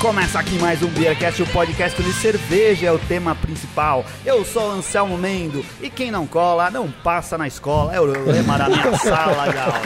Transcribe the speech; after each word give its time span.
Começa 0.00 0.38
aqui 0.38 0.58
mais 0.58 0.82
um 0.82 0.88
Beercast, 0.88 1.42
o 1.42 1.46
podcast 1.48 2.02
de 2.02 2.10
cerveja 2.14 2.86
é 2.86 2.90
o 2.90 2.98
tema 2.98 3.34
principal. 3.34 4.02
Eu 4.24 4.46
sou 4.46 4.70
Anselmo 4.70 5.18
Mendo 5.18 5.62
e 5.78 5.90
quem 5.90 6.10
não 6.10 6.26
cola 6.26 6.70
não 6.70 6.90
passa 6.90 7.36
na 7.36 7.46
escola. 7.46 7.94
É 7.94 8.00
o 8.00 8.04
lema 8.04 8.56
da 8.56 8.70
minha 8.70 8.96
sala 8.96 9.48
de 9.52 9.58
aula. 9.58 9.82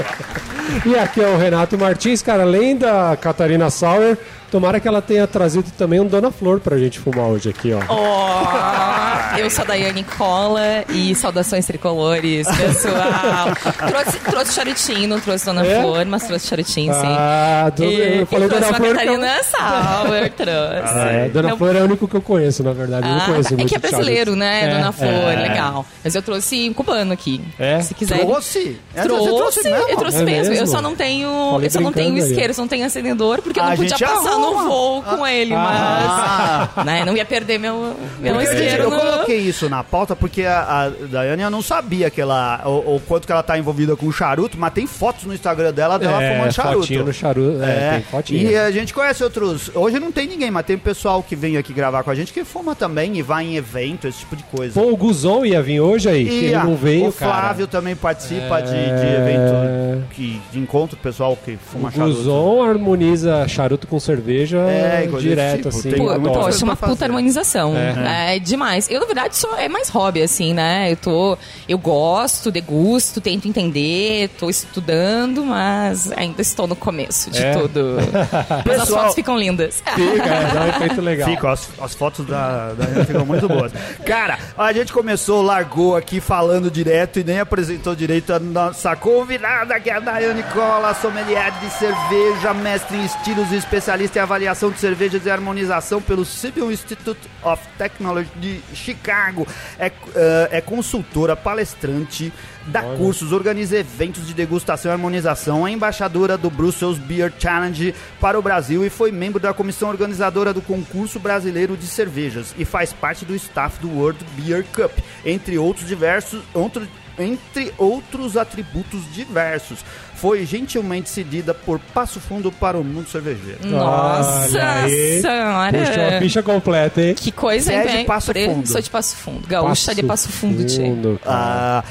E 0.86 0.96
aqui 0.96 1.20
é 1.20 1.26
o 1.26 1.36
Renato 1.36 1.76
Martins, 1.76 2.22
cara, 2.22 2.44
além 2.44 2.76
da 2.76 3.16
Catarina 3.20 3.68
Sauer, 3.70 4.16
tomara 4.54 4.78
que 4.78 4.86
ela 4.86 5.02
tenha 5.02 5.26
trazido 5.26 5.64
também 5.76 5.98
um 5.98 6.06
Dona 6.06 6.30
Flor 6.30 6.60
pra 6.60 6.78
gente 6.78 7.00
fumar 7.00 7.26
hoje 7.26 7.48
aqui, 7.48 7.72
ó. 7.72 7.80
Oh, 7.88 9.36
eu 9.36 9.50
sou 9.50 9.64
a 9.64 9.66
Daiane 9.66 10.04
Cola 10.04 10.84
e 10.90 11.12
saudações 11.16 11.66
tricolores, 11.66 12.46
pessoal. 12.46 13.48
trouxe, 13.88 14.18
trouxe 14.20 14.52
charutinho, 14.54 15.08
não 15.08 15.18
trouxe 15.18 15.44
Dona 15.44 15.66
É? 15.66 15.80
Flor, 15.80 16.04
mas 16.06 16.22
trouxe 16.22 16.46
charutinho, 16.46 16.94
sim. 16.94 17.00
Ah, 17.04 17.68
do, 17.74 17.82
E, 17.82 18.20
eu 18.20 18.26
falei 18.26 18.46
e 18.46 18.48
trouxe 18.48 18.48
Dona 18.48 18.66
uma 18.68 18.76
Flor. 18.76 18.80
que 18.80 18.86
eu- 18.86 18.94
Catarina 19.18 19.42
Sauer, 19.42 20.30
trouxe. 20.38 20.98
Ah, 20.98 21.08
é, 21.10 21.28
Dona 21.30 21.48
Não- 21.48 21.56
Flor 21.58 21.74
é 21.76 21.80
o 21.80 21.84
único 21.86 22.06
que 22.06 22.14
eu 22.14 22.22
conheço, 22.22 22.62
na 22.62 22.72
verdade. 22.72 23.08
eu 23.08 23.12
não 23.12 23.20
Ah, 23.22 23.26
conheço 23.26 23.54
é 23.54 23.56
muito 23.56 23.68
que 23.68 23.74
é 23.74 23.78
brasileiro, 23.80 24.36
né, 24.36 24.66
É, 24.66 24.68
Dona 24.76 24.92
Flor, 24.92 25.08
é. 25.32 25.48
legal. 25.48 25.84
Mas 26.04 26.14
eu 26.14 26.22
trouxe 26.22 26.68
um 26.68 26.72
cubano 26.72 27.12
aqui. 27.12 27.40
É? 27.58 27.80
Se 27.80 27.92
quiser. 27.92 28.18
Trouxe? 28.20 28.78
É, 28.94 29.02
você 29.02 29.08
Trouxe, 29.08 29.62
mesmo? 29.64 29.88
eu 29.88 29.96
trouxe 29.96 30.18
É 30.18 30.22
mesmo. 30.22 30.54
Eu 30.54 30.66
só 30.68 30.80
não 30.80 30.94
tenho, 30.94 31.28
Falei 31.50 31.66
eu 31.66 31.70
só 31.72 31.80
não 31.80 31.92
tenho 31.92 32.14
aí. 32.14 32.20
isqueiro, 32.20 32.54
só 32.54 32.62
não 32.62 32.68
tenho 32.68 32.86
acendedor, 32.86 33.42
porque 33.42 33.58
eu 33.58 33.64
não 33.64 33.74
podia 33.76 33.98
passar 33.98 34.30
arruma. 34.30 34.43
No 34.52 34.68
voo 34.68 35.02
com 35.02 35.26
ele, 35.26 35.54
Ah. 35.54 36.68
mas 36.76 36.86
né, 36.86 37.04
não 37.04 37.16
ia 37.16 37.24
perder 37.24 37.58
meu, 37.58 37.94
meu 38.20 38.40
isqueiro. 38.40 38.84
eu 38.84 38.90
no- 38.90 38.98
coloquei 39.00 39.38
isso 39.38 39.68
na 39.68 39.82
pauta 39.82 40.14
porque 40.16 40.42
a, 40.44 40.60
a 40.86 40.88
Daiane 41.06 41.42
eu 41.42 41.50
não 41.50 41.62
sabia 41.62 42.10
que 42.10 42.20
ela, 42.20 42.62
o, 42.64 42.96
o 42.96 43.02
quanto 43.06 43.26
que 43.26 43.32
ela 43.32 43.42
tá 43.42 43.58
envolvida 43.58 43.96
com 43.96 44.10
charuto, 44.12 44.56
mas 44.58 44.72
tem 44.72 44.86
fotos 44.86 45.24
no 45.24 45.34
Instagram 45.34 45.72
dela 45.72 45.98
dela 45.98 46.22
É, 46.22 46.34
fumando 46.34 46.52
charuto. 46.52 46.78
fotinho 46.80 47.04
no 47.04 47.12
charuto, 47.12 47.62
é, 47.62 47.90
tem 47.94 48.02
fotinho. 48.02 48.50
E 48.50 48.56
a 48.56 48.70
gente 48.70 48.92
conhece 48.94 49.22
outros. 49.24 49.70
Hoje 49.74 49.98
não 49.98 50.10
tem 50.12 50.26
ninguém, 50.26 50.50
mas 50.50 50.66
tem 50.66 50.76
pessoal 50.78 51.22
que 51.22 51.34
vem 51.36 51.56
aqui 51.56 51.72
gravar 51.72 52.02
com 52.02 52.10
a 52.10 52.14
gente 52.14 52.32
que 52.32 52.44
fuma 52.44 52.74
também 52.74 53.16
e 53.16 53.22
vai 53.22 53.44
em 53.44 53.56
evento, 53.56 54.06
esse 54.06 54.18
tipo 54.20 54.36
de 54.36 54.42
coisa. 54.44 54.80
Pô, 54.80 54.90
o 54.90 54.96
Guzon 54.96 55.44
ia 55.44 55.62
vir 55.62 55.80
hoje 55.80 56.08
aí, 56.08 56.24
que 56.24 56.30
E 56.30 56.44
ele 56.46 56.58
não 56.58 56.76
veio, 56.76 57.08
o 57.08 57.12
Flávio 57.12 57.66
cara. 57.66 57.80
também 57.80 57.94
participa 57.96 58.60
de, 58.62 58.70
de 58.70 58.74
É. 58.74 59.16
evento 59.20 60.04
que, 60.10 60.40
de 60.52 60.58
encontro 60.58 60.96
pessoal 60.96 61.36
que 61.36 61.56
fuma 61.56 61.88
O 61.88 61.92
charuto. 61.92 62.16
Guzon 62.16 62.62
harmoniza 62.64 63.46
charuto 63.48 63.86
com 63.86 63.98
cerveja 64.00 64.23
É, 64.68 65.06
coisa 65.10 65.28
direto, 65.28 65.56
tipo, 65.56 65.68
assim. 65.68 65.90
tem 65.90 65.98
Pô, 65.98 66.20
poxa, 66.20 66.64
uma 66.64 66.76
puta 66.76 67.04
harmonização. 67.04 67.74
É. 67.76 68.38
demais. 68.38 68.88
Eu, 68.90 69.00
na 69.00 69.06
verdade, 69.06 69.36
só 69.36 69.56
é 69.58 69.68
mais 69.68 69.88
hobby, 69.88 70.22
assim, 70.22 70.54
né? 70.54 70.90
Eu 70.92 70.96
tô. 70.96 71.38
Eu 71.68 71.78
gosto, 71.78 72.50
degusto, 72.50 73.20
tento 73.20 73.46
entender, 73.48 74.28
tô 74.38 74.48
estudando, 74.50 75.44
mas 75.44 76.10
ainda 76.12 76.40
estou 76.42 76.66
no 76.66 76.76
começo 76.76 77.30
de 77.30 77.42
É? 77.42 77.52
tudo. 77.52 77.96
Mas 78.64 78.76
as 78.76 78.80
Pessoal- 78.82 79.00
fotos 79.00 79.14
ficam 79.14 79.36
lindas. 79.38 79.82
Fica, 79.94 80.28
é, 80.28 80.60
um 80.60 80.68
efeito 80.68 81.00
legal. 81.00 81.28
Fica, 81.28 81.50
as, 81.52 81.68
as 81.80 81.94
fotos 81.94 82.26
da, 82.26 82.72
da 82.72 83.04
ficam 83.04 83.24
muito 83.26 83.46
boas. 83.48 83.72
Cara, 84.06 84.38
a 84.56 84.72
gente 84.72 84.92
começou, 84.92 85.42
largou 85.42 85.96
aqui 85.96 86.20
falando 86.20 86.70
direto 86.70 87.18
e 87.20 87.24
nem 87.24 87.40
apresentou 87.40 87.94
direito 87.94 88.32
a 88.32 88.38
nossa 88.38 88.94
convidada, 88.96 89.78
que 89.80 89.90
é 89.90 89.94
a 89.94 90.00
Daiane 90.00 90.42
Cola, 90.44 90.94
sommelier 90.94 91.52
de 91.60 91.70
cerveja, 91.70 92.54
mestre 92.54 92.96
em 92.96 93.04
estilos 93.04 93.50
e 93.52 93.56
especialista 93.56 94.13
em 94.18 94.22
avaliação 94.22 94.70
de 94.70 94.78
cervejas 94.78 95.26
e 95.26 95.30
harmonização 95.30 96.00
pelo 96.00 96.24
Civil 96.24 96.70
Institute 96.70 97.20
of 97.42 97.62
Technology 97.78 98.30
de 98.36 98.60
Chicago. 98.74 99.46
É, 99.78 99.86
eh, 100.14 100.48
é 100.52 100.60
consultora, 100.60 101.34
palestrante, 101.36 102.32
dá 102.66 102.82
cursos, 102.82 103.32
organiza 103.32 103.76
eventos 103.76 104.26
de 104.26 104.34
degustação 104.34 104.90
e 104.90 104.92
harmonização, 104.92 105.66
é 105.66 105.70
embaixadora 105.70 106.36
do 106.38 106.50
Brussels 106.50 106.98
Beer 106.98 107.32
Challenge 107.38 107.94
para 108.20 108.38
o 108.38 108.42
Brasil 108.42 108.84
e 108.84 108.90
foi 108.90 109.12
membro 109.12 109.40
da 109.40 109.52
comissão 109.52 109.88
organizadora 109.88 110.52
do 110.52 110.62
concurso 110.62 111.18
brasileiro 111.18 111.76
de 111.76 111.86
cervejas 111.86 112.54
e 112.58 112.64
faz 112.64 112.92
parte 112.92 113.24
do 113.24 113.34
staff 113.34 113.78
do 113.80 113.90
World 113.90 114.24
Beer 114.36 114.64
Cup, 114.72 114.92
entre 115.24 115.58
outros 115.58 115.86
diversos, 115.86 116.42
outro- 116.54 116.86
entre 117.18 117.72
outros 117.78 118.36
atributos 118.36 119.02
diversos. 119.12 119.84
Foi 120.24 120.46
gentilmente 120.46 121.10
cedida 121.10 121.52
por 121.52 121.78
Passo 121.78 122.18
Fundo 122.18 122.50
para 122.50 122.78
o 122.78 122.82
mundo 122.82 123.06
cervejeiro. 123.10 123.58
Nossa 123.66 124.88
senhora! 124.88 125.70
Puxou 125.70 126.02
a 126.02 126.18
ficha 126.18 126.42
completa, 126.42 127.02
hein? 127.02 127.14
Que 127.14 127.30
coisa, 127.30 127.70
é 127.70 127.98
hein? 127.98 128.06
Passo 128.06 128.32
Fundo. 128.32 128.66
Sou 128.66 128.80
de 128.80 128.88
Passo 128.88 129.16
Fundo. 129.16 129.46
Gaúcha 129.46 129.94
de 129.94 130.02
Passo 130.02 130.30
Fundo. 130.30 130.66
Fundo. 130.66 131.20
Ah, 131.26 131.84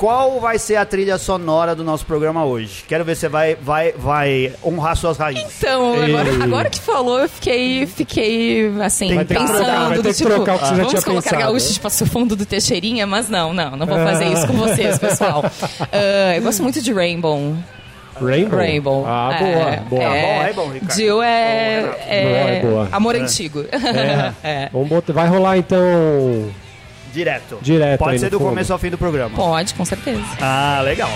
qual 0.00 0.40
vai 0.40 0.58
ser 0.58 0.76
a 0.76 0.84
trilha 0.86 1.18
sonora 1.18 1.74
do 1.74 1.84
nosso 1.84 2.06
programa 2.06 2.42
hoje? 2.42 2.84
Quero 2.88 3.04
ver 3.04 3.14
se 3.14 3.20
você 3.20 3.28
vai, 3.28 3.54
vai, 3.54 3.92
vai 3.92 4.50
honrar 4.64 4.96
suas 4.96 5.18
raízes. 5.18 5.44
Então, 5.58 5.92
agora, 6.02 6.42
agora 6.42 6.70
que 6.70 6.80
falou, 6.80 7.20
eu 7.20 7.28
fiquei, 7.28 7.84
fiquei 7.86 8.72
assim, 8.80 9.08
que 9.18 9.24
pensando 9.26 9.56
trocar, 9.58 9.88
vai 9.88 9.96
do 9.98 10.02
ter 10.02 10.08
que 10.08 10.14
tipo, 10.14 10.30
trocar 10.30 10.54
o 10.54 10.58
que 10.58 10.64
você 10.64 10.70
já 10.70 10.76
vamos 10.76 10.90
tinha 10.90 11.02
colocar 11.02 11.30
pensado. 11.30 11.42
gaúcho 11.52 11.72
de 11.74 11.80
Passo 11.80 12.06
Fundo 12.06 12.34
do 12.34 12.46
Teixeirinha, 12.46 13.06
mas 13.06 13.28
não, 13.28 13.52
não, 13.52 13.72
não 13.76 13.86
vou 13.86 13.98
fazer 13.98 14.24
isso 14.24 14.46
com 14.46 14.54
vocês, 14.54 14.98
pessoal. 14.98 15.44
Ah, 15.92 16.36
eu 16.36 16.42
gosto 16.42 16.62
muito 16.62 16.80
de 16.80 16.92
Rainbow. 16.94 17.54
Rainbow? 18.18 18.58
Rainbow. 18.58 19.04
Ah, 19.06 19.30
É, 19.34 19.38
boa, 19.38 19.76
boa. 19.88 20.02
É, 20.02 20.08
bom, 20.08 20.42
é 20.42 20.52
bom, 20.52 20.72
Ricardo. 20.72 20.94
Jill 20.94 21.22
é, 21.22 21.80
Boa, 21.82 21.96
é, 22.06 22.22
Boa, 22.22 22.50
é 22.50 22.60
boa. 22.60 22.88
amor 22.92 23.16
antigo. 23.16 23.64
É. 24.42 24.68
Vamos 24.72 24.88
botar, 24.88 25.12
vai 25.12 25.28
rolar 25.28 25.58
então. 25.58 25.78
Direto. 27.12 27.58
Direto 27.60 27.98
Pode 27.98 28.12
aí 28.12 28.18
ser 28.18 28.30
do 28.30 28.38
fundo. 28.38 28.50
começo 28.50 28.72
ao 28.72 28.78
fim 28.78 28.90
do 28.90 28.98
programa. 28.98 29.34
Pode, 29.36 29.74
com 29.74 29.84
certeza. 29.84 30.22
Ah, 30.40 30.80
legal. 30.84 31.10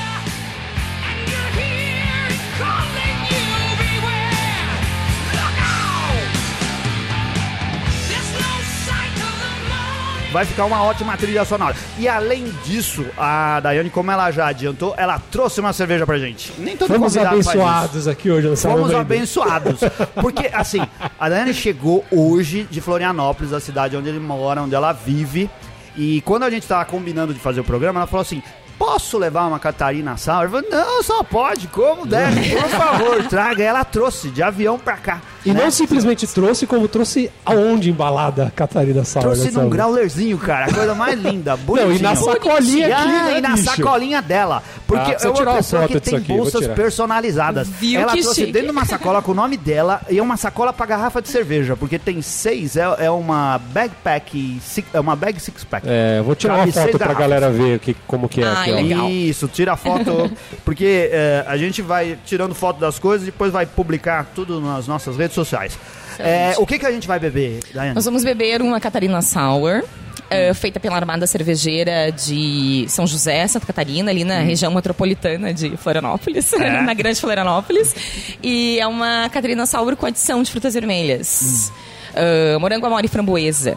Vai 10.34 10.44
ficar 10.44 10.64
uma 10.64 10.82
ótima 10.82 11.16
trilha 11.16 11.44
sonora. 11.44 11.76
E 11.96 12.08
além 12.08 12.52
disso, 12.64 13.06
a 13.16 13.60
Daiane, 13.60 13.88
como 13.88 14.10
ela 14.10 14.32
já 14.32 14.48
adiantou, 14.48 14.92
ela 14.96 15.16
trouxe 15.30 15.60
uma 15.60 15.72
cerveja 15.72 16.04
pra 16.04 16.18
gente. 16.18 16.52
Nem 16.58 16.76
todo 16.76 16.92
Fomos 16.92 17.16
abençoados 17.16 18.08
aqui 18.08 18.32
hoje 18.32 18.56
Salão 18.56 18.78
Fomos 18.78 18.94
abençoados. 18.96 19.78
Porque, 20.20 20.50
assim, 20.52 20.80
a 21.20 21.28
Daiane 21.28 21.54
chegou 21.54 22.04
hoje 22.10 22.66
de 22.68 22.80
Florianópolis, 22.80 23.52
a 23.52 23.60
cidade 23.60 23.96
onde 23.96 24.08
ele 24.08 24.18
mora, 24.18 24.60
onde 24.60 24.74
ela 24.74 24.90
vive. 24.90 25.48
E 25.96 26.20
quando 26.22 26.42
a 26.42 26.50
gente 26.50 26.66
tava 26.66 26.84
combinando 26.84 27.32
de 27.32 27.40
fazer 27.40 27.60
o 27.60 27.64
programa, 27.64 28.00
ela 28.00 28.06
falou 28.06 28.22
assim: 28.22 28.42
Posso 28.78 29.18
levar 29.18 29.46
uma 29.46 29.58
Catarina 29.58 30.16
Sauer? 30.16 30.46
Eu 30.46 30.50
falei, 30.50 30.70
não, 30.70 31.02
só 31.02 31.22
pode, 31.22 31.68
como 31.68 32.04
deve, 32.04 32.50
por 32.56 32.68
favor, 32.68 33.24
traga. 33.28 33.62
Ela 33.62 33.84
trouxe 33.84 34.30
de 34.30 34.42
avião 34.42 34.78
pra 34.78 34.96
cá. 34.96 35.20
E 35.44 35.52
né? 35.52 35.62
não 35.64 35.70
simplesmente 35.70 36.26
trouxe, 36.26 36.66
como 36.66 36.88
trouxe 36.88 37.30
aonde 37.44 37.90
embalada 37.90 38.46
a 38.46 38.50
Catarina 38.50 39.04
Sauer? 39.04 39.26
Trouxe 39.36 39.50
num 39.52 39.68
graulerzinho, 39.68 40.38
cara, 40.38 40.66
a 40.66 40.72
coisa 40.72 40.94
mais 40.94 41.20
linda, 41.20 41.52
Não, 41.56 41.58
bonitinho. 41.58 41.96
e 41.96 42.02
na 42.02 42.16
sacolinha 42.16 42.86
aqui, 42.86 42.94
Ah, 42.94 43.24
né, 43.24 43.38
e 43.38 43.40
na 43.40 43.48
bicho? 43.50 43.64
sacolinha 43.64 44.22
dela. 44.22 44.62
Porque 44.86 45.12
Ah, 45.12 45.16
é 45.20 45.26
uma 45.26 45.34
tirar 45.34 45.50
uma 45.50 45.56
pessoa 45.56 45.86
que 45.88 46.00
tem 46.00 46.16
aqui, 46.18 46.28
bolsas 46.32 46.66
personalizadas. 46.68 47.68
Viu 47.68 48.00
ela 48.00 48.12
que 48.12 48.20
trouxe 48.22 48.40
chique. 48.40 48.52
dentro 48.52 48.68
de 48.68 48.72
uma 48.72 48.84
sacola 48.84 49.20
com 49.22 49.32
o 49.32 49.34
nome 49.34 49.56
dela 49.56 50.00
e 50.08 50.20
uma 50.20 50.36
sacola 50.36 50.72
pra 50.72 50.86
garrafa 50.86 51.20
de 51.20 51.28
cerveja, 51.28 51.76
porque 51.76 51.98
tem 51.98 52.20
seis, 52.22 52.76
é, 52.76 52.84
é 52.98 53.10
uma 53.10 53.58
bagpack, 53.58 54.60
six- 54.62 54.88
é 54.92 55.00
uma 55.00 55.14
bag 55.16 55.38
six 55.40 55.64
pack. 55.64 55.86
É, 55.88 56.20
vou 56.22 56.34
tirar 56.34 56.58
Cabe 56.58 56.70
uma 56.70 56.72
foto 56.72 56.90
pra 56.98 56.98
garrafas. 57.08 57.18
galera 57.18 57.50
ver 57.50 57.74
aqui, 57.74 57.96
como 58.06 58.28
que 58.28 58.40
é 58.42 58.46
Ah, 58.46 58.64
legal. 58.66 59.08
Isso, 59.10 59.48
tira 59.48 59.72
a 59.72 59.76
foto, 59.76 60.30
porque 60.64 61.10
é, 61.12 61.44
a 61.46 61.56
gente 61.56 61.82
vai 61.82 62.18
tirando 62.24 62.54
foto 62.54 62.78
das 62.80 62.98
coisas 62.98 63.26
e 63.26 63.30
depois 63.30 63.52
vai 63.52 63.66
publicar 63.66 64.26
tudo 64.34 64.60
nas 64.60 64.86
nossas 64.86 65.16
redes 65.16 65.33
sociais. 65.34 65.78
É, 66.18 66.54
o 66.58 66.66
que, 66.66 66.78
que 66.78 66.86
a 66.86 66.92
gente 66.92 67.06
vai 67.08 67.18
beber, 67.18 67.60
Daiane? 67.74 67.94
Nós 67.94 68.04
vamos 68.04 68.22
beber 68.24 68.62
uma 68.62 68.78
Catarina 68.80 69.20
Sour. 69.20 69.82
eh, 70.30 70.54
feita 70.54 70.80
pela 70.80 70.96
Armada 70.96 71.26
Cervejeira 71.26 72.10
de 72.10 72.86
São 72.88 73.06
José, 73.06 73.46
Santa 73.46 73.66
Catarina, 73.66 74.10
ali 74.10 74.24
na 74.24 74.40
região 74.40 74.72
metropolitana 74.72 75.52
de 75.52 75.76
Florianópolis, 75.76 76.50
Hum. 76.52 76.62
É. 76.62 76.80
na 76.82 76.94
Grande 76.94 77.20
Florianópolis. 77.20 77.94
E 78.42 78.78
é 78.80 78.86
uma 78.86 79.28
Catarina 79.28 79.66
Sour 79.66 79.96
com 79.96 80.06
adição 80.06 80.42
de 80.42 80.50
frutas 80.50 80.72
vermelhas. 80.74 81.70
Hum. 81.70 81.74
Eh, 82.16 82.58
morango, 82.58 82.86
amora 82.86 83.04
e 83.04 83.08
framboesa. 83.08 83.76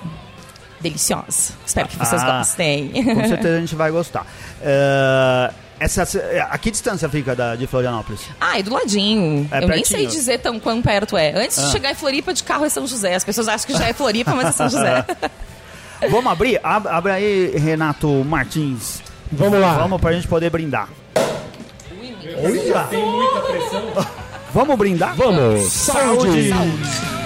Deliciosa. 0.79 1.53
Espero 1.65 1.87
que 1.87 1.97
vocês 1.97 2.21
Ah, 2.23 2.37
gostem. 2.37 2.91
Com 2.91 3.27
certeza 3.27 3.57
a 3.57 3.59
gente 3.59 3.75
vai 3.75 3.89
gostar. 3.91 4.25
É, 4.61 5.51
essa, 5.79 6.03
a 6.49 6.57
que 6.57 6.71
distância 6.71 7.07
fica 7.09 7.35
da, 7.35 7.55
de 7.55 7.67
Florianópolis? 7.67 8.21
Ah, 8.41 8.59
é 8.59 8.63
do 8.63 8.73
ladinho. 8.73 9.47
É 9.51 9.57
Eu 9.57 9.61
nem 9.61 9.69
pertinho. 9.69 9.85
sei 9.99 10.07
dizer 10.07 10.39
tão 10.39 10.59
quão 10.59 10.81
perto 10.81 11.15
é. 11.17 11.33
Antes 11.35 11.59
Ah. 11.59 11.63
de 11.67 11.71
chegar 11.71 11.91
em 11.91 11.95
Floripa, 11.95 12.33
de 12.33 12.43
carro 12.43 12.65
é 12.65 12.69
São 12.69 12.87
José. 12.87 13.13
As 13.15 13.23
pessoas 13.23 13.47
acham 13.47 13.67
que 13.67 13.73
já 13.77 13.87
é 13.87 13.93
Floripa, 13.93 14.33
mas 14.35 14.47
é 14.47 14.51
São 14.51 14.69
José. 14.69 15.05
Vamos 16.09 16.31
abrir? 16.31 16.59
Ab- 16.63 16.87
Abre 16.87 17.11
aí, 17.11 17.57
Renato 17.57 18.07
Martins. 18.23 19.01
Vamos 19.31 19.59
lá. 19.59 19.73
Vamos 19.77 19.99
pra 19.99 20.13
gente 20.13 20.27
poder 20.27 20.49
brindar. 20.49 20.87
Olha! 22.43 22.87
Vamos 24.53 24.77
brindar? 24.77 25.15
Vamos! 25.15 25.71
Saúde! 25.71 26.51
When 26.51 27.16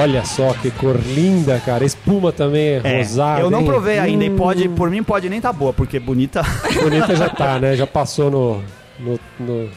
Olha 0.00 0.24
só 0.24 0.52
que 0.54 0.70
cor 0.70 0.96
linda, 0.96 1.60
cara. 1.64 1.84
Espuma 1.84 2.30
também 2.32 2.68
é, 2.68 2.80
É, 2.84 2.98
rosada. 2.98 3.40
eu 3.40 3.50
não 3.50 3.60
hein? 3.60 3.66
provei 3.66 3.98
ainda 3.98 4.24
e 4.24 4.30
Hum, 4.30 4.36
pode, 4.36 4.68
por 4.68 4.90
mim 4.90 5.02
pode 5.02 5.28
nem 5.28 5.40
tá 5.40 5.52
boa, 5.52 5.72
porque 5.72 5.98
bonita. 5.98 6.42
Bonita 6.82 7.14
já 7.16 7.28
tá, 7.28 7.58
né? 7.58 7.74
Já 7.76 7.86
passou 7.86 8.30
no. 8.30 8.62
no, 8.98 9.18
no- 9.40 9.68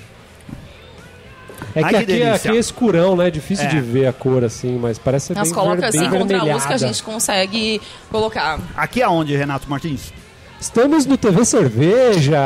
É 1.76 1.84
Ai, 1.84 1.94
que 1.94 2.06
que 2.06 2.14
aqui, 2.14 2.24
aqui 2.24 2.48
é 2.50 2.56
escurão, 2.56 3.16
né? 3.16 3.28
É 3.28 3.32
difícil 3.32 3.66
É. 3.66 3.70
de 3.70 3.80
ver 3.80 4.06
a 4.08 4.12
cor 4.14 4.44
assim, 4.44 4.78
mas 4.78 4.98
parece 5.00 5.28
ser 5.28 5.36
Nós 5.36 5.48
bem, 5.50 5.54
coloca 5.54 5.82
ver- 5.82 5.88
assim 5.88 6.10
bem 6.10 6.20
contra 6.20 6.40
a 6.40 6.44
luz 6.44 6.66
que 6.66 6.74
a 6.74 6.78
gente 6.78 7.02
consegue 7.04 7.82
colocar. 8.10 8.60
Aqui 8.76 9.02
aonde, 9.02 9.36
Renato 9.36 9.70
Martins? 9.70 10.12
Estamos 10.62 11.08
no 11.08 11.18
TV 11.18 11.44
Cerveja. 11.44 12.38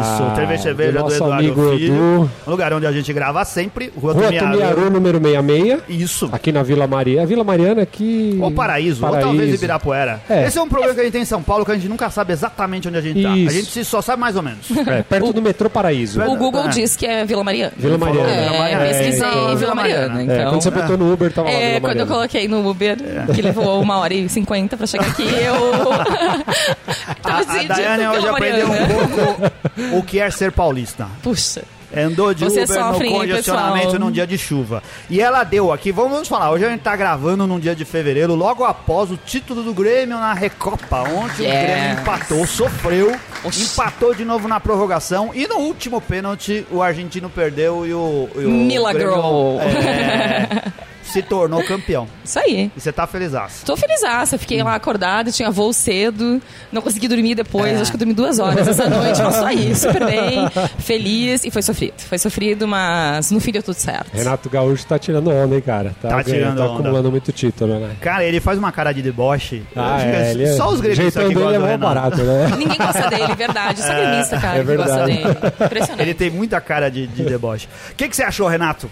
Isso, 0.00 0.36
TV 0.36 0.56
Cerveja 0.56 0.92
do, 0.92 0.98
do 0.98 1.02
nosso 1.02 1.16
Eduardo 1.16 1.34
amigo 1.34 1.70
Filho. 1.76 1.94
Edu. 1.96 2.30
Um 2.46 2.50
lugar 2.52 2.72
onde 2.72 2.86
a 2.86 2.92
gente 2.92 3.12
grava 3.12 3.44
sempre, 3.44 3.92
Rua, 4.00 4.12
Rua 4.12 4.32
Tumiaru. 4.32 4.88
Número 4.88 5.20
66. 5.20 5.82
Isso. 5.88 6.28
Aqui 6.30 6.52
na 6.52 6.62
Vila 6.62 6.86
Maria. 6.86 7.24
A 7.24 7.26
Vila 7.26 7.42
Mariana 7.42 7.82
aqui. 7.82 8.38
Ou 8.40 8.52
Paraíso, 8.52 9.04
ou 9.04 9.10
talvez 9.16 9.52
Ibirapuera. 9.52 10.20
É. 10.30 10.46
Esse 10.46 10.58
é 10.58 10.62
um 10.62 10.68
problema 10.68 10.94
que 10.94 11.00
a 11.00 11.02
gente 11.02 11.12
tem 11.12 11.22
em 11.22 11.26
São 11.26 11.42
Paulo, 11.42 11.64
que 11.64 11.72
a 11.72 11.74
gente 11.74 11.88
nunca 11.88 12.08
sabe 12.08 12.32
exatamente 12.32 12.86
onde 12.86 12.98
a 12.98 13.00
gente 13.00 13.20
tá. 13.20 13.32
A 13.32 13.34
gente 13.50 13.84
só 13.84 14.00
sabe 14.00 14.20
mais 14.20 14.36
ou 14.36 14.42
menos. 14.44 14.70
É, 14.86 15.02
perto 15.02 15.32
do 15.32 15.42
metrô 15.42 15.68
Paraíso. 15.68 16.22
É. 16.22 16.28
O 16.28 16.36
Google 16.36 16.66
É. 16.66 16.68
diz 16.68 16.94
que 16.94 17.04
é 17.04 17.24
Vila 17.24 17.42
Mariana. 17.42 17.72
Vila 17.76 17.98
Mariana. 17.98 18.28
Vila 18.28 18.68
É, 18.68 18.76
pesquisei 18.88 19.28
então, 19.28 19.56
Vila 19.56 19.74
Mariana. 19.74 20.20
É, 20.20 20.24
Então, 20.24 20.50
quando 20.50 20.62
você 20.62 20.70
botou 20.70 20.96
no 20.96 21.12
Uber, 21.12 21.32
tava 21.32 21.48
lá 21.48 21.54
É, 21.54 21.80
quando 21.80 21.98
eu 21.98 22.06
coloquei 22.06 22.46
no 22.46 22.68
Uber, 22.70 22.96
que 23.34 23.42
levou 23.42 23.82
uma 23.82 23.98
hora 23.98 24.14
e 24.14 24.28
cinquenta 24.28 24.76
pra 24.76 24.86
chegar 24.86 25.08
aqui, 25.08 25.24
eu. 25.24 25.56
Tava 27.22 27.55
a 27.60 27.62
Daiane 27.62 28.06
hoje 28.08 28.28
aprendeu 28.28 28.66
um 28.66 28.68
Mariana. 28.68 28.94
pouco 28.94 29.96
o 29.98 30.02
que 30.02 30.20
é 30.20 30.30
ser 30.30 30.52
paulista. 30.52 31.06
Puxa. 31.22 31.62
Andou 31.96 32.34
de 32.34 32.44
Você 32.44 32.64
Uber 32.64 32.78
no 32.78 32.92
sofre, 32.92 33.06
hein, 33.06 33.14
congestionamento 33.14 33.84
pessoal? 33.84 34.00
num 34.00 34.10
dia 34.10 34.26
de 34.26 34.36
chuva. 34.36 34.82
E 35.08 35.20
ela 35.20 35.44
deu 35.44 35.72
aqui, 35.72 35.92
vamos, 35.92 36.26
falar, 36.26 36.50
hoje 36.50 36.64
a 36.64 36.68
gente 36.68 36.80
tá 36.80 36.96
gravando 36.96 37.46
num 37.46 37.60
dia 37.60 37.76
de 37.76 37.84
fevereiro, 37.84 38.34
logo 38.34 38.64
após 38.64 39.10
o 39.10 39.16
título 39.16 39.62
do 39.62 39.72
Grêmio 39.72 40.18
na 40.18 40.34
Recopa, 40.34 41.02
onde 41.02 41.42
o 41.42 41.44
Yes. 41.44 41.62
Grêmio 41.62 42.00
empatou, 42.00 42.46
sofreu, 42.46 43.16
Oxi. 43.44 43.62
empatou 43.62 44.14
de 44.14 44.24
novo 44.24 44.48
na 44.48 44.58
prorrogação 44.58 45.30
e 45.32 45.46
no 45.46 45.58
último 45.58 46.00
pênalti 46.00 46.66
o 46.72 46.82
argentino 46.82 47.30
perdeu 47.30 47.86
e 47.86 47.94
o, 47.94 48.28
e 48.34 48.44
o 48.44 48.50
Milagro. 48.50 48.98
Grêmio, 49.00 49.60
é, 49.62 50.72
se 51.06 51.22
tornou 51.22 51.62
campeão. 51.64 52.06
Isso 52.24 52.38
aí. 52.38 52.70
E 52.76 52.80
você 52.80 52.92
tá 52.92 53.06
felizaço. 53.06 53.64
Tô 53.64 53.76
felizaça, 53.76 54.36
fiquei 54.38 54.62
lá 54.62 54.74
acordada, 54.74 55.30
tinha 55.30 55.50
voo 55.50 55.72
cedo, 55.72 56.40
não 56.72 56.82
consegui 56.82 57.08
dormir 57.08 57.34
depois, 57.34 57.72
É. 57.72 57.80
acho 57.80 57.90
que 57.90 57.94
eu 57.96 57.98
dormi 57.98 58.14
duas 58.14 58.38
horas 58.38 58.66
essa 58.68 58.88
noite, 58.88 59.22
mas 59.22 59.34
só 59.36 59.46
aí, 59.46 59.74
super 59.74 60.04
bem, 60.04 60.48
feliz 60.78 61.44
e 61.44 61.50
foi 61.50 61.62
sofrido. 61.62 61.94
Foi 61.98 62.18
sofrido, 62.18 62.66
mas 62.68 63.30
no 63.30 63.40
fim 63.40 63.52
deu 63.52 63.62
tudo 63.62 63.76
certo. 63.76 64.12
Renato 64.12 64.48
Gaúcho 64.50 64.86
tá 64.86 64.98
tirando 64.98 65.30
onda, 65.30 65.54
hein, 65.54 65.60
cara? 65.62 65.94
Tá 66.00 66.08
ganhando, 66.08 66.24
tirando 66.24 66.56
tá 66.58 66.64
onda. 66.64 66.72
acumulando 66.74 67.10
muito 67.10 67.32
título, 67.32 67.78
né? 67.78 67.96
Cara, 68.00 68.24
ele 68.24 68.40
faz 68.40 68.58
uma 68.58 68.72
cara 68.72 68.92
de 68.92 69.02
deboche. 69.02 69.62
Ah, 69.74 70.02
é, 70.02 70.30
ele 70.32 70.44
é- 70.44 70.52
Só 70.56 70.68
os 70.70 70.80
gremistas 70.80 71.26
que 71.28 71.34
gostam 71.34 71.54
é 71.54 71.58
do 71.58 71.64
Renato. 71.66 71.94
barato, 71.94 72.22
né? 72.22 72.52
Ninguém 72.58 72.76
gosta 72.78 73.08
dele, 73.08 73.34
verdade. 73.34 73.80
Só 73.80 73.94
gremista, 73.94 74.38
cara, 74.40 74.58
é 74.58 74.64
que 74.64 74.76
gosta 74.76 75.06
verdade. 75.06 75.12
dele. 75.24 75.52
Impressionante. 75.64 76.02
Ele 76.02 76.14
tem 76.14 76.30
muita 76.30 76.60
cara 76.60 76.90
de, 76.90 77.06
de 77.06 77.24
deboche. 77.24 77.68
O 77.92 77.94
que, 77.94 78.08
que 78.08 78.16
você 78.16 78.22
achou, 78.22 78.46
Renato? 78.48 78.90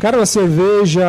Cara, 0.00 0.18
uma 0.18 0.26
cerveja, 0.26 1.04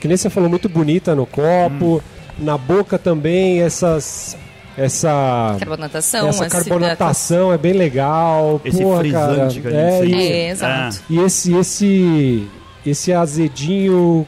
que 0.00 0.06
nem 0.08 0.16
você 0.16 0.30
falou, 0.30 0.48
muito 0.48 0.68
bonita 0.68 1.14
no 1.14 1.26
copo. 1.26 2.02
Na 2.38 2.56
boca 2.56 2.98
também, 2.98 3.60
essas. 3.60 4.36
Essa. 4.76 5.56
Carbonatação, 5.58 6.28
essa 6.28 6.48
carbonatação 6.48 7.52
é 7.52 7.58
bem 7.58 7.72
legal. 7.72 8.60
Esse 8.64 8.80
Porra, 8.82 9.00
frisante 9.00 9.60
cara, 9.60 9.72
que 9.72 9.76
a 9.76 9.98
gente 9.98 10.14
é, 10.14 10.18
e, 10.18 10.32
É, 10.32 10.50
exato. 10.50 11.02
e 11.10 11.18
esse, 11.18 11.52
esse, 11.54 12.48
esse 12.86 13.12
azedinho, 13.12 14.26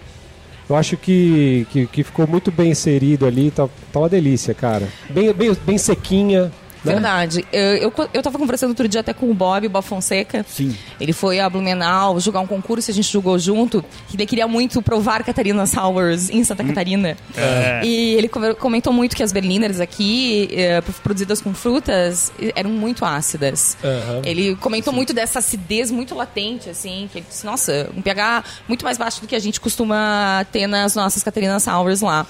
eu 0.68 0.76
acho 0.76 0.96
que, 0.96 1.66
que, 1.70 1.86
que 1.86 2.02
ficou 2.02 2.26
muito 2.26 2.50
bem 2.50 2.72
inserido 2.72 3.24
ali. 3.24 3.50
Tá, 3.50 3.66
tá 3.92 4.00
uma 4.00 4.08
delícia, 4.08 4.52
cara. 4.52 4.86
Bem, 5.08 5.32
bem, 5.32 5.56
bem 5.64 5.78
sequinha. 5.78 6.52
Né? 6.84 6.92
Verdade. 6.94 7.44
Eu, 7.52 7.62
eu, 7.76 7.94
eu 8.14 8.22
tava 8.22 8.38
conversando 8.38 8.70
outro 8.70 8.88
dia 8.88 9.00
até 9.00 9.12
com 9.12 9.30
o 9.30 9.34
Bob, 9.34 9.66
o 9.66 9.70
Bob 9.70 9.84
Fonseca. 9.84 10.44
Sim. 10.48 10.76
Ele 11.00 11.12
foi 11.12 11.40
a 11.40 11.48
Blumenau 11.48 12.18
jogar 12.20 12.40
um 12.40 12.46
concurso, 12.46 12.90
a 12.90 12.94
gente 12.94 13.10
jogou 13.12 13.38
junto, 13.38 13.84
que 14.08 14.16
ele 14.16 14.26
queria 14.26 14.46
muito 14.48 14.80
provar 14.82 15.22
Catarina 15.24 15.66
Sours 15.66 16.30
em 16.30 16.42
Santa 16.44 16.64
Catarina. 16.64 17.16
É. 17.36 17.80
E 17.84 18.14
ele 18.14 18.28
come- 18.28 18.54
comentou 18.54 18.92
muito 18.92 19.14
que 19.16 19.22
as 19.22 19.32
Berliners 19.32 19.80
aqui, 19.80 20.48
eh, 20.52 20.80
produzidas 21.02 21.40
com 21.40 21.52
frutas, 21.54 22.32
eh, 22.40 22.52
eram 22.56 22.70
muito 22.70 23.04
ácidas. 23.04 23.76
Aham. 23.82 24.22
Ele 24.24 24.56
comentou 24.56 24.92
muito 24.92 25.12
dessa 25.12 25.38
acidez 25.38 25.90
muito 25.90 26.14
latente, 26.14 26.68
assim, 26.70 27.08
que 27.12 27.18
ele 27.18 27.26
disse, 27.28 27.44
nossa, 27.46 27.88
um 27.96 28.02
pH 28.02 28.44
muito 28.68 28.84
mais 28.84 28.98
baixo 28.98 29.20
do 29.20 29.26
que 29.26 29.34
a 29.36 29.40
gente 29.40 29.60
costuma 29.60 30.44
ter 30.52 30.66
nas 30.66 30.94
nossas 30.94 31.22
Catarina 31.22 31.58
Sours 31.60 32.00
lá. 32.00 32.26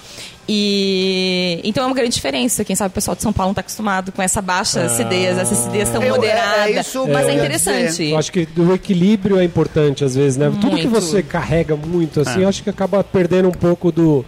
E 0.49 1.61
então 1.65 1.85
é 1.85 1.87
uma 1.87 1.95
grande 1.95 2.15
diferença. 2.15 2.65
Quem 2.65 2.75
sabe 2.77 2.91
o 2.91 2.95
pessoal 2.95 3.15
de 3.17 3.23
São 3.23 3.33
Paulo 3.33 3.49
não 3.49 3.53
está 3.53 3.61
acostumado 3.61 4.13
com 4.13 4.21
essa 4.23 4.43
baixa 4.43 4.83
acidez, 4.85 5.39
essa 5.39 5.55
acidez 5.55 5.89
tão 5.89 6.03
Eu- 6.03 6.15
é- 6.15 6.17
moderada. 6.17 6.69
é 6.71 6.81
isso 6.81 7.05
que 7.05 7.11
mas 7.11 7.27
é 7.27 7.31
ia 7.31 7.37
interessante. 7.37 8.05
Eu 8.05 8.19
acho 8.19 8.33
que 8.33 8.49
o 8.57 8.75
equilíbrio 8.75 9.39
é 9.39 9.45
importante 9.45 10.05
às 10.05 10.15
vezes, 10.15 10.37
né? 10.37 10.51
Tudo 10.61 10.77
que 10.77 10.87
Muito. 10.87 10.91
você 10.91 11.23
carrega 11.23 11.77
muito, 11.77 12.21
assim, 12.21 12.41
É. 12.41 12.45
eu 12.45 12.49
acho 12.49 12.63
que 12.63 12.71
acaba 12.71 13.03
perdendo 13.05 13.49
um 13.49 13.53
pouco 13.53 13.91
do, 13.93 14.25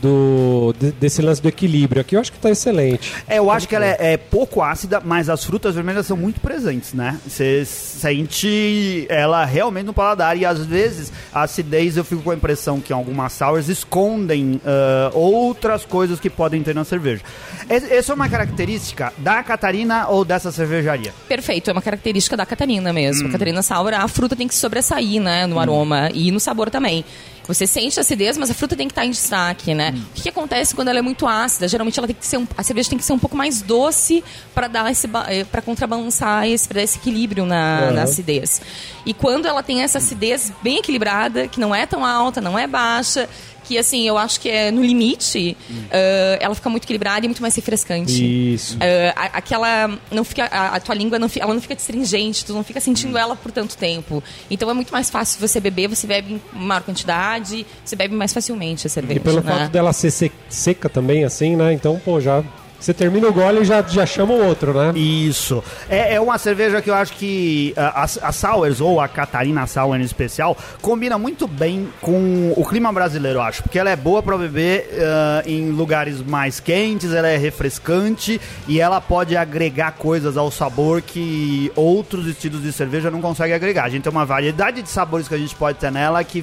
do 0.00 0.74
de- 0.78 0.92
desse 0.92 1.20
lance 1.22 1.40
do 1.42 1.48
equilíbrio. 1.48 2.00
Aqui 2.00 2.16
eu 2.16 2.20
acho 2.20 2.32
que 2.32 2.38
tá 2.38 2.50
excelente. 2.50 3.12
É, 3.28 3.38
eu 3.38 3.50
acho 3.50 3.68
que 3.68 3.74
ela 3.76 3.84
é, 3.86 3.96
é 4.12 4.16
pouco 4.16 4.62
ácida, 4.62 5.00
mas 5.04 5.28
as 5.28 5.44
frutas 5.44 5.74
vermelhas 5.74 6.06
são 6.06 6.16
muito 6.16 6.40
presentes, 6.40 6.92
né? 6.92 7.18
Você 7.26 7.64
sente 7.64 9.06
ela 9.08 9.44
realmente 9.44 9.86
no 9.86 9.92
paladar 9.92 10.36
e 10.36 10.44
às 10.44 10.64
vezes 10.64 11.12
a 11.32 11.42
acidez 11.42 11.96
eu 11.96 12.04
fico 12.04 12.22
com 12.22 12.30
a 12.30 12.34
impressão 12.34 12.80
que 12.80 12.92
algumas 12.92 13.32
sours 13.32 13.68
escondem 13.68 14.60
ah, 14.64 15.10
outras 15.14 15.84
coisas 15.84 16.18
que 16.20 16.30
podem 16.30 16.62
ter 16.62 16.74
na 16.74 16.84
cerveja. 16.84 17.22
Es- 17.68 17.90
Essa 17.90 18.12
é 18.12 18.14
uma 18.14 18.28
característica 18.28 19.12
da 19.18 19.42
Catarina 19.42 20.08
ou 20.08 20.24
dessa 20.24 20.50
cervejaria? 20.52 21.12
Perfeito, 21.28 21.70
é 21.70 21.72
uma 21.72 21.82
característica 21.82 22.36
da 22.36 22.46
Catarina 22.46 22.92
mesmo. 22.92 23.26
Hum. 23.26 23.28
A 23.28 23.32
Catarina 23.32 23.62
Sour, 23.62 23.94
a 23.94 24.08
fruta 24.08 24.34
tem 24.36 24.48
que 24.48 24.54
sobressair, 24.54 25.20
né, 25.20 25.46
no 25.46 25.58
aroma 25.58 26.10
e 26.12 26.30
no 26.30 26.40
sabor 26.40 26.70
também. 26.70 27.04
Você 27.46 27.66
sente 27.66 27.98
a 27.98 28.02
acidez, 28.02 28.36
mas 28.36 28.50
a 28.50 28.54
fruta 28.54 28.76
tem 28.76 28.86
que 28.86 28.92
estar 28.92 29.04
em 29.04 29.10
destaque, 29.10 29.74
né? 29.74 29.92
Hum. 29.94 30.02
O 30.10 30.14
que, 30.14 30.22
que 30.22 30.28
acontece 30.28 30.74
quando 30.74 30.88
ela 30.88 30.98
é 30.98 31.02
muito 31.02 31.26
ácida? 31.26 31.66
Geralmente 31.66 31.98
ela 31.98 32.06
tem 32.06 32.16
que 32.16 32.26
ser 32.26 32.36
um, 32.38 32.46
a 32.56 32.62
cerveja 32.62 32.88
tem 32.88 32.98
que 32.98 33.04
ser 33.04 33.12
um 33.12 33.18
pouco 33.18 33.36
mais 33.36 33.62
doce 33.62 34.22
para 34.54 34.68
dar 34.68 34.90
esse 34.90 35.08
para 35.08 35.62
contrabalançar 35.62 36.46
esse, 36.46 36.68
pra 36.68 36.76
dar 36.76 36.82
esse 36.82 36.98
equilíbrio 36.98 37.44
na, 37.44 37.80
Aham. 37.80 37.92
na 37.92 38.02
acidez. 38.02 38.60
E 39.04 39.12
quando 39.14 39.46
ela 39.46 39.62
tem 39.62 39.82
essa 39.82 39.98
acidez 39.98 40.52
bem 40.62 40.78
equilibrada, 40.78 41.48
que 41.48 41.58
não 41.58 41.74
é 41.74 41.86
tão 41.86 42.04
alta, 42.04 42.40
não 42.40 42.58
é 42.58 42.66
baixa, 42.66 43.28
que 43.70 43.78
assim, 43.78 44.02
eu 44.08 44.18
acho 44.18 44.40
que 44.40 44.48
é 44.50 44.72
no 44.72 44.82
limite, 44.82 45.56
ah, 45.92 46.36
ela 46.40 46.54
fica 46.56 46.68
muito 46.68 46.82
equilibrada 46.84 47.24
e 47.24 47.28
muito 47.28 47.40
mais 47.40 47.54
refrescante. 47.54 48.52
Isso. 48.54 48.76
A- 49.14 49.38
aquela 49.38 49.96
não 50.10 50.24
fica 50.24 50.44
a, 50.50 50.74
a 50.76 50.80
tua 50.80 50.94
língua 50.94 51.18
não 51.20 51.30
ela 51.38 51.54
não 51.54 51.60
fica 51.60 51.74
astringente 51.74 52.44
tu 52.44 52.52
não 52.52 52.64
fica 52.64 52.80
sentindo 52.80 53.16
ela 53.16 53.36
por 53.36 53.52
tanto 53.52 53.76
tempo 53.76 54.22
então 54.50 54.68
é 54.68 54.74
muito 54.74 54.90
mais 54.92 55.08
fácil 55.08 55.38
você 55.40 55.60
beber 55.60 55.88
você 55.88 56.06
bebe 56.06 56.34
em 56.52 56.58
maior 56.58 56.82
quantidade 56.82 57.64
você 57.84 57.94
bebe 57.94 58.14
mais 58.14 58.32
facilmente 58.32 58.86
a 58.86 58.90
cerveja 58.90 59.20
E 59.20 59.22
pelo 59.22 59.40
né? 59.40 59.52
fato 59.52 59.70
dela 59.70 59.92
ser 59.92 60.10
se- 60.10 60.32
seca 60.48 60.88
também, 60.88 61.24
assim, 61.24 61.54
né? 61.54 61.72
Então, 61.72 62.00
pô, 62.04 62.20
já. 62.20 62.42
Você 62.80 62.94
termina 62.94 63.28
o 63.28 63.32
gole 63.32 63.60
e 63.60 63.64
já, 63.64 63.82
já 63.82 64.06
chama 64.06 64.32
o 64.32 64.42
outro, 64.42 64.72
né? 64.72 64.98
Isso. 64.98 65.62
É, 65.88 66.14
é 66.14 66.20
uma 66.20 66.38
cerveja 66.38 66.80
que 66.80 66.88
eu 66.88 66.94
acho 66.94 67.12
que 67.12 67.74
ah, 67.76 68.06
a, 68.22 68.28
a 68.28 68.32
Sours, 68.32 68.80
ou 68.80 68.98
a 68.98 69.06
Catarina 69.06 69.66
Sour 69.66 69.96
em 69.96 70.02
especial, 70.02 70.56
combina 70.80 71.18
muito 71.18 71.46
bem 71.46 71.88
com 72.00 72.54
o 72.56 72.64
clima 72.64 72.90
brasileiro, 72.90 73.38
eu 73.38 73.42
acho. 73.42 73.62
Porque 73.62 73.78
ela 73.78 73.90
é 73.90 73.96
boa 73.96 74.22
para 74.22 74.38
beber 74.38 74.88
ah, 74.98 75.42
em 75.44 75.70
lugares 75.70 76.22
mais 76.22 76.58
quentes, 76.58 77.12
ela 77.12 77.28
é 77.28 77.36
refrescante 77.36 78.40
e 78.66 78.80
ela 78.80 78.98
pode 78.98 79.36
agregar 79.36 79.92
coisas 79.92 80.38
ao 80.38 80.50
sabor 80.50 81.02
que 81.02 81.70
outros 81.76 82.26
estilos 82.26 82.62
de 82.62 82.72
cerveja 82.72 83.10
não 83.10 83.20
conseguem 83.20 83.54
agregar. 83.54 83.84
A 83.84 83.90
gente 83.90 84.04
tem 84.04 84.12
uma 84.12 84.24
variedade 84.24 84.80
de 84.80 84.88
sabores 84.88 85.28
que 85.28 85.34
a 85.34 85.38
gente 85.38 85.54
pode 85.54 85.76
ter 85.78 85.92
nela 85.92 86.24
que 86.24 86.42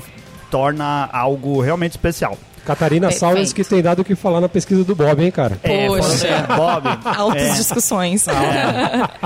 torna 0.49 1.09
algo 1.11 1.61
realmente 1.61 1.91
especial. 1.91 2.37
Catarina 2.65 3.07
Perfeito. 3.07 3.19
Saurens 3.21 3.53
que 3.53 3.63
tem 3.63 3.81
dado 3.81 4.01
o 4.01 4.03
que 4.03 4.13
falar 4.13 4.41
na 4.41 4.49
pesquisa 4.49 4.83
do 4.83 4.93
Bob, 4.93 5.23
hein, 5.23 5.31
cara? 5.31 5.57
É, 5.63 5.87
Poxa. 5.87 6.45
Bob, 6.53 6.99
altas 7.05 7.41
é, 7.41 7.53
discussões 7.53 8.25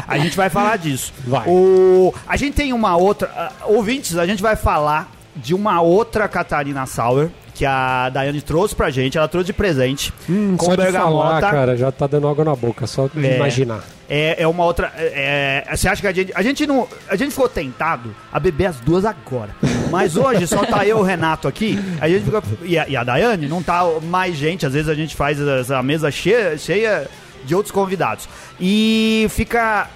A 0.08 0.18
gente 0.20 0.38
vai 0.38 0.48
falar 0.48 0.78
disso. 0.78 1.12
Vai. 1.26 1.48
O, 1.48 2.14
a 2.28 2.38
gente 2.38 2.54
tem 2.54 2.72
uma 2.72 2.96
outra. 2.96 3.32
ah, 3.36 3.52
ouvintes, 3.66 4.16
a 4.16 4.28
gente 4.28 4.44
vai 4.44 4.56
falar 4.56 5.12
de 5.36 5.56
uma 5.56 5.82
outra 5.82 6.28
Catarina 6.28 6.86
Sauer 6.86 7.32
que 7.62 7.66
a 7.68 8.10
Daiane 8.10 8.42
trouxe 8.42 8.74
pra 8.74 8.90
gente. 8.90 9.20
Ela 9.20 9.28
trouxe 9.28 9.46
de 9.46 9.54
presente. 9.54 10.12
Hum, 10.28 10.58
com 10.58 10.66
só 10.66 10.72
de 10.72 10.78
bergamota. 10.82 11.28
falar, 11.40 11.42
cara, 11.52 11.78
já 11.78 11.92
tá 11.92 12.08
dando 12.08 12.28
água 12.28 12.44
na 12.44 12.56
boca, 12.56 12.88
só 12.88 13.08
de 13.08 13.24
É. 13.24 13.36
imaginar. 13.36 13.84
É, 14.10 14.42
é 14.42 14.48
uma 14.48 14.66
outra. 14.66 14.92
é, 14.98 15.64
é, 15.68 15.76
você 15.78 15.88
acha 15.88 16.02
que 16.02 16.08
a 16.08 16.12
gente. 16.12 16.32
A 16.34 16.42
gente 16.42 16.66
não. 16.66 16.88
A 17.08 17.16
gente 17.16 17.30
ficou 17.30 17.48
tentado 17.48 18.16
a 18.34 18.40
beber 18.40 18.66
as 18.66 18.78
duas 18.80 19.06
agora. 19.06 19.52
Mas 19.92 20.18
hoje 20.18 20.48
só 20.48 20.66
tá 20.66 20.84
eu 20.88 20.98
e 20.98 21.02
o 21.02 21.04
Renato 21.04 21.48
aqui. 21.48 21.78
A 22.02 22.10
gente 22.10 22.26
fica, 22.26 22.42
e, 22.64 22.80
a, 22.80 22.88
e 22.90 22.96
a 22.96 23.04
Daiane, 23.04 23.48
não 23.48 23.62
tá 23.62 23.84
mais 24.02 24.36
gente. 24.36 24.66
Às 24.66 24.74
vezes 24.74 24.90
a 24.90 24.96
gente 24.96 25.16
faz 25.16 25.40
essa 25.40 25.84
mesa 25.84 26.10
cheia, 26.10 26.58
cheia 26.58 27.08
de 27.46 27.54
outros 27.54 27.72
convidados. 27.72 28.28
E 28.60 29.28
fica 29.30 29.88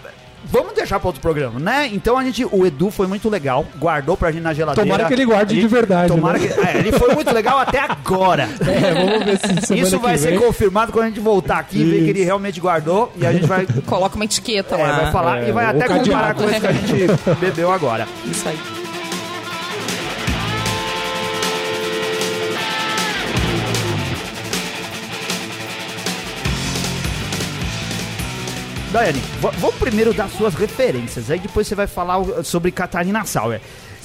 vamos 0.52 0.74
deixar 0.74 1.00
para 1.00 1.08
outro 1.08 1.22
programa, 1.22 1.60
né? 1.60 1.90
Então 1.92 2.18
a 2.18 2.24
gente, 2.24 2.46
o 2.46 2.66
Edu 2.66 2.90
foi 2.92 3.08
muito 3.08 3.30
legal, 3.30 3.66
guardou 3.78 4.16
pra 4.16 4.32
gente 4.32 4.44
na 4.44 4.54
geladeira. 4.54 4.90
Tomara 4.90 5.06
que 5.08 5.14
ele 5.14 5.25
guarde 5.25 5.60
de 5.60 5.68
verdade, 5.68 6.08
Tomara 6.14 6.38
né? 6.38 6.48
que, 6.48 6.60
é, 6.60 6.78
ele 6.80 6.92
foi 6.92 7.14
muito 7.14 7.34
legal 7.34 7.60
até 7.60 7.80
agora. 7.80 8.48
É, 8.66 8.94
vamos 8.94 9.25
ver 9.25 9.38
se 9.40 9.66
semana 9.68 9.88
Isso 9.88 10.00
vai 10.00 10.14
que 10.14 10.20
ser 10.20 10.40
confirmado 10.40 10.92
quando 10.92 11.06
a 11.06 11.08
gente 11.08 11.20
voltar 11.20 11.60
aqui 11.60 11.80
e 11.80 11.84
ver 11.84 12.04
que 12.04 12.10
ele 12.10 12.20
Isso. 12.20 12.25
realmente 12.25 12.60
guardou 12.60 13.12
e 13.16 13.25
a 13.25 13.32
gente 13.32 13.46
vai, 13.46 13.66
Coloca 13.86 14.16
uma 14.16 14.25
etiqueta 14.25 14.75
é, 14.75 14.84
lá. 14.84 15.00
vai 15.00 15.12
falar 15.12 15.44
É, 15.44 15.50
e 15.50 15.52
vai 15.52 15.66
o 15.66 15.70
até 15.70 15.88
comparar 15.88 16.34
cadeado. 16.36 16.44
com 16.44 16.50
esse 16.50 16.60
que 16.60 16.68
a 16.68 16.72
gente 16.72 17.08
bebeu 17.40 17.72
agora. 17.72 18.08
Isso 18.25 18.48
aí. 18.50 18.58
Daiane, 28.96 29.22
vamos 29.42 29.75
primeiro 29.75 30.14
dar 30.14 30.30
suas 30.30 30.54
referências, 30.54 31.30
aí 31.30 31.38
depois 31.38 31.68
você 31.68 31.75
vai 31.75 31.86
falar 31.86 32.24
sobre 32.46 32.72
Catarina 32.72 33.25
Sauer. 33.25 33.60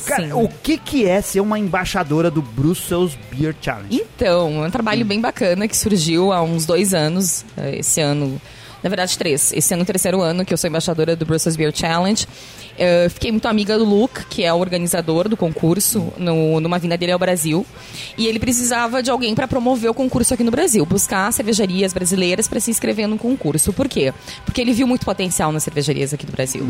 Cara, 0.05 0.25
Sim. 0.25 0.33
o 0.33 0.49
que, 0.49 0.77
que 0.77 1.07
é 1.07 1.21
ser 1.21 1.39
uma 1.39 1.61
embaixadora 1.61 2.29
do 2.29 2.43
Brussels 2.43 3.17
Beer 3.31 3.55
Challenge? 3.63 3.95
Então, 3.95 4.65
é 4.65 4.67
um 4.67 4.71
trabalho 4.71 5.05
bem 5.05 5.21
bacana 5.21 5.69
que 5.69 5.77
surgiu 5.77 6.33
há 6.33 6.43
uns 6.43 6.67
dois 6.67 6.93
anos, 6.93 7.45
eh, 7.57 7.79
esse 7.79 8.01
ano. 8.01 8.43
Na 8.83 8.89
verdade, 8.89 9.17
três. 9.19 9.53
Esse 9.53 9.75
ano, 9.75 9.83
é 9.83 9.85
o 9.85 9.87
terceiro 9.87 10.21
ano 10.21 10.45
que 10.45 10.53
eu 10.53 10.59
sou 10.59 10.69
embaixadora 10.69 11.15
do 11.15 11.27
Brussels 11.27 11.57
Beer 11.57 11.73
Challenge. 11.75 12.27
Eh, 12.79 13.11
fiquei 13.11 13.31
muito 13.31 13.47
amiga 13.47 13.77
do 13.77 13.85
Luke, 13.85 14.25
que 14.27 14.43
é 14.43 14.53
o 14.53 14.57
organizador 14.57 15.29
do 15.29 15.37
concurso, 15.37 16.13
no, 16.17 16.61
numa 16.61 16.79
vinda 16.79 16.97
dele 16.97 17.13
ao 17.13 17.19
Brasil. 17.19 17.67
E 18.17 18.27
ele 18.27 18.39
precisava 18.39 19.03
de 19.03 19.11
alguém 19.11 19.35
para 19.35 19.47
promover 19.47 19.91
o 19.91 19.95
concurso 19.95 20.33
aqui 20.33 20.43
no 20.43 20.51
Brasil, 20.51 20.87
buscar 20.87 21.31
cervejarias 21.31 21.93
brasileiras 21.93 22.49
para 22.49 22.59
se 22.59 22.71
inscrever 22.71 23.07
no 23.07 23.19
concurso. 23.19 23.71
Por 23.71 23.87
quê? 23.87 24.15
Porque 24.47 24.63
ele 24.63 24.73
viu 24.73 24.87
muito 24.87 25.05
potencial 25.05 25.53
nas 25.53 25.63
cervejarias 25.63 26.15
aqui 26.15 26.25
do 26.25 26.33
Brasil. 26.33 26.65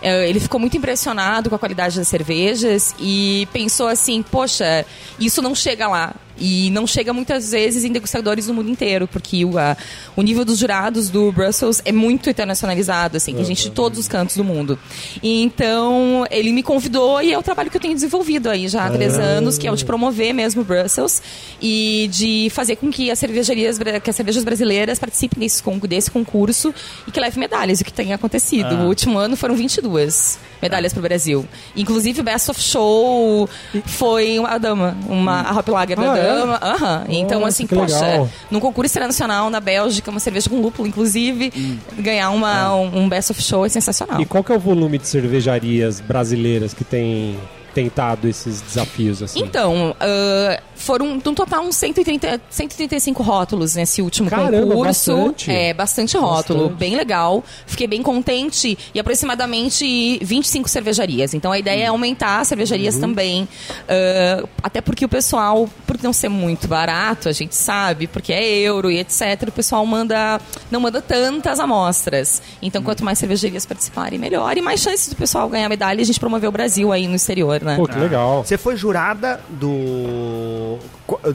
Eh, 0.00 0.30
ele 0.30 0.40
ficou 0.40 0.58
muito 0.58 0.74
impressionado 0.76 1.50
com 1.50 1.56
a 1.56 1.58
qualidade 1.58 1.98
das 1.98 2.08
cervejas 2.08 2.94
e 2.98 3.46
pensou 3.52 3.88
assim: 3.88 4.22
poxa, 4.22 4.86
isso 5.20 5.42
não 5.42 5.54
chega 5.54 5.86
lá. 5.86 6.14
E 6.38 6.70
não 6.70 6.86
chega 6.86 7.12
muitas 7.12 7.50
vezes 7.52 7.84
em 7.84 7.92
degustadores 7.92 8.46
do 8.46 8.54
mundo 8.54 8.70
inteiro, 8.70 9.06
porque 9.06 9.44
o, 9.44 9.58
a- 9.58 9.76
o 10.16 10.22
nível 10.22 10.44
dos 10.44 10.58
jurados 10.58 11.10
do 11.10 11.30
Brussels 11.32 11.80
é 11.84 11.92
muito 11.92 12.28
internacionalizado, 12.30 13.16
assim, 13.16 13.34
tem 13.34 13.44
gente 13.44 13.64
de 13.64 13.70
todos 13.70 13.98
os 13.98 14.08
cantos 14.08 14.36
do 14.36 14.44
mundo. 14.44 14.78
E 15.22 15.42
então 15.42 16.24
ele 16.30 16.52
me 16.52 16.62
convidou 16.62 17.20
e 17.22 17.32
é 17.32 17.38
o 17.38 17.42
trabalho 17.42 17.70
que 17.70 17.76
eu 17.76 17.80
tenho 17.80 17.94
desenvolvido 17.94 18.48
aí 18.50 18.66
já 18.68 18.86
há 18.86 18.90
três 18.90 19.18
anos, 19.18 19.58
que 19.58 19.66
é 19.66 19.72
o 19.72 19.76
de 19.76 19.84
promover 19.84 20.32
mesmo 20.32 20.62
o 20.62 20.64
Brussels 20.64 21.22
e 21.60 22.08
de 22.12 22.48
fazer 22.50 22.76
com 22.76 22.90
que 22.90 23.10
as 23.10 23.18
cervejarias, 23.18 23.78
que 24.02 24.10
as 24.10 24.16
cervejas 24.16 24.42
brasileiras 24.44 24.98
participem 24.98 25.40
desse, 25.40 25.62
desse 25.88 26.10
concurso 26.10 26.74
e 27.06 27.10
que 27.10 27.20
leve 27.20 27.38
medalhas, 27.38 27.80
o 27.80 27.84
que 27.84 27.92
tem 27.92 28.12
acontecido. 28.12 28.74
O 28.74 28.86
último 28.88 29.18
ano 29.18 29.36
foram 29.36 29.54
22 29.54 30.38
medalhas 30.60 30.92
para 30.92 31.00
o 31.00 31.02
Brasil. 31.02 31.46
Inclusive 31.76 32.20
o 32.20 32.24
Best 32.24 32.50
of 32.50 32.60
Show 32.60 33.48
foi 33.86 34.38
uma 34.38 34.58
dama, 34.58 34.96
uma 35.08 35.40
a 35.42 35.58
Hop 35.58 35.68
Lager 35.68 35.96
da 35.96 36.02
É? 36.22 36.34
dama. 36.34 36.58
Aham. 36.62 37.04
Então, 37.08 37.40
Nossa, 37.40 37.48
assim, 37.48 37.66
poxa, 37.66 38.00
legal. 38.00 38.28
num 38.50 38.60
concurso 38.60 38.92
internacional 38.92 39.50
na 39.50 39.60
Bélgica, 39.60 40.10
uma 40.10 40.20
cerveja 40.20 40.48
com 40.48 40.60
lúpulo, 40.60 40.88
inclusive, 40.88 41.52
ganhar 41.98 42.30
uma, 42.30 42.74
um, 42.76 43.02
um 43.02 43.08
Best 43.08 43.32
of 43.32 43.42
Show 43.42 43.66
é 43.66 43.68
sensacional. 43.68 44.20
E 44.20 44.24
qual 44.26 44.42
que 44.42 44.52
é 44.52 44.56
o 44.56 44.60
volume 44.60 44.98
de 44.98 45.06
cervejarias 45.06 46.00
brasileiras 46.00 46.72
que 46.74 46.84
tem 46.84 47.36
tentado 47.74 48.28
esses 48.28 48.60
desafios 48.60 49.22
assim? 49.22 49.40
Então, 49.40 49.94
ah, 50.00 50.60
foram 50.74 51.14
no 51.14 51.20
total 51.20 51.62
uns 51.64 51.76
130, 51.76 52.40
135 52.50 53.22
rótulos 53.22 53.74
nesse 53.76 54.02
último 54.02 54.28
Caramba, 54.28 54.60
concurso. 54.74 55.16
bastante. 55.16 55.50
É, 55.50 55.72
bastante 55.72 56.16
rótulo, 56.16 56.60
Bastante. 56.64 56.78
bem 56.78 56.96
legal. 56.96 57.44
Fiquei 57.66 57.86
bem 57.86 58.02
contente 58.02 58.76
e 58.94 58.98
aproximadamente 58.98 60.18
25 60.22 60.68
cervejarias. 60.68 61.34
Então 61.34 61.52
a 61.52 61.58
ideia 61.58 61.84
é 61.84 61.86
aumentar 61.86 62.40
as 62.40 62.48
cervejarias 62.48 62.94
Uhum. 62.96 63.00
também. 63.00 63.48
ah, 63.88 64.44
até 64.62 64.80
porque 64.80 65.04
o 65.04 65.08
pessoal, 65.08 65.68
por 65.86 65.96
não 66.02 66.12
ser 66.12 66.28
muito 66.28 66.66
barato, 66.68 67.28
a 67.28 67.32
gente 67.32 67.54
sabe, 67.54 68.06
porque 68.06 68.32
é 68.32 68.44
euro 68.58 68.90
e 68.90 68.98
etc, 68.98 69.48
o 69.48 69.52
pessoal 69.52 69.84
manda 69.86 70.40
não 70.70 70.80
manda 70.80 71.00
tantas 71.00 71.60
amostras. 71.60 72.42
Então 72.60 72.80
Uhum. 72.80 72.84
quanto 72.86 73.04
mais 73.04 73.18
cervejarias 73.18 73.64
participarem, 73.66 74.18
melhor. 74.18 74.56
E 74.56 74.60
mais 74.60 74.80
chances 74.80 75.08
do 75.08 75.16
pessoal 75.16 75.48
ganhar 75.48 75.68
medalha 75.68 76.00
e 76.00 76.02
a 76.02 76.06
gente 76.06 76.18
promover 76.20 76.48
o 76.48 76.52
Brasil 76.52 76.90
aí 76.92 77.06
no 77.06 77.14
exterior, 77.14 77.61
né? 77.62 77.76
Pô, 77.76 77.86
que 77.86 77.98
legal. 77.98 78.44
Você 78.44 78.58
foi 78.58 78.76
jurada 78.76 79.40
do, 79.50 80.78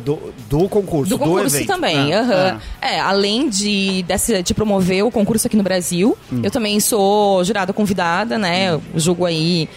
do, 0.03 0.19
do 0.49 0.69
concurso, 0.69 1.09
Do 1.09 1.17
concurso 1.19 1.55
evento. 1.55 1.67
também, 1.67 2.13
Ah, 2.13 2.59
ah. 2.81 2.85
É, 2.87 2.99
além 2.99 3.49
de, 3.49 4.03
dessa, 4.03 4.41
de 4.43 4.53
promover 4.53 5.03
o 5.03 5.11
concurso 5.11 5.47
aqui 5.47 5.57
no 5.57 5.63
Brasil, 5.63 6.17
eu 6.43 6.51
também 6.51 6.79
sou 6.79 7.43
jurada 7.43 7.73
convidada, 7.73 8.37
né? 8.37 8.71
Eu 8.71 8.81
jogo 8.95 9.25
aí 9.25 9.67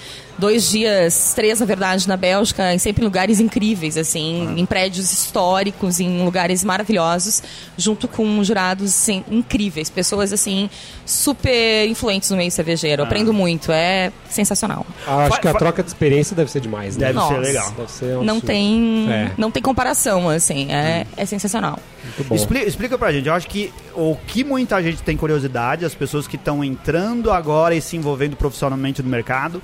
dois 0.40 0.68
dias, 0.70 1.32
três, 1.34 1.60
na 1.60 1.66
verdade, 1.66 2.08
na 2.08 2.16
Bélgica, 2.16 2.74
em 2.74 2.78
sempre 2.78 3.02
em 3.02 3.04
lugares 3.04 3.38
incríveis, 3.38 3.96
assim, 3.96 4.54
em 4.56 4.66
prédios 4.66 5.12
históricos, 5.12 6.00
em 6.00 6.24
lugares 6.24 6.64
maravilhosos, 6.64 7.42
junto 7.76 8.08
com 8.08 8.42
jurados 8.42 8.88
assim, 8.88 9.24
incríveis, 9.30 9.88
pessoas 9.90 10.32
assim, 10.32 10.68
super 11.04 11.86
influentes 11.88 12.30
no 12.30 12.36
meio 12.36 12.50
cervejeiro. 12.50 13.02
Eu 13.02 13.06
Aprendo 13.06 13.32
muito, 13.32 13.70
é 13.72 14.12
sensacional. 14.28 14.86
Ah, 15.06 15.26
acho 15.26 15.40
que 15.40 15.48
a 15.48 15.54
troca 15.54 15.82
de 15.82 15.88
experiência 15.88 16.34
deve 16.34 16.50
ser 16.50 16.60
demais, 16.60 16.96
né? 16.96 17.06
Deve 17.08 17.18
Nossa. 17.18 17.34
ser 17.34 17.40
legal. 17.40 17.70
Deve 17.76 17.90
ser 17.90 18.04
um 18.16 18.22
Não 18.24 18.34
absurdo. 18.36 18.46
tem, 18.46 19.06
É. 19.10 19.30
não 19.36 19.50
tem 19.50 19.62
comparação, 19.62 20.28
assim, 20.28 20.70
é, 20.72 21.06
é 21.16 21.26
sensacional. 21.26 21.78
Muito 22.04 22.28
bom. 22.28 22.34
Expli- 22.34 22.64
explica 22.66 22.96
pra 22.96 23.12
gente, 23.12 23.26
eu 23.28 23.34
acho 23.34 23.46
que 23.48 23.72
o 23.94 24.16
que 24.26 24.42
muita 24.44 24.82
gente 24.82 25.02
tem 25.02 25.16
curiosidade, 25.16 25.84
as 25.84 25.94
pessoas 25.94 26.26
que 26.26 26.36
estão 26.36 26.64
entrando 26.64 27.30
agora 27.30 27.74
e 27.74 27.82
se 27.82 27.96
envolvendo 27.96 28.36
profissionalmente 28.36 29.02
no 29.02 29.08
mercado, 29.08 29.62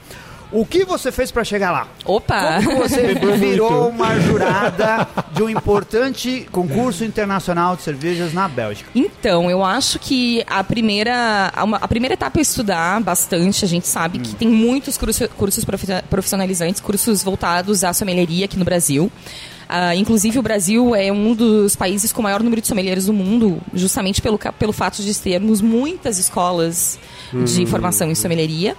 o 0.52 0.64
que 0.64 0.84
você 0.84 1.10
fez 1.10 1.30
pra 1.30 1.42
chegar 1.44 1.70
lá? 1.70 1.88
Opa! 2.04 2.62
Como 2.64 2.78
você 2.78 3.14
virou 3.38 3.88
uma 3.88 4.18
jurada 4.20 5.06
de 5.32 5.42
um 5.42 5.48
importante 5.48 6.46
concurso 6.52 7.04
internacional 7.04 7.76
de 7.76 7.82
cervejas 7.82 8.32
na 8.32 8.48
Bélgica? 8.48 8.88
Então, 8.94 9.50
eu 9.50 9.64
acho 9.64 9.98
que 9.98 10.44
a 10.46 10.62
primeira, 10.62 11.52
a 11.54 11.88
primeira 11.88 12.14
etapa 12.14 12.38
é 12.38 12.42
estudar 12.42 13.00
bastante. 13.00 13.64
A 13.64 13.68
gente 13.68 13.86
sabe 13.88 14.18
que 14.18 14.34
tem 14.34 14.48
muitos 14.48 14.96
curso- 14.96 15.28
cursos 15.30 15.64
profi- 15.64 15.86
profissionalizantes, 16.08 16.80
cursos 16.80 17.22
voltados 17.22 17.82
à 17.84 17.92
sommelieria 17.92 18.44
aqui 18.44 18.56
no 18.58 18.64
Brasil. 18.64 19.10
Ah, 19.68 19.96
inclusive, 19.96 20.38
o 20.38 20.42
Brasil 20.42 20.94
é 20.94 21.10
um 21.10 21.34
dos 21.34 21.74
países 21.74 22.12
com 22.12 22.20
o 22.20 22.22
maior 22.22 22.40
número 22.40 22.62
de 22.62 22.68
sommeliers 22.68 23.06
do 23.06 23.12
mundo, 23.12 23.60
justamente 23.74 24.22
pelo, 24.22 24.38
pelo 24.38 24.72
fato 24.72 25.02
de 25.02 25.12
termos 25.18 25.60
muitas 25.60 26.18
escolas 26.18 26.98
de 27.32 27.66
formação 27.66 28.08
em 28.08 28.14
sommelieria. 28.14 28.76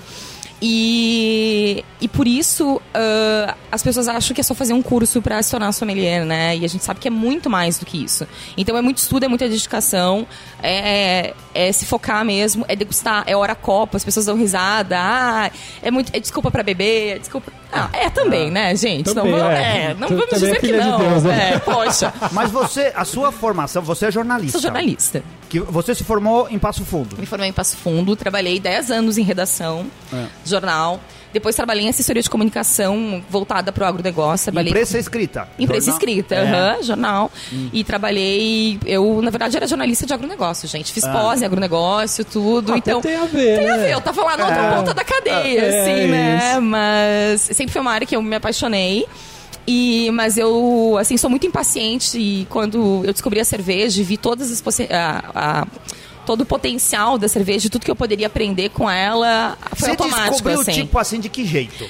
E, 0.62 1.84
e 2.02 2.08
por 2.08 2.28
isso 2.28 2.82
ah, 2.94 3.56
as 3.72 3.84
pessoas 3.84 4.08
acham 4.08 4.34
que 4.34 4.42
é 4.42 4.44
só 4.44 4.56
fazer 4.56 4.74
um 4.74 4.82
curso 4.82 5.22
para 5.22 5.42
se 5.42 5.52
tornar 5.52 5.72
sommelier, 5.72 6.26
né? 6.26 6.58
E 6.58 6.66
a 6.66 6.68
gente 6.68 6.84
sabe 6.84 7.00
que 7.00 7.08
é 7.08 7.12
muito 7.12 7.50
mais 7.50 7.78
do 7.78 7.86
que 7.86 8.04
isso. 8.04 8.28
Então 8.58 8.76
é 8.76 8.82
muito 8.82 8.98
estudo, 8.98 9.24
é 9.24 9.28
muita 9.28 9.48
dedicação, 9.48 10.26
é, 10.62 11.34
é 11.54 11.72
se 11.72 11.86
focar 11.86 12.26
mesmo, 12.26 12.66
é 12.68 12.76
degustar, 12.76 13.24
é 13.28 13.36
hora 13.36 13.54
copa, 13.54 13.98
as 13.98 14.04
pessoas 14.04 14.26
dão 14.26 14.36
risada, 14.36 14.98
ah, 15.00 15.52
é 15.82 15.92
muito, 15.92 16.12
é 16.16 16.20
desculpa 16.20 16.50
para 16.50 16.64
beber, 16.64 17.18
é 17.18 17.20
desculpa. 17.20 17.52
Ah, 17.71 17.89
é 17.93 18.09
também, 18.09 18.50
né, 18.50 18.75
gente? 18.75 19.13
Também, 19.13 19.31
não, 19.31 19.39
vamos- 19.39 19.53
é. 19.53 19.77
é, 19.91 19.93
não 20.00 20.07
vamos 20.07 20.24
é 20.31 20.36
dizer 20.36 20.59
que 20.59 20.67
filha 20.67 20.81
de 20.81 20.88
não. 20.89 20.97
Deus, 21.00 21.24
né? 21.24 21.53
É, 21.55 21.59
poxa, 21.59 22.13
Mas 22.31 22.50
você, 22.51 22.91
a 22.95 23.03
sua 23.05 23.31
formação, 23.31 23.81
você 23.81 24.05
é 24.07 24.12
jornalista. 24.12 24.53
sou 24.53 24.62
jornalista. 24.62 25.24
Que 25.50 25.59
você 25.59 25.93
se 25.95 26.03
formou 26.03 26.47
em 26.50 26.57
Passo 26.59 26.83
Fundo. 26.86 27.15
Me 27.17 27.25
formei 27.25 27.50
em 27.50 27.53
Passo 27.53 27.77
Fundo, 27.77 28.15
trabalhei 28.15 28.59
10 28.59 28.91
anos 28.91 29.17
em 29.17 29.24
redação, 29.24 29.86
É. 30.13 30.25
jornal. 30.45 31.00
Depois 31.33 31.55
trabalhei 31.55 31.86
em 31.86 31.89
assessoria 31.89 32.21
de 32.24 32.29
comunicação 32.29 33.21
voltada 33.29 33.71
para 33.71 33.83
o 33.83 33.88
agronegócio. 33.88 34.45
Trabalhei 34.45 34.71
Imprensa 34.71 34.97
escrita. 34.97 35.47
Imprensa 35.59 35.88
Jornal- 35.91 35.97
escrita, 35.97 36.36
É. 36.36 36.39
aham, 36.41 36.83
jornal. 36.83 37.31
E 37.74 37.83
trabalhei. 37.83 38.79
Eu, 38.86 39.21
na 39.21 39.29
verdade, 39.29 39.55
era 39.57 39.67
jornalista 39.67 40.05
de 40.05 40.13
agronegócio, 40.13 40.67
gente. 40.67 40.91
Fiz 40.91 41.05
pós 41.05 41.41
em 41.41 41.45
agronegócio, 41.45 42.24
tudo. 42.25 42.74
Ah, 42.74 42.77
então. 42.77 43.01
tem 43.01 43.15
a 43.17 43.25
ver, 43.25 43.59
Tem 43.59 43.69
a 43.69 43.77
né? 43.77 43.83
ver, 43.86 43.93
eu 43.93 44.01
tava 44.01 44.24
lá 44.24 44.38
na 44.38 44.45
outra 44.45 44.62
É. 44.63 44.75
ponta 44.75 44.93
da 44.93 45.03
cadeia, 45.03 45.59
É, 45.62 45.81
assim, 45.81 45.91
é 45.91 46.07
né? 46.07 46.50
isso. 46.53 46.62
Mas 46.62 47.50
sempre 47.58 47.74
foi 47.74 47.82
uma 47.82 47.92
área 47.92 48.08
que 48.08 48.16
eu 48.16 48.22
me 48.22 48.36
apaixonei. 48.36 49.06
E, 49.70 50.10
mas 50.14 50.38
eu, 50.38 50.96
assim, 50.98 51.18
sou 51.18 51.30
muito 51.30 51.46
impaciente 51.46 52.18
e 52.18 52.48
quando 52.50 53.02
eu 53.04 53.12
descobri 53.12 53.40
a 53.40 53.44
cerveja 53.44 54.00
e 54.00 54.04
vi 54.04 54.16
todas 54.16 54.50
as 54.50 54.64
a- 54.90 55.24
a- 55.36 55.68
todo 56.26 56.42
o 56.42 56.46
potencial 56.46 57.18
da 57.18 57.28
cerveja, 57.28 57.70
tudo 57.70 57.84
que 57.84 57.92
eu 57.92 57.96
poderia 57.96 58.28
aprender 58.28 58.70
com 58.70 58.90
ela, 58.90 59.58
foi 59.76 59.88
Você 59.88 59.90
automático, 59.92 60.30
descobriu, 60.32 60.62
assim. 60.62 60.72
tipo 60.72 60.98
assim, 60.98 61.20
de 61.20 61.28
que 61.28 61.44
jeito? 61.46 61.86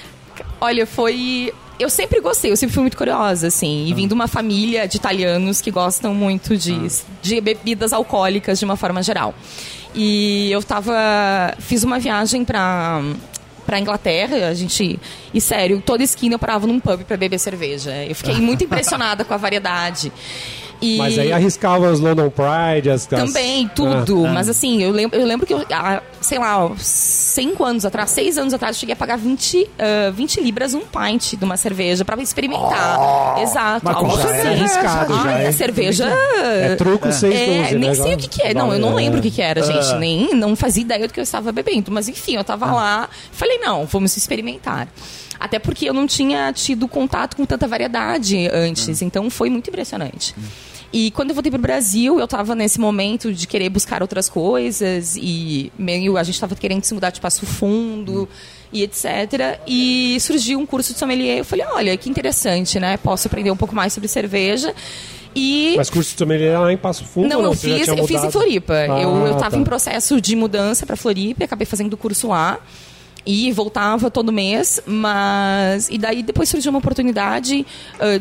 Olha, 0.59 0.87
foi. 0.87 1.53
Eu 1.79 1.89
sempre 1.91 2.19
gostei, 2.19 2.51
eu 2.51 2.57
sempre 2.57 2.73
fui 2.73 2.81
muito 2.81 2.97
curiosa, 2.97 3.47
assim. 3.47 3.85
Ah. 3.85 3.89
E 3.89 3.93
vim 3.93 4.07
de 4.07 4.13
uma 4.15 4.27
família 4.27 4.87
de 4.87 4.97
italianos 4.97 5.61
que 5.61 5.69
gostam 5.69 6.15
muito 6.15 6.57
de, 6.57 6.73
Ah. 6.73 7.05
de 7.21 7.39
bebidas 7.41 7.93
alcoólicas 7.93 8.57
de 8.57 8.65
uma 8.65 8.75
forma 8.75 9.03
geral. 9.03 9.35
E 9.93 10.49
eu 10.51 10.63
tava. 10.63 10.95
Fiz 11.59 11.83
uma 11.83 11.99
viagem 11.99 12.43
pra. 12.43 13.03
Pra 13.67 13.79
Inglaterra, 13.81 14.47
a 14.47 14.53
gente. 14.53 14.97
E 15.33 15.41
sério, 15.41 15.83
toda 15.85 16.01
esquina 16.01 16.35
eu 16.35 16.39
parava 16.39 16.65
num 16.65 16.79
pub 16.79 17.03
pra 17.03 17.17
beber 17.17 17.37
cerveja. 17.37 17.91
Eu 18.05 18.15
fiquei 18.15 18.35
muito 18.35 18.63
impressionada 18.65 19.25
com 19.25 19.33
a 19.33 19.37
variedade. 19.37 20.09
E... 20.81 20.97
Mas 20.97 21.17
aí 21.17 21.31
arriscava 21.31 21.91
os 21.91 21.99
London 21.99 22.29
Pride, 22.29 22.89
as... 22.89 23.01
as- 23.01 23.07
Também, 23.07 23.67
tudo. 23.75 24.25
Ah, 24.25 24.31
Mas 24.33 24.47
assim, 24.49 24.81
eu 24.81 24.91
lembro, 24.91 25.17
eu 25.19 25.25
lembro 25.25 25.45
que 25.45 25.53
eu, 25.53 25.65
há, 25.71 26.01
sei 26.21 26.37
lá, 26.37 26.69
cinco 26.77 27.63
anos 27.63 27.83
atrás, 27.85 28.09
seis 28.11 28.37
anos 28.37 28.53
atrás, 28.53 28.75
eu 28.75 28.79
cheguei 28.81 28.93
a 28.93 28.95
pagar 28.95 29.17
20, 29.17 29.69
ah, 29.79 30.11
20 30.11 30.41
libras 30.41 30.73
um 30.73 30.81
pint 30.81 31.33
de 31.33 31.43
uma 31.43 31.57
cerveja 31.57 32.05
pra 32.05 32.15
experimentar. 32.21 33.39
Exato. 33.41 33.85
Mas 33.85 33.95
algo 33.95 34.09
qual 34.09 34.21
já 34.21 34.35
é 34.35 34.47
arriscado, 34.47 35.13
já 35.15 35.21
Ai, 35.23 35.45
é. 35.45 35.47
a 35.47 35.51
cerveja. 35.51 36.05
É 36.45 36.75
truco 36.75 37.11
6 37.11 37.33
É, 37.33 37.75
nem 37.75 37.93
sei 37.95 38.13
o 38.13 38.17
que, 38.17 38.27
que 38.27 38.41
é. 38.41 38.53
Não, 38.53 38.71
eu 38.73 38.79
não 38.79 38.93
lembro 38.93 39.19
o 39.19 39.21
que, 39.21 39.31
que 39.31 39.41
era, 39.41 39.61
gente. 39.63 39.87
Ah. 39.93 39.97
Nem 39.99 40.33
não 40.35 40.55
fazia 40.55 40.81
ideia 40.83 41.07
do 41.07 41.13
que 41.13 41.19
eu 41.19 41.23
estava 41.23 41.51
bebendo. 41.51 41.91
Mas 41.91 42.07
enfim, 42.07 42.35
eu 42.35 42.43
tava 42.43 42.71
lá, 42.71 43.09
falei, 43.31 43.57
não, 43.57 43.85
vamos 43.85 44.15
experimentar. 44.15 44.87
Até 45.39 45.59
porque 45.59 45.87
eu 45.87 45.93
não 45.93 46.07
tinha 46.07 46.51
tido 46.51 46.87
contato 46.87 47.35
com 47.37 47.45
tanta 47.45 47.67
variedade 47.67 48.47
antes. 48.51 49.01
Então 49.03 49.29
foi 49.29 49.49
muito 49.49 49.69
impressionante. 49.69 50.33
E 50.91 51.11
quando 51.11 51.29
eu 51.29 51.35
voltei 51.35 51.51
pro 51.51 51.59
Brasil, 51.61 52.19
eu 52.19 52.27
tava 52.27 52.55
nesse 52.55 52.79
momento 52.79 53.33
de 53.33 53.45
querer 53.47 53.69
buscar 53.69 54.01
outras 54.01 54.29
coisas 54.29 55.15
e 55.17 55.71
meio 55.77 56.17
a 56.17 56.23
gente 56.23 56.39
tava 56.39 56.55
querendo 56.55 56.83
se 56.83 56.93
mudar 56.93 57.09
de 57.09 57.19
Passo 57.19 57.45
Fundo 57.45 58.27
e 58.71 58.83
etc. 58.83 59.59
E 59.67 60.17
surgiu 60.21 60.59
um 60.59 60.65
curso 60.65 60.93
de 60.93 60.99
sommelier. 60.99 61.39
Eu 61.39 61.45
falei, 61.45 61.65
olha, 61.71 61.97
que 61.97 62.09
interessante, 62.09 62.79
né? 62.79 62.97
Posso 62.97 63.27
aprender 63.27 63.51
um 63.51 63.57
pouco 63.57 63.75
mais 63.75 63.91
sobre 63.93 64.07
cerveja. 64.07 64.73
E 65.35 65.73
Mas 65.77 65.89
curso 65.89 66.13
de 66.13 66.17
sommelier 66.17 66.59
lá 66.59 66.71
em 66.71 66.77
Passo 66.77 67.03
Fundo? 67.05 67.27
não, 67.27 67.39
ou 67.39 67.45
eu 67.47 67.53
fiz, 67.53 67.87
eu 67.87 68.07
fiz 68.07 68.23
em? 68.23 68.31
Floripa. 68.31 68.73
eu, 68.73 69.27
eu 69.27 69.33
Ah, 69.33 69.37
tava 69.37 69.51
tá. 69.51 69.57
em 69.57 69.63
processo 69.63 70.19
de 70.19 70.35
mudança 70.35 70.85
para 70.85 70.95
Floripa, 70.95 71.43
e 71.43 71.45
acabei 71.45 71.65
fazendo 71.65 71.93
o 71.93 71.97
curso 71.97 72.29
lá. 72.29 72.59
E 73.29 73.51
voltava 73.51 74.09
todo 74.09 74.31
mês, 74.31 74.81
mas. 74.85 75.89
E 75.91 75.97
daí 75.97 76.23
depois 76.23 76.47
surgiu 76.47 76.69
uma 76.69 76.79
oportunidade, 76.79 77.65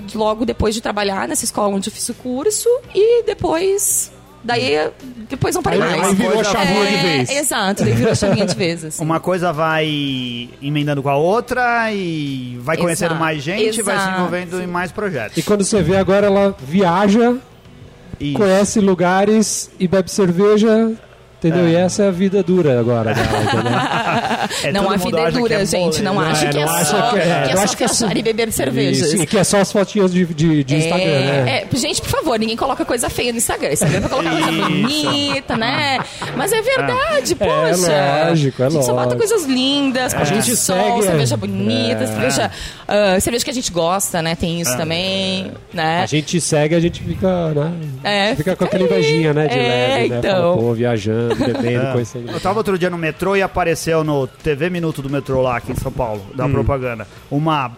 de- 0.07 0.19
logo 0.19 0.45
depois 0.45 0.75
de 0.75 0.81
trabalhar 0.81 1.29
nessa 1.29 1.45
escola 1.45 1.77
onde 1.77 1.89
eu 1.89 1.93
fiz 1.95 2.09
o 2.09 2.15
curso, 2.15 2.69
e 2.93 3.23
depois. 3.23 4.11
Daí 4.43 4.91
depois 5.29 5.55
não 5.57 5.63
parei 5.63 5.81
Aí- 5.83 5.91
mais. 5.99 6.09
aí 6.09 6.15
virou 6.15 6.41
a 6.41 6.45
chavinha 6.45 6.87
de 6.87 6.97
vez. 6.97 7.31
Exato, 7.31 7.83
daí 7.85 7.93
virou 7.93 8.15
chavinha 8.15 8.47
de 8.47 8.55
vez. 8.55 8.85
assim. 8.85 9.03
Uma 9.05 9.19
coisa 9.21 9.53
vai 9.53 10.49
emendando 10.63 11.03
com 11.03 11.09
a 11.09 11.17
outra 11.17 11.93
e 11.93 12.57
vai 12.61 12.77
conhecendo 12.77 13.09
Exato, 13.13 13.21
mais 13.21 13.43
gente, 13.43 13.83
vai 13.83 13.97
se 13.97 14.03
exato. 14.03 14.19
envolvendo 14.21 14.63
em 14.63 14.67
mais 14.67 14.91
projetos. 14.93 15.37
E 15.37 15.43
quando 15.43 15.65
você 15.65 15.83
vê 15.83 15.97
agora, 15.97 16.27
ela 16.27 16.57
viaja, 16.61 17.37
Isso. 18.21 18.39
conhece 18.39 18.79
lugares 18.81 19.69
e 19.81 19.89
bebe 19.89 20.11
cerveja, 20.11 20.93
entendeu? 21.39 21.69
E 21.69 21.75
essa 21.77 22.05
é 22.05 22.09
a 22.09 22.11
vida 22.11 22.43
dura 22.43 22.79
agora. 22.79 23.13
entendeu? 23.15 23.73
É, 24.65 24.73
não, 24.73 24.91
a 24.91 24.97
vida 24.97 25.21
é 25.21 25.31
dura, 25.31 25.55
é 25.55 25.67
gente. 25.67 26.03
Não 26.03 26.19
acha 26.21 26.47
É, 26.47 26.51
que 26.51 26.59
é 26.59 26.67
só, 26.67 27.11
que 27.11 27.19
é- 27.19 27.47
é 27.51 27.57
só 27.57 27.63
acho 27.63 27.77
que 27.77 27.85
é 27.85 27.89
só- 27.89 28.09
e 28.15 28.23
beber 28.23 28.51
cervejas. 28.53 29.11
Sim, 29.11 29.25
que 29.27 29.37
é 29.39 29.45
só 29.45 29.61
as 29.61 29.71
fotinhas 29.71 30.13
de, 30.13 30.25
de, 30.27 30.65
de 30.65 30.77
Instagram, 30.77 31.21
né? 31.21 31.65
É, 31.71 31.77
gente, 31.77 32.01
por 32.01 32.11
favor, 32.11 32.39
ninguém 32.39 32.57
coloca 32.57 32.85
coisa 32.85 33.09
feia 33.11 33.33
no 33.33 33.39
Instagram. 33.39 33.73
Instagram 33.73 33.99
é 33.99 34.01
pra 34.01 34.09
colocar 34.09 34.31
coisa 34.31 34.53
bonita, 34.53 35.57
né? 35.57 35.99
Mas 36.37 36.53
é 36.53 36.63
verdade, 36.63 37.35
poxa. 37.35 38.27
lógico, 38.29 38.63
é 38.63 38.67
a 38.67 38.71
gente 38.71 38.85
só 38.85 38.93
bota 38.93 39.15
lógico. 39.15 39.17
coisas 39.29 39.45
lindas, 39.47 40.15
A 40.15 40.25
gente 40.25 40.45
de 40.45 40.57
sol, 40.57 40.77
segue, 40.77 40.99
é. 40.99 41.03
cerveja 41.03 41.37
bonita, 41.37 42.05
É. 42.05 42.07
cerveja, 42.07 42.51
ah, 42.89 43.21
cerveja 43.21 43.45
que 43.45 43.51
a 43.51 43.55
gente 43.55 43.73
gosta, 43.73 44.23
né? 44.23 44.35
Tem 44.35 44.61
isso 44.61 44.77
também, 44.77 45.51
né? 45.73 46.03
A 46.03 46.07
gente 46.07 46.41
segue, 46.41 46.75
a 46.75 46.81
gente 46.81 47.03
fica, 47.03 47.49
né? 47.51 47.73
É, 48.05 48.35
fica 48.35 48.57
com 48.57 48.65
fica 48.65 48.77
aquela 48.77 48.85
invejinha, 48.85 49.33
né? 49.33 49.47
De 49.49 49.55
É, 49.55 49.59
leve, 49.59 50.09
né? 50.09 50.19
então. 50.19 50.33
Fala, 50.55 50.57
pô, 50.57 50.73
viajando, 50.75 51.26
bebendo, 51.35 51.93
conhecendo. 51.93 52.31
Eu 52.31 52.41
tava 52.41 52.59
outro 52.59 52.79
dia 52.79 52.91
no 52.91 52.99
metrô 52.99 53.35
e 53.37 53.43
apareceu 53.43 54.05
no 54.05 54.27
TV 54.27 54.71
Minuto 54.71 55.03
do 55.03 55.11
metrô 55.11 55.43
lá 55.43 55.57
aqui 55.57 55.73
em 55.73 55.77
São 55.77 55.91
Paulo, 55.93 56.25
Hum. 56.33 56.37
da 56.37 56.49
propaganda, 56.49 57.07
uma 57.31 57.73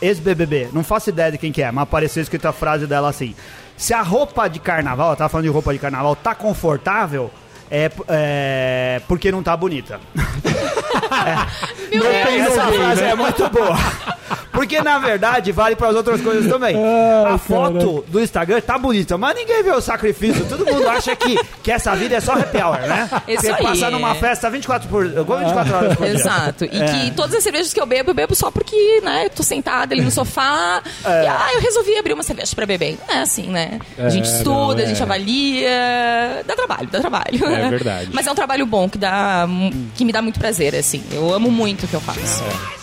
ex-BBB, 0.00 0.68
não 0.72 0.84
faço 0.84 1.10
ideia 1.10 1.32
de 1.32 1.38
quem 1.38 1.50
que 1.52 1.62
é, 1.62 1.70
mas 1.72 1.82
apareceu 1.82 2.22
escrita 2.22 2.48
a 2.50 2.52
frase 2.52 2.86
dela 2.86 3.08
assim: 3.08 3.34
Se 3.76 3.92
a 3.94 4.02
roupa 4.02 4.48
de 4.48 4.58
carnaval, 4.60 5.08
ela 5.08 5.16
tava 5.16 5.28
falando 5.28 5.44
de 5.46 5.50
roupa 5.50 5.72
de 5.72 5.78
carnaval, 5.78 6.14
tá 6.16 6.34
confortável, 6.34 7.30
é, 7.70 7.90
é 8.08 9.02
porque 9.08 9.30
não 9.32 9.42
tá 9.42 9.56
bonita. 9.56 10.00
Meu 11.92 12.04
É, 12.10 12.24
Deus, 12.24 12.46
essa 12.48 12.66
frase 12.68 13.02
né? 13.02 13.10
é 13.10 13.14
muito 13.14 13.48
boa. 13.50 13.76
Porque 14.58 14.82
na 14.82 14.98
verdade 14.98 15.52
vale 15.52 15.76
para 15.76 15.88
as 15.88 15.94
outras 15.94 16.20
coisas 16.20 16.50
também. 16.50 16.74
Ai, 16.82 17.34
a 17.34 17.38
foto 17.38 17.78
cara. 17.78 18.02
do 18.08 18.20
Instagram 18.20 18.60
tá 18.60 18.76
bonita, 18.76 19.16
mas 19.16 19.36
ninguém 19.36 19.62
vê 19.62 19.70
o 19.70 19.80
sacrifício. 19.80 20.44
Todo 20.46 20.66
mundo 20.66 20.88
acha 20.88 21.14
que, 21.14 21.38
que 21.62 21.70
essa 21.70 21.94
vida 21.94 22.16
é 22.16 22.20
só 22.20 22.32
happy 22.32 22.58
hour, 22.58 22.80
né? 22.80 23.08
Isso 23.28 23.42
Você 23.42 23.52
aí. 23.52 23.62
passa 23.62 23.88
numa 23.90 24.14
festa 24.16 24.50
24 24.50 24.88
por 24.88 25.04
24 25.06 25.74
horas 25.76 25.96
por 25.96 26.06
dia. 26.06 26.14
Exato. 26.16 26.64
E 26.64 26.82
É. 26.82 26.86
que 26.86 27.10
todas 27.12 27.36
as 27.36 27.42
cervejas 27.44 27.72
que 27.72 27.80
eu 27.80 27.86
bebo, 27.86 28.10
eu 28.10 28.14
bebo 28.14 28.34
só 28.34 28.50
porque, 28.50 29.00
né, 29.02 29.26
eu 29.26 29.30
tô 29.30 29.42
sentada 29.44 29.94
ali 29.94 30.02
no 30.02 30.10
sofá 30.10 30.82
É. 31.04 31.24
e, 31.24 31.26
ah, 31.28 31.50
eu 31.54 31.60
resolvi 31.60 31.96
abrir 31.96 32.14
uma 32.14 32.22
cerveja 32.24 32.50
pra 32.56 32.66
beber. 32.66 32.98
Não 33.08 33.14
é 33.14 33.20
assim, 33.20 33.46
né? 33.48 33.78
a 33.96 34.08
gente 34.08 34.28
É, 34.28 34.32
estuda, 34.38 34.74
não, 34.74 34.82
a 34.82 34.86
gente 34.86 35.00
é. 35.00 35.02
avalia. 35.04 36.42
Dá 36.46 36.56
trabalho, 36.56 36.88
dá 36.90 37.00
trabalho. 37.00 37.44
É 37.46 37.68
verdade. 37.70 38.10
Mas 38.14 38.26
é 38.26 38.32
um 38.32 38.34
trabalho 38.34 38.66
bom, 38.66 38.88
que, 38.88 38.98
dá, 38.98 39.46
que 39.94 40.04
me 40.04 40.12
dá 40.12 40.20
muito 40.22 40.38
prazer, 40.40 40.74
assim. 40.74 41.02
Eu 41.12 41.32
amo 41.32 41.50
muito 41.50 41.84
o 41.84 41.88
que 41.88 41.94
eu 41.94 42.00
faço. 42.00 42.18
Rise 42.20 42.77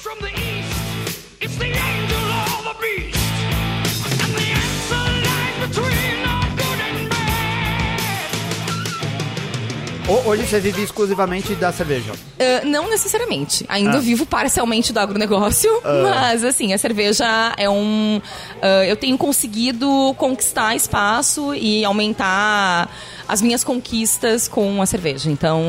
Hoje 10.28 10.46
você 10.46 10.60
vive 10.60 10.84
exclusivamente 10.84 11.56
da 11.56 11.72
cerveja. 11.72 12.12
Ah, 12.40 12.64
não 12.66 12.90
necessariamente. 12.90 13.66
Ainda 13.68 13.98
Ah. 13.98 14.02
vivo 14.02 14.26
parcialmente 14.26 14.94
do 14.94 15.00
agronegócio, 15.00 15.70
mas 16.04 16.44
assim, 16.44 16.74
a 16.74 16.78
cerveja 16.78 17.26
é 17.58 17.68
um. 17.70 18.22
ah, 18.62 18.86
eu 18.86 18.96
tenho 18.96 19.18
conseguido 19.18 20.14
conquistar 20.18 20.76
espaço 20.76 21.56
e 21.56 21.84
aumentar 21.84 22.88
as 23.28 23.42
minhas 23.42 23.64
conquistas 23.64 24.48
com 24.48 24.80
a 24.82 24.86
cerveja. 24.86 25.32
Então, 25.32 25.64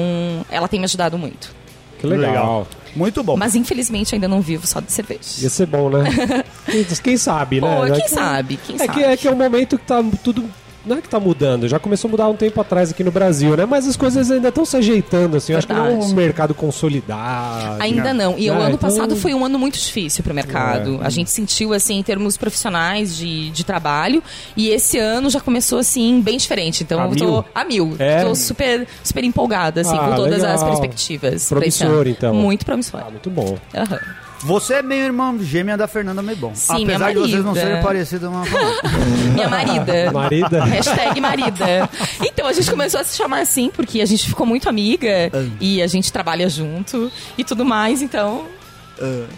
ela 0.51 0.69
tem 0.69 0.81
me 0.81 0.85
ajudado 0.85 1.17
muito. 1.17 1.55
Que 1.99 2.07
legal. 2.07 2.67
Muito 2.97 3.23
bom. 3.23 3.37
Mas 3.37 3.55
infelizmente 3.55 4.15
ainda 4.15 4.27
não 4.27 4.41
vivo 4.41 4.67
só 4.67 4.81
de 4.81 4.91
cerveja. 4.91 5.21
Ia 5.39 5.51
ser 5.51 5.67
bom, 5.67 5.91
né? 5.91 6.05
quem, 6.67 6.85
quem 6.85 7.17
sabe, 7.17 7.61
né? 7.61 7.77
Pô, 7.77 7.85
quem 7.93 8.03
que- 8.03 8.09
sabe? 8.09 8.57
Quem 8.67 8.77
é 8.77 8.79
sabe? 8.79 8.93
que, 8.93 9.05
é 9.05 9.17
que 9.17 9.29
é 9.29 9.31
um 9.31 9.37
momento 9.37 9.79
que 9.79 9.85
tá 9.85 10.03
tudo. 10.25 10.49
Não 10.87 10.99
é 10.99 11.03
que 11.03 11.09
tá 11.09 11.19
mudando, 11.19 11.67
já 11.67 11.81
começou 11.81 12.07
a 12.09 12.11
mudar 12.13 12.29
um 12.29 12.37
tempo 12.37 12.61
atrás 12.61 12.93
aqui 12.93 13.03
no 13.03 13.11
Brasil, 13.11 13.57
né? 13.57 13.67
Mas 13.67 13.89
as 13.89 13.97
coisas 13.97 14.31
ainda 14.31 14.49
estão 14.51 14.65
se 14.65 14.77
ajeitando, 14.77 15.37
assim. 15.37 15.53
Acho 15.53 15.67
que 15.67 15.73
não 15.73 15.87
é 15.87 15.91
um 15.91 16.15
mercado 16.15 16.55
consolidado. 16.55 17.83
Ainda 17.83 18.15
não. 18.15 18.39
E 18.39 18.49
o 18.51 18.55
É, 18.55 18.57
ano 18.57 18.75
então- 18.75 18.79
passado 18.91 19.17
foi 19.17 19.35
um 19.35 19.45
ano 19.45 19.59
muito 19.59 19.79
difícil 19.79 20.23
para 20.23 20.33
o 20.33 20.35
mercado. 20.37 21.01
É. 21.03 21.07
A 21.07 21.11
gente 21.11 21.31
sentiu, 21.31 21.73
assim, 21.73 21.97
em 21.99 22.03
termos 22.03 22.37
profissionais 22.37 23.17
de, 23.17 23.51
de 23.51 23.65
trabalho. 23.65 24.23
E 24.57 24.69
esse 24.69 24.99
ano 24.99 25.29
já 25.29 25.41
começou, 25.41 25.79
assim, 25.79 26.21
bem 26.21 26.37
diferente. 26.37 26.83
Então 26.85 27.01
A 27.01 27.07
eu 27.07 27.17
tô 27.17 27.25
mil? 27.25 27.45
a 27.55 27.65
mil. 27.65 27.97
É? 27.99 28.23
Tô 28.23 28.35
super, 28.35 28.87
super 29.03 29.25
empolgada, 29.25 29.81
assim, 29.81 29.97
Ah, 29.97 30.09
com 30.11 30.15
todas 30.17 30.45
as 30.45 30.61
legal. 30.63 30.67
perspectivas. 30.79 31.49
pra 31.49 31.67
esse 31.67 31.79
Promissor, 31.81 32.01
ano. 32.03 32.11
então. 32.11 32.35
Muito 32.35 32.65
promissor. 32.65 33.01
Ah, 33.07 33.11
muito 33.11 33.29
bom. 33.31 33.57
Aham. 33.75 33.99
Você 34.41 34.75
é 34.75 34.83
meio 34.83 35.05
irmã 35.05 35.37
gêmea 35.41 35.77
da 35.77 35.89
Fernanda 35.89 36.23
Meibon. 36.23 36.53
Sim, 36.55 36.85
minha 36.85 36.97
Apesar 36.97 37.13
de 37.13 37.19
vocês 37.19 37.45
não 37.45 37.55
serem 37.55 37.83
parecidos 37.83 38.29
uma 38.29 38.47
com 38.47 38.57
a 38.57 38.61
outra. 38.63 38.91
Minha 39.35 39.49
marida. 39.49 40.13
Marida. 40.13 40.65
Hashtag 40.65 41.21
marida. 41.21 41.89
Então, 42.23 42.47
a 42.47 42.53
gente 42.53 42.71
começou 42.71 43.01
a 43.01 43.05
se 43.05 43.17
chamar 43.17 43.41
assim, 43.41 43.71
porque 43.75 44.01
a 44.01 44.07
gente 44.07 44.27
ficou 44.29 44.47
muito 44.47 44.69
amiga 44.69 45.31
Ah. 45.33 45.45
e 45.61 45.81
a 45.83 45.87
gente 45.87 46.13
trabalha 46.13 46.49
junto 46.49 47.11
e 47.37 47.43
tudo 47.45 47.65
mais, 47.65 48.03
então. 48.03 48.45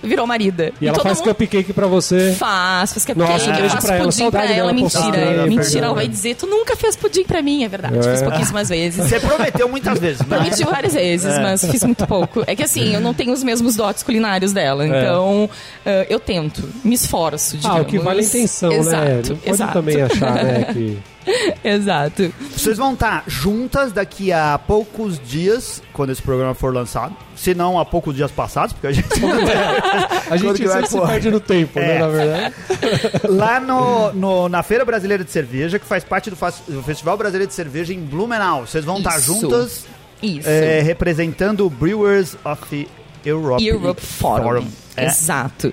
Virou 0.02 0.26
marida. 0.26 0.72
E 0.80 0.86
ela 0.86 0.96
todo 0.96 1.04
faz 1.04 1.18
mundo 1.18 1.28
cupcake 1.28 1.72
pra 1.72 1.86
você. 1.86 2.32
Faz, 2.38 2.92
faz 2.92 3.04
cupcake, 3.04 3.32
Nossa, 3.32 3.50
eu 3.50 3.70
faço 3.70 3.86
pra 3.86 3.96
ela, 3.96 4.04
pudim 4.04 4.18
saudade 4.18 4.46
pra 4.46 4.56
ela. 4.56 4.72
Mentira, 4.72 5.10
né, 5.10 5.46
mentira, 5.46 5.86
ela 5.86 5.94
vai 5.94 6.08
dizer, 6.08 6.36
tu 6.36 6.46
nunca 6.46 6.76
fez 6.76 6.96
pudim 6.96 7.24
pra 7.24 7.42
mim, 7.42 7.64
é 7.64 7.68
verdade. 7.68 7.98
É. 7.98 8.02
Fiz 8.02 8.22
pouquíssimas 8.22 8.68
vezes. 8.68 9.08
Você 9.08 9.20
prometeu 9.20 9.68
muitas 9.68 9.98
vezes, 9.98 10.20
né? 10.20 10.26
Prometi 10.28 10.64
várias 10.64 10.94
vezes, 10.94 11.38
mas 11.38 11.64
fiz 11.64 11.82
muito 11.84 12.06
pouco. 12.06 12.44
É 12.46 12.54
que 12.54 12.62
assim, 12.62 12.94
eu 12.94 13.00
não 13.00 13.12
tenho 13.14 13.32
os 13.32 13.42
mesmos 13.42 13.76
dotes 13.76 14.02
culinários 14.02 14.52
dela, 14.52 14.86
então 14.86 15.48
eh, 15.84 16.06
eu 16.08 16.20
tento, 16.20 16.62
me 16.84 16.94
esforço, 16.94 17.56
É. 17.56 17.58
Ah, 17.58 17.60
digamos. 17.60 17.82
o 17.82 17.84
que 17.86 17.98
vale 17.98 18.20
é 18.20 18.24
a 18.24 18.26
intenção, 18.26 18.72
exato, 18.72 19.04
né? 19.04 19.14
Não 19.28 19.36
pode 19.36 19.50
exato. 19.50 19.72
também 19.72 20.02
achar, 20.02 20.34
né, 20.44 20.64
que... 20.72 20.98
Exato. 21.64 22.32
Vocês 22.56 22.76
vão 22.78 22.94
estar 22.94 23.24
juntas 23.26 23.92
daqui 23.92 24.32
a 24.32 24.58
poucos 24.58 25.18
dias, 25.20 25.82
quando 25.92 26.10
esse 26.10 26.22
programa 26.22 26.54
for 26.54 26.72
lançado. 26.74 27.14
Se 27.36 27.54
não, 27.54 27.78
há 27.78 27.84
poucos 27.84 28.14
dias 28.14 28.30
passados, 28.30 28.72
porque 28.72 28.86
a 28.88 28.92
gente 28.92 29.08
A 30.30 30.36
gente 30.36 30.64
vai 30.66 30.82
sempre 30.86 30.88
se 30.88 31.00
perde 31.00 31.30
no 31.30 31.40
tempo, 31.40 31.78
né, 31.78 31.96
É. 31.96 31.98
na 31.98 32.08
verdade. 32.08 32.54
lá 33.28 33.60
no, 33.60 34.12
no- 34.12 34.48
na 34.48 34.62
Feira 34.62 34.84
Brasileira 34.84 35.22
de 35.24 35.30
Cerveja, 35.30 35.78
que 35.78 35.86
faz 35.86 36.02
parte 36.04 36.30
do, 36.30 36.36
do 36.68 36.82
Festival 36.82 37.16
Brasileiro 37.16 37.48
de 37.48 37.54
Cerveja 37.54 37.92
em 37.94 38.00
Blumenau. 38.00 38.66
Vocês 38.66 38.84
vão 38.84 38.98
estar 38.98 39.18
juntas 39.20 39.86
Isso. 40.22 40.48
é, 40.48 40.80
representando 40.80 41.64
o 41.66 41.70
Brewers 41.70 42.36
of 42.44 42.88
Europe, 43.24 43.66
Europe 43.66 44.00
Forum. 44.00 44.66
É. 44.96 45.06
Exato. 45.06 45.72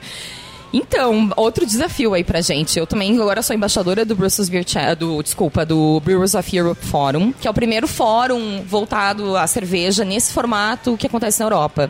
Então, 0.78 1.32
outro 1.38 1.66
desafio 1.66 2.14
aí 2.14 2.22
pra 2.22 2.42
gente. 2.42 2.78
Eu 2.78 2.86
também 2.86 3.18
agora 3.18 3.42
sou 3.42 3.56
embaixadora 3.56 4.04
do 4.04 4.14
Brussels 4.14 4.50
Beer 4.50 4.66
do, 5.00 5.24
desculpa, 5.24 5.66
do 5.66 6.02
Brewers 6.02 6.36
of 6.36 6.54
Europe 6.54 6.86
Forum, 6.86 7.32
que 7.32 7.48
é 7.48 7.50
o 7.50 7.54
primeiro 7.54 7.88
fórum 7.88 8.62
voltado 8.62 9.38
à 9.38 9.48
cerveja 9.48 10.04
nesse 10.04 10.34
formato 10.34 10.98
que 10.98 11.08
acontece 11.08 11.40
na 11.40 11.46
Europa. 11.46 11.90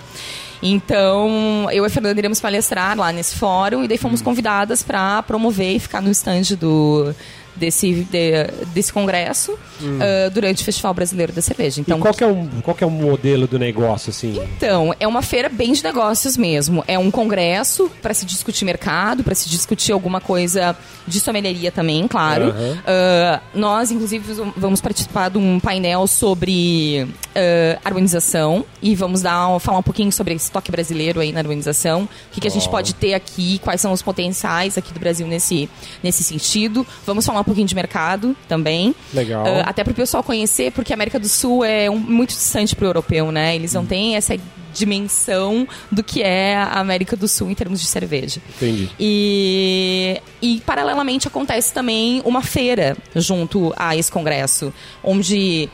Então, 0.61 1.67
eu 1.71 1.83
e 1.83 1.87
a 1.87 1.89
Fernanda 1.89 2.19
iremos 2.19 2.39
palestrar 2.39 2.95
lá 2.95 3.11
nesse 3.11 3.35
fórum 3.35 3.83
e 3.83 3.87
daí 3.87 3.97
fomos 3.97 4.21
convidadas 4.21 4.83
para 4.83 5.23
promover 5.23 5.77
e 5.77 5.79
ficar 5.79 5.99
no 5.99 6.11
stand 6.11 6.55
do 6.59 7.11
desse, 7.55 8.03
de- 8.11 8.47
desse 8.73 8.91
congresso 8.91 9.57
ah, 9.99 10.29
durante 10.33 10.61
o 10.61 10.65
Festival 10.65 10.93
Brasileiro 10.93 11.31
da 11.33 11.41
Cerveja. 11.41 11.81
Então, 11.81 11.97
e 11.97 12.01
qual 12.01 12.13
que, 12.13 12.23
é 12.23 12.27
um, 12.27 12.47
qual 12.61 12.77
é 12.79 12.85
o 12.85 12.89
modelo 12.91 13.47
do 13.47 13.57
negócio, 13.59 14.09
assim? 14.09 14.39
então, 14.57 14.93
é 14.99 15.07
uma 15.07 15.21
feira 15.21 15.49
bem 15.49 15.73
de 15.73 15.83
negócios 15.83 16.37
mesmo. 16.37 16.83
É 16.87 16.97
um 16.99 17.09
congresso 17.11 17.89
para 18.01 18.13
se 18.13 18.25
discutir 18.25 18.65
mercado, 18.65 19.23
para 19.23 19.35
se 19.35 19.49
discutir 19.49 19.91
alguma 19.91 20.19
coisa 20.21 20.75
de 21.07 21.19
sommelieria 21.19 21.71
também, 21.71 22.07
claro. 22.07 22.45
Aham. 22.49 22.77
Ah, 22.85 23.41
nós, 23.53 23.91
inclusive, 23.91 24.33
vamos 24.55 24.81
participar 24.81 25.29
de 25.29 25.37
um 25.37 25.59
painel 25.59 26.07
sobre 26.07 27.07
ah, 27.35 27.79
harmonização 27.83 28.65
e 28.81 28.95
vamos 28.95 29.21
dar, 29.21 29.59
falar 29.59 29.77
um 29.79 29.83
pouquinho 29.83 30.11
sobre 30.11 30.33
estoque 30.33 30.71
brasileiro 30.71 31.19
aí 31.19 31.31
na 31.31 31.39
harmonização, 31.41 32.03
o 32.03 32.09
que, 32.31 32.41
que 32.41 32.47
a 32.47 32.51
gente 32.51 32.67
pode 32.69 32.93
ter 32.95 33.13
aqui, 33.13 33.59
quais 33.59 33.81
são 33.81 33.91
os 33.91 34.01
potenciais 34.01 34.77
aqui 34.77 34.93
do 34.93 34.99
Brasil 34.99 35.27
nesse, 35.27 35.69
nesse 36.03 36.23
sentido. 36.23 36.85
Vamos 37.05 37.25
falar 37.25 37.41
um 37.41 37.43
pouquinho 37.43 37.67
de 37.67 37.75
mercado 37.75 38.35
também. 38.47 38.95
Legal. 39.13 39.45
Ah, 39.45 39.61
até 39.69 39.83
para 39.83 39.91
o 39.91 39.95
pessoal 39.95 40.23
conhecer, 40.23 40.71
porque 40.71 40.93
a 40.93 40.95
América 40.95 41.19
do 41.19 41.27
Sul 41.27 41.63
é 41.65 41.89
um- 41.89 41.99
muito 41.99 42.29
distante 42.29 42.75
para 42.75 42.85
o 42.85 42.87
europeu, 42.87 43.31
né? 43.31 43.55
Eles 43.55 43.73
não 43.73 43.85
têm 43.85 44.15
essa 44.15 44.37
dimensão 44.73 45.65
do 45.91 46.03
que 46.03 46.21
é 46.21 46.55
a 46.57 46.79
América 46.79 47.15
do 47.15 47.27
Sul 47.27 47.49
em 47.49 47.55
termos 47.55 47.79
de 47.81 47.87
cerveja. 47.87 48.41
Entendi. 48.57 48.89
E, 48.99 50.21
e 50.41 50.61
paralelamente 50.65 51.27
acontece 51.27 51.73
também 51.73 52.21
uma 52.25 52.41
feira 52.41 52.95
junto 53.15 53.73
a 53.77 53.95
esse 53.95 54.11
congresso, 54.11 54.73
onde 55.03 55.69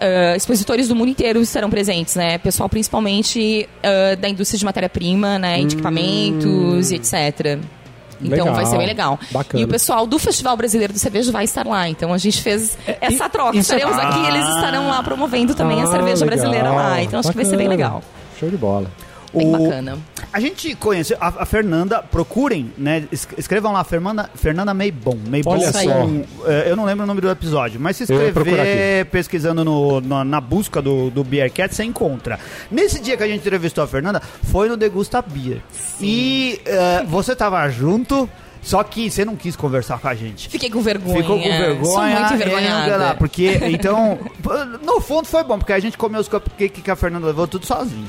ah, 0.00 0.36
expositores 0.36 0.88
do 0.88 0.94
mundo 0.94 1.08
inteiro 1.10 1.40
estarão 1.40 1.70
presentes, 1.70 2.14
né? 2.16 2.38
Pessoal 2.38 2.68
principalmente 2.68 3.68
ah, 3.82 4.14
da 4.16 4.28
indústria 4.28 4.58
de 4.58 4.64
matéria-prima, 4.64 5.38
né? 5.38 5.58
De 5.64 5.74
equipamentos 5.74 6.90
e 6.90 6.96
etc. 6.96 7.58
Então 8.22 8.38
Legal. 8.38 8.54
vai 8.54 8.64
ser 8.64 8.78
bem 8.78 8.86
legal. 8.86 9.18
Bacana. 9.32 9.60
E 9.60 9.64
o 9.64 9.68
pessoal 9.68 10.06
do 10.06 10.18
Festival 10.18 10.56
Brasileiro 10.56 10.92
de 10.92 10.98
Cerveja 10.98 11.30
vai 11.32 11.44
estar 11.44 11.66
lá. 11.66 11.88
Então 11.88 12.12
a 12.12 12.16
gente 12.18 12.40
fez 12.40 12.78
essa 13.00 13.28
troca. 13.28 13.56
é- 13.56 13.60
Estaremos 13.60 13.98
aqui 13.98 14.18
e 14.20 14.26
eles 14.28 14.48
estarão 14.54 14.88
lá 14.88 15.02
promovendo 15.02 15.54
também 15.54 15.80
a 15.80 15.84
Ah, 15.84 15.88
cerveja 15.88 16.24
legal. 16.24 16.26
brasileira 16.26 16.70
lá. 16.70 17.02
Então 17.02 17.18
acho 17.20 17.30
que 17.30 17.36
vai 17.36 17.44
ser 17.44 17.56
bem 17.56 17.68
Bacana. 17.68 17.84
legal. 17.86 18.02
Show 18.38 18.48
de 18.48 18.56
bola. 18.56 18.90
Bem 19.34 19.48
O- 19.48 19.52
bacana. 19.52 19.98
A 20.32 20.40
gente 20.40 20.74
conheceu 20.74 21.16
a, 21.20 21.28
a 21.42 21.46
Fernanda, 21.46 22.02
procurem, 22.02 22.72
né? 22.76 23.04
es- 23.12 23.28
Escrevam 23.38 23.72
lá, 23.72 23.84
Fernanda, 23.84 24.28
Fernanda 24.34 24.74
Meibon. 24.74 25.16
Meibon 25.28 25.52
Olha 25.52 25.72
só. 25.72 25.78
é, 26.46 26.70
eu 26.70 26.74
não 26.76 26.84
lembro 26.84 27.04
o 27.04 27.06
nome 27.06 27.20
do 27.20 27.30
episódio, 27.30 27.78
mas 27.80 27.96
se 27.96 28.04
escrever 28.04 29.06
pesquisando 29.06 29.64
no, 29.64 30.00
no- 30.00 30.24
na 30.24 30.40
busca 30.40 30.80
do, 30.82 31.10
do 31.10 31.22
Beer 31.22 31.52
Cat, 31.52 31.74
você 31.74 31.84
encontra. 31.84 32.38
Nesse 32.70 33.00
dia 33.00 33.16
que 33.16 33.22
a 33.22 33.28
gente 33.28 33.40
entrevistou 33.40 33.84
a 33.84 33.86
Fernanda, 33.86 34.20
foi 34.44 34.68
no 34.68 34.76
Degusta 34.76 35.22
Beer. 35.22 35.60
E 36.00 36.60
é, 36.64 37.04
você 37.04 37.36
tava 37.36 37.68
junto, 37.68 38.28
só 38.62 38.82
que 38.82 39.10
você 39.10 39.24
não 39.24 39.36
quis 39.36 39.54
conversar 39.54 39.98
com 40.00 40.08
a 40.08 40.14
gente. 40.14 40.48
Fiquei 40.48 40.70
com 40.70 40.80
vergonha. 40.80 41.16
Ficou 41.18 41.38
com 41.38 41.44
vergonha. 41.48 41.84
Sou 41.84 42.02
muito 42.02 42.32
e 42.32 42.34
envergonhada. 42.34 42.96
lá, 42.96 43.14
Porque, 43.14 43.58
então, 43.70 44.18
no 44.82 45.00
fundo 45.00 45.26
foi 45.26 45.44
bom, 45.44 45.58
porque 45.58 45.72
a 45.72 45.78
gente 45.78 45.96
comeu 45.98 46.20
os 46.20 46.28
cupcakes 46.28 46.82
que 46.82 46.90
a 46.90 46.96
Fernanda 46.96 47.26
levou 47.26 47.46
tudo 47.46 47.66
sozinho. 47.66 48.06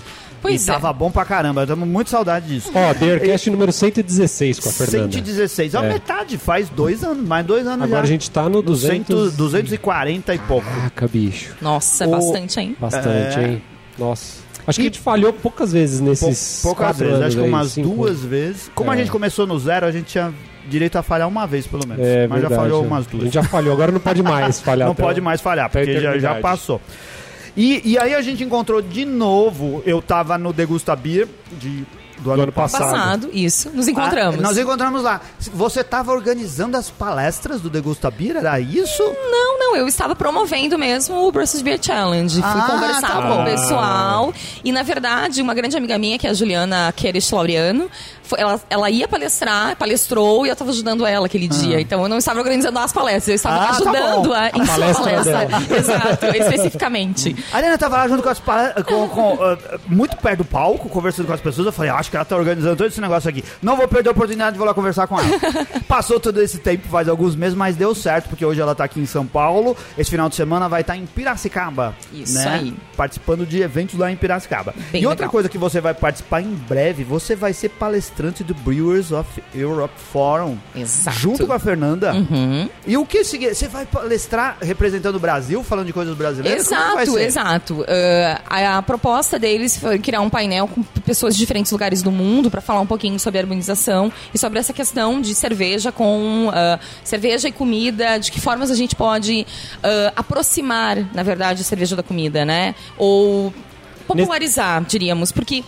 Pois 0.48 0.68
e 0.68 0.70
é. 0.70 0.74
tava 0.74 0.92
bom 0.94 1.10
pra 1.12 1.26
caramba, 1.26 1.64
estamos 1.64 1.88
muito 1.88 2.10
saudade 2.10 2.48
disso. 2.48 2.72
Ó, 2.74 2.94
Beercast 2.94 3.50
número 3.50 3.72
116 3.72 4.60
com 4.60 4.70
a 4.70 4.72
Fernanda. 4.72 5.12
116, 5.12 5.76
a 5.76 5.84
É. 5.84 5.90
metade, 5.90 6.38
faz 6.38 6.70
dois 6.70 7.04
anos, 7.04 7.28
mais 7.28 7.46
dois 7.46 7.66
anos 7.66 7.84
Agora 7.84 8.02
já. 8.02 8.04
a 8.04 8.08
gente 8.08 8.30
tá 8.32 8.48
no 8.50 8.62
200... 8.62 9.08
200, 9.08 9.36
240 9.36 10.34
e 10.36 10.40
pouco. 10.40 10.68
Caraca, 10.68 11.08
bicho. 11.08 11.56
Nossa, 11.62 12.08
O- 12.08 12.12
bastante, 12.12 12.60
hein? 12.60 12.76
Bastante, 12.80 13.40
É. 13.40 13.48
hein? 13.48 13.62
Nossa. 13.98 14.46
Acho 14.68 14.78
que 14.78 14.82
a 14.82 14.86
gente 14.86 15.00
falhou 15.00 15.32
poucas 15.32 15.72
vezes 15.72 16.00
Pou- 16.00 16.10
nesses 16.10 16.60
poucas 16.64 16.86
quatro 16.88 17.00
vezes, 17.06 17.14
anos 17.16 17.28
acho 17.28 17.38
que 17.38 17.48
umas 17.50 17.72
cinco. 17.72 17.90
duas 17.96 18.20
vezes. 18.22 18.72
Como 18.74 18.90
a 18.90 18.96
É. 18.96 18.98
gente 18.98 19.12
começou 19.12 19.46
no 19.46 19.60
zero, 19.60 19.86
a 19.86 19.92
gente 19.92 20.06
tinha 20.08 20.34
direito 20.68 20.96
a 20.98 21.04
falhar 21.04 21.28
uma 21.28 21.46
vez, 21.46 21.68
pelo 21.68 21.88
menos. 21.88 22.04
É, 22.04 22.28
Mas 22.28 22.42
verdade. 22.42 22.56
já 22.56 22.60
falhou 22.62 22.84
umas 22.84 23.06
A 23.06 23.10
duas. 23.10 23.24
gente 23.26 23.34
já 23.34 23.44
falhou, 23.44 23.74
agora 23.74 23.92
não 23.92 24.00
pode 24.00 24.24
mais 24.24 24.60
falhar. 24.62 24.88
Não 24.88 24.96
pode 24.96 25.22
mais 25.22 25.40
falhar, 25.40 25.68
a 25.68 25.70
porque 25.70 26.00
já, 26.00 26.18
já 26.18 26.36
passou. 26.36 26.82
E, 27.56 27.82
e 27.86 27.98
aí 27.98 28.14
a 28.14 28.22
gente 28.22 28.44
encontrou 28.44 28.82
de 28.82 29.06
novo, 29.06 29.82
eu 29.86 30.02
tava 30.02 30.38
no 30.38 30.52
Degusta 30.52 30.96
Beer 30.96 31.28
de, 31.54 31.86
do, 32.20 32.32
ano, 32.32 32.44
ano 32.44 32.52
passado. 32.52 32.92
Passado, 32.92 33.30
isso. 33.32 33.70
Nos 33.70 33.88
encontramos. 33.88 34.40
Ah, 34.40 34.42
nós 34.42 34.58
encontramos 34.58 35.04
lá. 35.04 35.22
Você 35.54 35.84
tava 35.84 36.12
organizando 36.12 36.76
as 36.76 36.90
palestras 36.90 37.62
do 37.62 37.70
Degusta 37.70 38.12
Beer, 38.12 38.38
era 38.38 38.60
isso? 38.60 39.04
Não, 39.04 39.58
não, 39.60 39.76
eu 39.78 39.88
estava 39.88 40.16
promovendo 40.16 40.78
mesmo 40.78 41.16
o 41.28 41.32
Brussels 41.32 41.62
Beer 41.62 41.80
Challenge. 41.82 42.42
Fui 42.42 42.44
Ah, 42.62 42.68
conversar 42.70 43.08
tá 43.08 43.22
com 43.22 43.42
o 43.42 43.46
pessoal. 43.46 44.34
E, 44.64 44.72
na 44.72 44.84
verdade, 44.84 45.42
uma 45.42 45.54
grande 45.54 45.78
amiga 45.78 45.98
minha, 45.98 46.18
que 46.20 46.28
é 46.28 46.32
a 46.32 46.34
Juliana 46.34 46.94
Queres 46.96 47.30
Laureano, 47.32 47.90
foi- 48.26 48.40
ela, 48.40 48.60
ela 48.70 48.90
ia 48.90 49.08
palestrar, 49.08 49.76
palestrou 49.76 50.46
e 50.46 50.50
eu 50.50 50.54
estava 50.54 50.72
ajudando 50.72 51.06
ela 51.06 51.26
aquele 51.26 51.48
dia. 51.48 51.80
Então, 51.80 52.02
eu 52.04 52.10
não 52.10 52.18
estava 52.18 52.40
organizando 52.40 52.78
as 52.80 52.92
palestras, 52.92 53.28
eu 53.30 53.36
estava 53.36 53.56
Ah, 53.56 53.68
tá 53.68 53.72
ajudando 53.74 54.30
bom. 54.30 54.34
a, 54.34 54.48
em 54.50 54.52
sua 54.52 54.66
palestra 54.66 55.04
palestra. 55.24 55.48
Exato, 55.78 56.26
especificamente. 56.26 57.36
A 57.54 57.60
Helena 57.60 57.78
tava 57.78 57.98
lá 57.98 58.08
junto 58.08 58.24
com 58.24 58.30
as 58.30 58.40
palestras, 58.40 58.86
com, 58.86 59.08
com, 59.08 59.38
ah, 59.42 59.58
muito 59.88 60.18
perto 60.18 60.40
do 60.40 60.46
palco, 60.46 60.90
conversando 60.90 61.28
com 61.28 61.34
as 61.34 61.42
pessoas. 61.42 61.68
Eu 61.68 61.74
falei, 61.74 61.92
acho 61.92 62.10
que 62.10 62.16
ela 62.16 62.26
tá 62.26 62.36
organizando 62.36 62.76
todo 62.76 62.88
esse 62.88 63.00
negócio 63.02 63.30
aqui. 63.30 63.44
Não 63.62 63.76
vou 63.76 63.88
perder 63.88 64.10
a 64.10 64.12
oportunidade 64.12 64.54
de 64.54 64.58
vou 64.58 64.68
lá 64.68 64.74
conversar 64.74 65.08
com 65.08 65.20
ela. 65.20 65.28
Passou 65.88 66.20
todo 66.20 66.42
esse 66.42 66.58
tempo, 66.58 66.88
faz 66.88 67.08
alguns 67.08 67.36
meses, 67.36 67.56
mas 67.56 67.76
deu 67.76 67.94
certo, 67.94 68.30
porque 68.30 68.46
hoje 68.46 68.60
ela 68.62 68.74
tá 68.76 68.84
aqui 68.84 69.00
em 69.00 69.06
São 69.06 69.26
Paulo. 69.26 69.76
Esse 69.98 70.10
final 70.12 70.30
de 70.30 70.36
semana 70.36 70.68
vai 70.68 70.82
estar 70.82 70.96
em 70.96 71.06
Piracicaba. 71.06 71.96
Isso 72.12 72.36
né? 72.36 72.48
aí. 72.48 72.74
Participando 72.98 73.46
de 73.46 73.62
eventos 73.62 73.98
lá 73.98 74.12
em 74.12 74.16
Piracicaba. 74.16 74.74
Bem 74.92 75.02
e 75.02 75.06
outra 75.06 75.24
legal. 75.26 75.32
coisa 75.32 75.50
que 75.50 75.58
você 75.58 75.80
vai 75.80 75.94
participar 75.94 76.42
em 76.42 76.54
breve, 76.54 77.04
você 77.04 77.36
vai 77.36 77.54
ser 77.54 77.70
palestrante 77.70 78.15
do 78.44 78.54
Brewers 78.54 79.12
of 79.12 79.28
Europe 79.54 79.94
Forum. 80.12 80.58
Exato. 80.76 81.18
Junto 81.18 81.46
com 81.46 81.54
a 81.54 81.60
Fernanda. 81.60 82.14
Uhum. 82.14 82.70
E 82.88 82.98
o 82.98 83.06
que 83.06 83.24
seguir? 83.24 83.54
Você 83.54 83.68
vai 83.68 83.86
palestrar 83.86 84.58
representando 84.62 85.16
o 85.16 85.20
Brasil, 85.20 85.64
falando 85.64 85.88
de 85.88 85.94
coisas 85.94 86.16
brasileiras? 86.16 86.66
Exato, 86.66 87.18
exato. 87.20 87.86
Ah, 87.88 88.42
a, 88.46 88.78
a 88.78 88.82
proposta 88.82 89.38
deles 89.38 89.78
foi 89.78 90.00
criar 90.00 90.22
um 90.22 90.30
painel 90.30 90.68
com 90.68 90.82
pessoas 91.02 91.34
de 91.34 91.40
diferentes 91.40 91.72
lugares 91.72 92.02
do 92.02 92.12
mundo 92.12 92.50
para 92.50 92.62
falar 92.62 92.80
um 92.80 92.88
pouquinho 92.88 93.20
sobre 93.20 93.40
a 93.40 93.42
harmonização 93.42 94.12
e 94.34 94.38
sobre 94.38 94.60
essa 94.60 94.72
questão 94.72 95.20
de 95.20 95.36
cerveja 95.36 95.92
com 95.92 96.50
ah, 96.54 96.80
cerveja 97.04 97.50
e 97.50 97.52
comida, 97.52 98.18
de 98.18 98.32
que 98.32 98.40
formas 98.40 98.72
a 98.72 98.76
gente 98.76 98.96
pode 98.96 99.46
ah, 99.84 100.14
aproximar, 100.16 100.98
na 101.14 101.24
verdade, 101.24 101.62
a 101.62 101.66
cerveja 101.66 101.96
da 101.96 102.04
comida, 102.04 102.46
né? 102.46 102.76
Ou 102.98 103.54
popularizar, 104.08 104.84
diríamos, 104.84 105.32
porque 105.32 105.64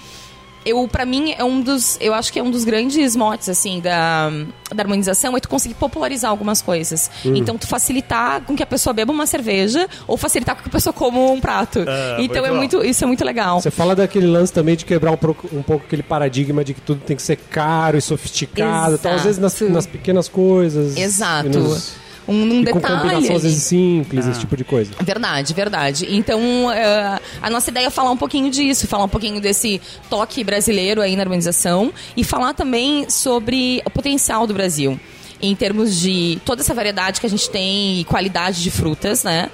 eu 0.70 0.88
para 0.88 1.06
mim 1.06 1.34
é 1.38 1.44
um 1.44 1.62
dos 1.62 1.98
eu 2.02 2.14
acho 2.14 2.32
que 2.34 2.40
é 2.40 2.44
um 2.44 2.52
dos 2.52 2.64
grandes 2.64 3.16
motes 3.16 3.48
assim 3.50 3.80
da, 3.80 4.30
da 4.74 4.84
harmonização 4.84 5.36
é 5.36 5.40
tu 5.40 5.48
conseguir 5.50 5.76
popularizar 5.76 6.30
algumas 6.32 6.62
coisas 6.62 7.10
então 7.24 7.58
tu 7.58 7.68
facilitar 7.68 8.42
com 8.42 8.56
que 8.56 8.64
a 8.64 8.66
pessoa 8.66 8.94
beba 8.94 9.12
uma 9.14 9.26
cerveja 9.26 9.88
ou 10.08 10.18
facilitar 10.18 10.56
com 10.56 10.64
que 10.64 10.70
a 10.70 10.72
pessoa 10.72 10.94
coma 10.94 11.20
um 11.20 11.40
prato 11.40 11.80
Ah, 11.88 12.18
então 12.20 12.36
muito 12.42 12.46
é 12.46 12.50
bom. 12.50 12.56
muito 12.58 12.84
isso 12.86 13.04
é 13.04 13.08
muito 13.08 13.24
legal 13.26 13.62
Você 13.62 13.72
fala 13.72 13.96
daquele 13.96 14.28
lance 14.28 14.52
também 14.52 14.76
de 14.76 14.86
quebrar 14.86 15.12
um 15.12 15.18
pouco, 15.18 15.48
um 15.56 15.62
pouco 15.64 15.86
aquele 15.86 16.04
paradigma 16.04 16.64
de 16.64 16.74
que 16.74 16.82
tudo 16.82 17.02
tem 17.02 17.16
que 17.16 17.22
ser 17.24 17.38
caro 17.38 17.98
e 17.98 18.02
sofisticado. 18.02 18.98
Tal. 18.98 19.14
Às 19.14 19.24
vezes 19.24 19.40
nas, 19.40 19.54
Exato. 19.56 19.74
nas 19.74 19.86
pequenas 19.88 20.28
coisas. 20.28 20.98
exato 20.98 21.48
e 21.48 21.50
nos- 21.52 21.94
um, 22.28 22.34
um 22.34 22.62
e 22.62 22.66
com 22.66 22.80
detalhe 22.80 23.02
combinação 23.02 23.36
às 23.36 23.44
vezes 23.44 23.64
simples, 23.64 24.28
esse 24.28 24.40
tipo 24.40 24.58
de 24.58 24.64
coisa. 24.64 24.92
Verdade, 25.02 25.54
verdade. 25.54 26.08
Então, 26.10 26.72
eh, 26.72 27.20
a 27.42 27.50
nossa 27.50 27.70
ideia 27.70 27.88
é 27.88 27.90
falar 27.90 28.12
um 28.12 28.18
pouquinho 28.18 28.50
disso, 28.52 28.88
falar 28.88 29.06
um 29.06 29.10
pouquinho 29.10 29.40
desse 29.40 29.82
toque 30.10 30.44
brasileiro 30.44 31.02
aí 31.02 31.16
na 31.16 31.24
urbanização 31.24 31.94
e 32.16 32.24
falar 32.24 32.54
também 32.54 33.10
sobre 33.10 33.82
o 33.86 33.90
potencial 33.90 34.46
do 34.46 34.54
Brasil. 34.54 35.00
Em 35.40 35.56
termos 35.56 36.00
de 36.00 36.40
toda 36.44 36.62
essa 36.62 36.74
variedade 36.74 37.20
que 37.22 37.28
a 37.28 37.30
gente 37.30 37.48
tem 37.50 38.00
e 38.00 38.04
qualidade 38.06 38.64
de 38.64 38.72
frutas, 38.72 39.24
né? 39.24 39.50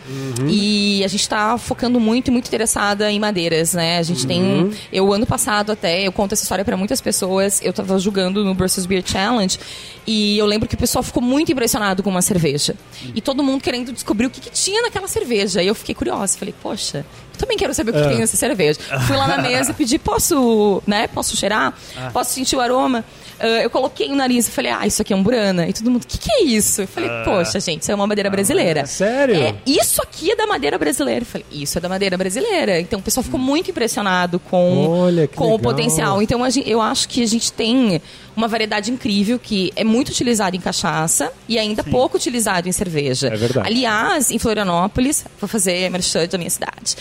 E 0.48 1.04
a 1.04 1.08
gente 1.10 1.22
está 1.22 1.58
focando 1.58 2.00
muito 2.00 2.30
e 2.30 2.32
muito 2.32 2.48
interessada 2.48 3.12
em 3.12 3.19
madeiras, 3.19 3.74
né? 3.74 3.98
A 3.98 4.04
gente 4.04 4.26
tem. 4.26 4.72
Eu, 4.93 5.12
ano 5.12 5.26
passado 5.26 5.72
até, 5.74 6.02
eu 6.08 6.12
conto 6.12 6.34
essa 6.34 6.43
história 6.43 6.63
para 6.63 6.78
muitas 6.78 7.02
pessoas. 7.02 7.62
Eu 7.62 7.72
estava 7.72 8.00
julgando 8.00 8.46
no 8.46 8.54
Brussels 8.54 8.86
Beer 8.86 9.04
Challenge 9.06 9.60
e 10.08 10.38
eu 10.38 10.46
lembro 10.46 10.69
que 10.69 10.76
o 10.76 10.78
pessoal 10.78 11.04
ficou 11.04 11.22
muito 11.22 11.52
impressionado 11.52 12.02
com 12.02 12.10
uma 12.10 12.22
cerveja. 12.22 12.76
E 13.13 13.19
todo 13.19 13.43
mundo 13.43 13.62
querendo 13.62 13.91
descobrir 13.91 14.28
o 14.28 14.30
que, 14.30 14.39
que 14.39 14.52
tinha 14.52 14.82
naquela 14.84 15.08
cerveja. 15.08 15.62
E 15.62 15.67
eu 15.67 15.76
fiquei 15.76 15.93
curiosa. 15.93 16.38
Falei, 16.38 16.54
poxa, 16.63 17.06
eu 17.34 17.39
também 17.39 17.58
quero 17.58 17.74
saber 17.74 17.91
o 17.91 17.93
que, 17.93 18.02
que 18.02 18.08
tem 18.08 18.19
nessa 18.19 18.38
cerveja. 18.38 18.80
Fui 19.06 19.17
lá 19.17 19.28
na 19.28 19.38
mesa 19.38 19.72
e 19.72 19.74
pedi, 19.74 20.00
posso, 20.00 20.82
né? 20.88 21.08
Posso 21.08 21.36
cheirar? 21.36 21.74
Posso 22.13 22.34
sentir 22.34 22.56
o 22.56 22.62
aroma? 22.62 23.04
Ah, 23.43 23.62
eu 23.62 23.69
coloquei 23.69 24.10
o 24.10 24.15
nariz 24.15 24.47
e 24.47 24.51
falei, 24.51 24.71
ah, 24.71 24.88
isso 24.88 25.01
aqui 25.01 25.12
é 25.12 25.15
um 25.15 25.21
burana. 25.21 25.67
E 25.67 25.73
todo 25.73 25.91
mundo, 25.91 26.03
o 26.03 26.08
que, 26.08 26.17
que 26.17 26.32
é 26.32 26.43
isso? 26.45 26.82
Eu 26.84 26.88
falei, 26.88 27.10
poxa, 27.25 27.60
gente, 27.60 27.82
isso 27.82 27.91
é 27.91 27.95
uma 27.95 28.08
madeira 28.08 28.29
brasileira. 28.29 28.86
Sério? 28.86 29.36
É, 29.36 29.56
isso 29.65 30.01
aqui 30.01 30.32
é 30.32 30.36
da 30.36 30.47
madeira 30.47 30.77
brasileira. 30.77 31.21
Eu 31.21 31.25
falei, 31.25 31.45
isso 31.51 31.77
é 31.77 31.82
da 31.82 31.89
madeira 31.89 32.17
brasileira. 32.17 32.79
Então 32.79 32.99
o 32.99 33.03
pessoal 33.03 33.21
ficou 33.21 33.39
muito 33.39 33.69
impressionado 33.69 34.39
com, 34.39 34.88
Olha, 34.88 35.27
com 35.27 35.53
o 35.53 35.60
potencial. 35.60 36.21
Então 36.21 36.41
a 36.41 36.49
eu 36.65 36.79
acho 36.79 37.10
que 37.10 37.21
a 37.21 37.27
gente 37.27 37.51
tem 37.51 38.01
uma 38.36 38.48
variedade 38.48 38.91
incrível 38.91 39.39
que 39.39 39.72
é 39.76 39.84
muito 39.84 40.10
utilizada 40.10 40.56
em 40.56 40.60
cachaça 40.60 41.32
e 41.48 41.58
ainda 41.58 41.84
pouco 41.84 42.17
utilizado 42.17 42.67
em 42.67 42.72
cerveja. 42.72 43.28
É 43.28 43.36
verdade. 43.36 43.67
Aliás, 43.67 44.32
em 44.32 44.39
Florianópolis, 44.39 45.26
vou 45.39 45.48
fazer 45.48 45.89
merchan 45.89 46.28
da 46.28 46.38
minha 46.38 46.50
cidade. 46.50 46.96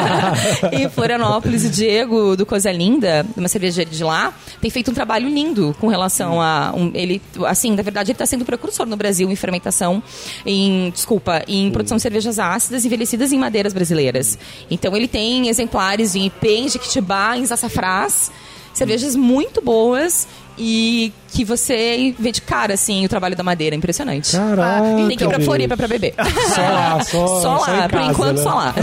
em 0.72 0.88
Florianópolis, 0.88 1.64
o 1.64 1.70
Diego 1.70 2.36
do 2.36 2.46
Coisa 2.46 2.70
Linda, 2.70 3.26
uma 3.36 3.48
cervejaria 3.48 3.90
de 3.90 4.04
lá, 4.04 4.32
tem 4.60 4.70
feito 4.70 4.90
um 4.90 4.94
trabalho 4.94 5.28
lindo 5.28 5.74
com 5.80 5.88
relação 5.88 6.40
a 6.40 6.72
um, 6.76 6.90
ele, 6.94 7.20
assim, 7.46 7.74
na 7.74 7.82
verdade 7.82 8.10
ele 8.10 8.14
está 8.14 8.26
sendo 8.26 8.44
precursor 8.44 8.86
no 8.86 8.96
Brasil 8.96 9.30
em 9.30 9.36
fermentação, 9.36 10.02
em 10.44 10.90
desculpa, 10.90 11.42
em 11.48 11.70
produção 11.70 11.96
de 11.96 12.02
cervejas 12.02 12.38
ácidas 12.38 12.84
envelhecidas 12.84 13.32
em 13.32 13.38
madeiras 13.38 13.72
brasileiras. 13.72 14.38
Então 14.70 14.96
ele 14.96 15.08
tem 15.08 15.48
exemplares 15.48 16.14
em 16.14 16.26
IP, 16.26 16.48
em 16.48 16.68
Jequitibá, 16.68 17.36
em 17.36 17.46
Sassafrás, 17.46 18.30
cervejas 18.72 19.16
muito 19.16 19.60
boas 19.60 20.26
e 20.58 21.12
que 21.32 21.44
você 21.44 22.14
vê 22.18 22.32
de 22.32 22.40
cara 22.40 22.74
assim 22.74 23.04
o 23.04 23.08
trabalho 23.08 23.36
da 23.36 23.42
madeira, 23.42 23.74
impressionante. 23.74 24.32
Caraca, 24.36 24.96
Tem 25.08 25.16
que 25.16 25.24
ir 25.24 25.28
pra. 25.28 25.40
Floripa 25.40 25.76
pra 25.76 25.88
beber. 25.88 26.14
Só 26.54 26.60
lá, 26.60 27.04
só, 27.04 27.26
Só 27.40 27.58
só 27.58 27.70
lá, 27.70 27.78
em 27.78 27.82
por 27.82 27.90
casa, 27.90 28.10
enquanto 28.10 28.36
né? 28.36 28.42
só 28.42 28.54
lá. 28.54 28.74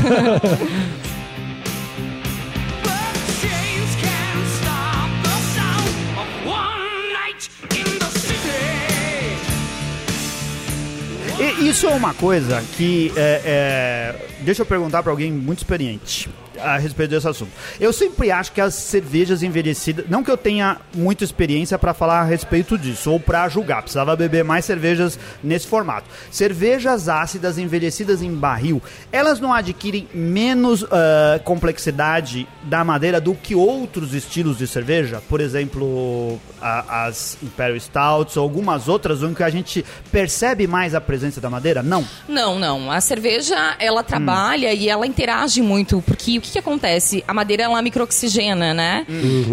E 11.39 11.69
isso 11.69 11.87
é 11.87 11.93
uma 11.93 12.13
coisa 12.15 12.63
que 12.75 13.11
é, 13.15 13.41
é, 13.45 14.27
deixa 14.41 14.63
eu 14.63 14.65
perguntar 14.65 15.03
para 15.03 15.11
alguém 15.11 15.31
muito 15.31 15.59
experiente 15.59 16.27
a 16.59 16.77
respeito 16.77 17.11
desse 17.11 17.27
assunto. 17.27 17.51
Eu 17.79 17.91
sempre 17.93 18.31
acho 18.31 18.51
que 18.51 18.61
as 18.61 18.73
cervejas 18.75 19.43
envelhecidas, 19.43 20.05
não 20.09 20.23
que 20.23 20.31
eu 20.31 20.37
tenha 20.37 20.77
muita 20.95 21.23
experiência 21.23 21.77
para 21.77 21.93
falar 21.93 22.21
a 22.21 22.23
respeito 22.23 22.77
disso 22.77 23.11
ou 23.11 23.19
para 23.19 23.47
julgar, 23.49 23.81
precisava 23.81 24.15
beber 24.15 24.43
mais 24.43 24.65
cervejas 24.65 25.19
nesse 25.43 25.67
formato. 25.67 26.07
Cervejas 26.31 27.09
ácidas 27.09 27.57
envelhecidas 27.57 28.21
em 28.21 28.33
barril, 28.33 28.81
elas 29.11 29.39
não 29.39 29.53
adquirem 29.53 30.07
menos 30.13 30.83
ah, 30.91 31.39
complexidade 31.43 32.47
da 32.63 32.83
madeira 32.83 33.19
do 33.21 33.33
que 33.35 33.55
outros 33.55 34.13
estilos 34.13 34.57
de 34.57 34.67
cerveja? 34.67 35.21
Por 35.29 35.39
exemplo, 35.41 36.39
a- 36.61 37.05
as 37.05 37.37
Imperial 37.41 37.79
Stouts 37.79 38.37
ou 38.37 38.43
algumas 38.43 38.87
outras 38.87 39.19
que 39.35 39.43
a 39.43 39.49
gente 39.49 39.85
percebe 40.11 40.67
mais 40.67 40.95
a 40.95 41.01
presença 41.01 41.39
da 41.41 41.49
madeira? 41.49 41.83
Não. 41.83 42.05
Não, 42.27 42.57
não. 42.59 42.91
A 42.91 42.99
cerveja, 43.01 43.75
ela 43.79 44.03
trabalha 44.03 44.73
e 44.73 44.87
ela 44.89 45.05
interage 45.05 45.61
muito, 45.61 46.01
porque 46.01 46.37
o 46.37 46.41
que, 46.41 46.46
que 46.51 46.59
acontece? 46.59 47.23
A 47.27 47.33
madeira, 47.33 47.63
ela 47.63 47.81
microoxigena, 47.81 48.73
né? 48.73 49.05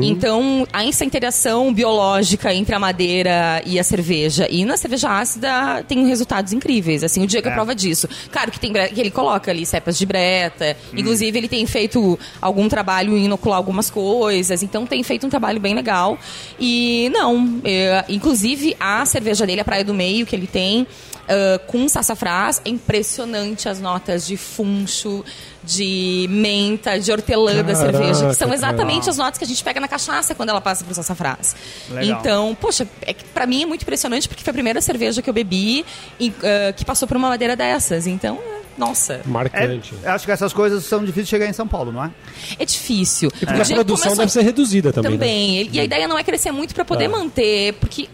Então, 0.02 0.66
há 0.72 0.84
essa 0.86 1.04
interação 1.04 1.72
biológica 1.72 2.52
entre 2.54 2.74
a 2.74 2.78
madeira 2.78 3.62
e 3.66 3.78
a 3.78 3.84
cerveja. 3.84 4.46
E 4.50 4.64
na 4.64 4.76
cerveja 4.76 5.08
ácida 5.10 5.84
tem 5.86 6.06
resultados 6.06 6.52
incríveis. 6.52 7.02
Assim, 7.04 7.22
o 7.22 7.26
Diego 7.26 7.48
é 7.48 7.50
É. 7.50 7.54
prova 7.54 7.74
disso. 7.74 8.08
Claro 8.30 8.50
que 8.50 8.58
tem 8.58 8.72
que 8.72 9.00
ele 9.00 9.10
coloca 9.10 9.50
ali 9.50 9.64
cepas 9.64 9.96
de 9.96 10.04
breta. 10.06 10.76
Inclusive, 10.92 11.38
ele 11.38 11.48
tem 11.48 11.64
feito 11.66 12.18
algum 12.40 12.68
trabalho 12.68 13.16
em 13.16 13.24
inocular 13.26 13.56
algumas 13.58 13.90
coisas. 13.90 14.62
Então, 14.62 14.86
tem 14.86 15.02
feito 15.02 15.26
um 15.26 15.30
trabalho 15.30 15.60
bem 15.60 15.74
legal. 15.74 16.18
E 16.58 17.10
não, 17.14 17.60
é, 17.64 18.04
inclusive 18.08 18.76
a 18.80 19.04
cerveja 19.06 19.46
dele, 19.46 19.60
a 19.60 19.64
Praia 19.64 19.84
do 19.84 19.94
Meio, 19.94 20.26
que 20.26 20.34
ele 20.34 20.46
tem, 20.46 20.86
ah, 21.28 21.58
com 21.66 21.88
sassafrás, 21.88 22.60
é 22.64 22.68
impressionante 22.68 23.68
as 23.68 23.80
notas 23.80 24.26
de 24.26 24.36
funcho, 24.36 25.24
de 25.62 26.26
menta, 26.30 26.98
de 26.98 27.10
hortelã 27.10 27.62
da 27.62 27.72
Caraca, 27.74 27.76
cerveja, 27.98 28.28
que 28.28 28.34
são 28.34 28.52
exatamente 28.52 29.08
as 29.08 29.16
notas 29.16 29.38
que 29.38 29.44
a 29.44 29.46
gente 29.46 29.62
pega 29.64 29.80
na 29.80 29.88
cachaça 29.88 30.34
quando 30.34 30.50
ela 30.50 30.60
passa 30.60 30.84
pro 30.84 30.94
sassafrás. 30.94 31.56
Legal. 31.90 32.20
Então, 32.20 32.56
poxa, 32.60 32.86
é 33.02 33.12
que 33.14 33.24
pra 33.24 33.46
mim 33.46 33.62
é 33.62 33.66
muito 33.66 33.82
impressionante 33.82 34.28
porque 34.28 34.42
foi 34.44 34.50
a 34.50 34.54
primeira 34.54 34.80
cerveja 34.80 35.22
que 35.22 35.28
eu 35.30 35.34
bebi 35.34 35.84
e, 36.20 36.32
ah, 36.42 36.72
que 36.72 36.84
passou 36.84 37.08
por 37.08 37.16
uma 37.16 37.28
madeira 37.28 37.56
dessas. 37.56 38.06
Então, 38.06 38.38
nossa, 38.76 39.14
É, 39.14 39.20
Marcante. 39.24 39.94
eu 40.02 40.10
acho 40.10 40.24
que 40.26 40.32
essas 40.32 40.52
coisas 40.52 40.84
são 40.84 40.98
difíceis 41.00 41.26
de 41.26 41.30
chegar 41.30 41.46
em 41.46 41.52
São 41.52 41.66
Paulo, 41.66 41.92
não 41.92 42.04
é? 42.04 42.10
é 42.58 42.64
difícil. 42.64 43.30
E 43.40 43.46
porque 43.46 43.72
a 43.72 43.76
produção 43.76 44.16
deve 44.16 44.32
ser 44.32 44.42
reduzida 44.42 44.92
também. 44.92 45.12
né? 45.12 45.16
Também. 45.18 45.56
Ele- 45.58 45.70
E 45.74 45.80
a 45.80 45.84
ideia 45.84 46.08
não 46.08 46.18
é 46.18 46.24
crescer 46.24 46.50
muito 46.50 46.74
para 46.74 46.84
poder 46.84 47.06
Ah. 47.06 47.08
manter, 47.10 47.74
porque 47.74 48.08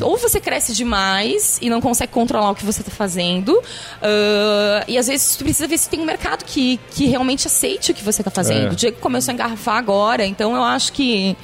ou 0.00 0.16
você 0.16 0.40
cresce 0.40 0.74
demais 0.74 1.58
e 1.60 1.70
não 1.70 1.80
consegue 1.80 2.12
controlar 2.12 2.50
o 2.50 2.54
que 2.54 2.64
você 2.64 2.80
está 2.80 2.92
fazendo, 2.92 3.60
ah, 4.02 4.84
e 4.86 4.98
às 4.98 5.06
vezes 5.06 5.36
tu 5.36 5.44
precisa 5.44 5.66
ver 5.66 5.78
se 5.78 5.88
tem 5.88 6.00
um 6.00 6.04
mercado 6.04 6.44
que, 6.44 6.78
que 6.90 7.06
realmente 7.06 7.46
aceite 7.46 7.92
o 7.92 7.94
que 7.94 8.02
você 8.04 8.20
está 8.20 8.30
fazendo. 8.30 8.68
É. 8.68 8.72
O 8.72 8.76
Diego 8.76 8.98
começou 8.98 9.32
a 9.32 9.34
engarrafar 9.34 9.76
agora, 9.76 10.24
então 10.24 10.54
eu 10.54 10.62
acho 10.62 10.92
que 10.92 11.36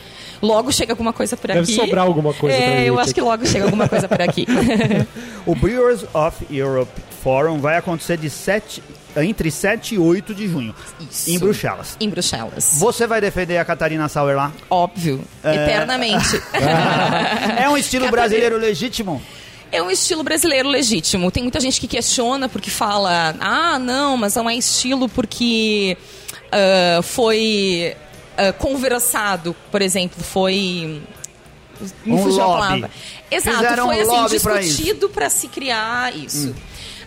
logo 0.43 0.71
chega 0.73 0.93
alguma 0.93 1.13
coisa 1.13 1.37
por 1.37 1.49
Deve 1.49 1.61
aqui. 1.61 1.75
sobrar 1.75 2.05
alguma 2.05 2.33
coisa 2.35 2.57
É, 2.57 2.85
eu 2.85 2.99
acho 2.99 3.15
que 3.15 3.21
logo 3.21 3.47
chega 3.47 3.65
alguma 3.65 3.89
coisa 3.89 4.09
por 4.09 4.21
aqui. 4.21 4.47
O 5.47 5.55
Brewers 5.55 6.05
of 6.13 6.45
Europe 6.51 6.91
Forum 7.23 7.61
vai 7.61 7.77
acontecer 7.77 8.17
de 8.17 8.29
7, 8.29 8.83
entre 9.25 9.51
7 9.51 9.95
e 9.95 9.99
8 9.99 10.35
de 10.35 10.49
junho, 10.49 10.75
Isso. 11.11 11.31
em 11.31 11.39
Bruxelas. 11.39 11.97
em 12.01 12.09
Bruxelas. 12.09 12.77
Você 12.79 13.07
vai 13.07 13.21
defender 13.21 13.59
a 13.59 13.65
Catarina 13.65 14.09
Sauer 14.09 14.37
lá? 14.37 14.53
Óbvio. 14.71 15.23
Eternamente. 15.45 16.41
É 17.59 17.69
um 17.69 17.77
estilo 17.77 18.05
Catarina- 18.07 18.11
brasileiro 18.29 18.59
legítimo? 18.59 19.23
É 19.73 19.83
um 19.83 19.91
estilo 19.91 20.23
brasileiro 20.23 20.69
legítimo. 20.69 21.31
Tem 21.31 21.43
muita 21.43 21.59
gente 21.61 21.81
que 21.81 21.89
questiona 21.89 22.49
porque 22.49 22.71
fala: 22.71 23.35
ah, 23.41 23.79
não, 23.79 24.17
mas 24.17 24.35
não 24.35 24.49
é 24.49 24.55
estilo 24.55 25.09
porque 25.09 25.97
ah, 26.53 27.01
foi 27.03 27.97
ah, 28.37 28.53
conversado, 28.53 29.55
por 29.71 29.83
exemplo, 29.83 30.23
foi. 30.23 31.03
Me 32.05 32.15
Um 32.15 32.23
fugiu 32.23 32.43
a 32.43 32.47
palavra. 32.47 32.91
Exato, 33.31 33.57
Fizeram 33.59 33.87
foi 33.87 34.05
um 34.05 34.25
assim, 34.25 34.37
discutido 34.37 35.09
para 35.11 35.29
se 35.29 35.49
criar 35.49 36.17
isso. 36.17 36.55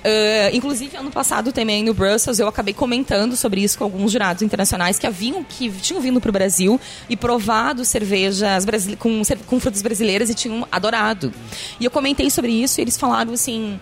Ah, 0.04 0.50
inclusive, 0.54 0.96
ano 0.96 1.12
passado 1.12 1.52
também 1.52 1.84
no 1.84 1.94
Brussels, 1.94 2.40
eu 2.40 2.48
acabei 2.48 2.74
comentando 2.74 3.36
sobre 3.36 3.62
isso 3.62 3.78
com 3.78 3.84
alguns 3.84 4.12
jurados 4.12 4.42
internacionais 4.42 4.98
que 4.98 5.06
haviam 5.06 5.44
que 5.44 5.70
tinham 5.70 6.02
vindo 6.02 6.22
para 6.22 6.30
o 6.30 6.32
Brasil 6.32 6.80
e 7.10 7.18
provado 7.18 7.84
cervejas 7.84 8.66
com, 8.98 9.22
com 9.46 9.60
frutas 9.60 9.82
brasileiras 9.82 10.30
e 10.30 10.34
tinham 10.34 10.68
adorado. 10.72 11.34
E 11.80 11.86
eu 11.86 11.92
comentei 11.92 12.30
sobre 12.30 12.52
isso 12.52 12.80
e 12.80 12.84
eles 12.84 12.98
falaram 12.98 13.34
assim. 13.34 13.80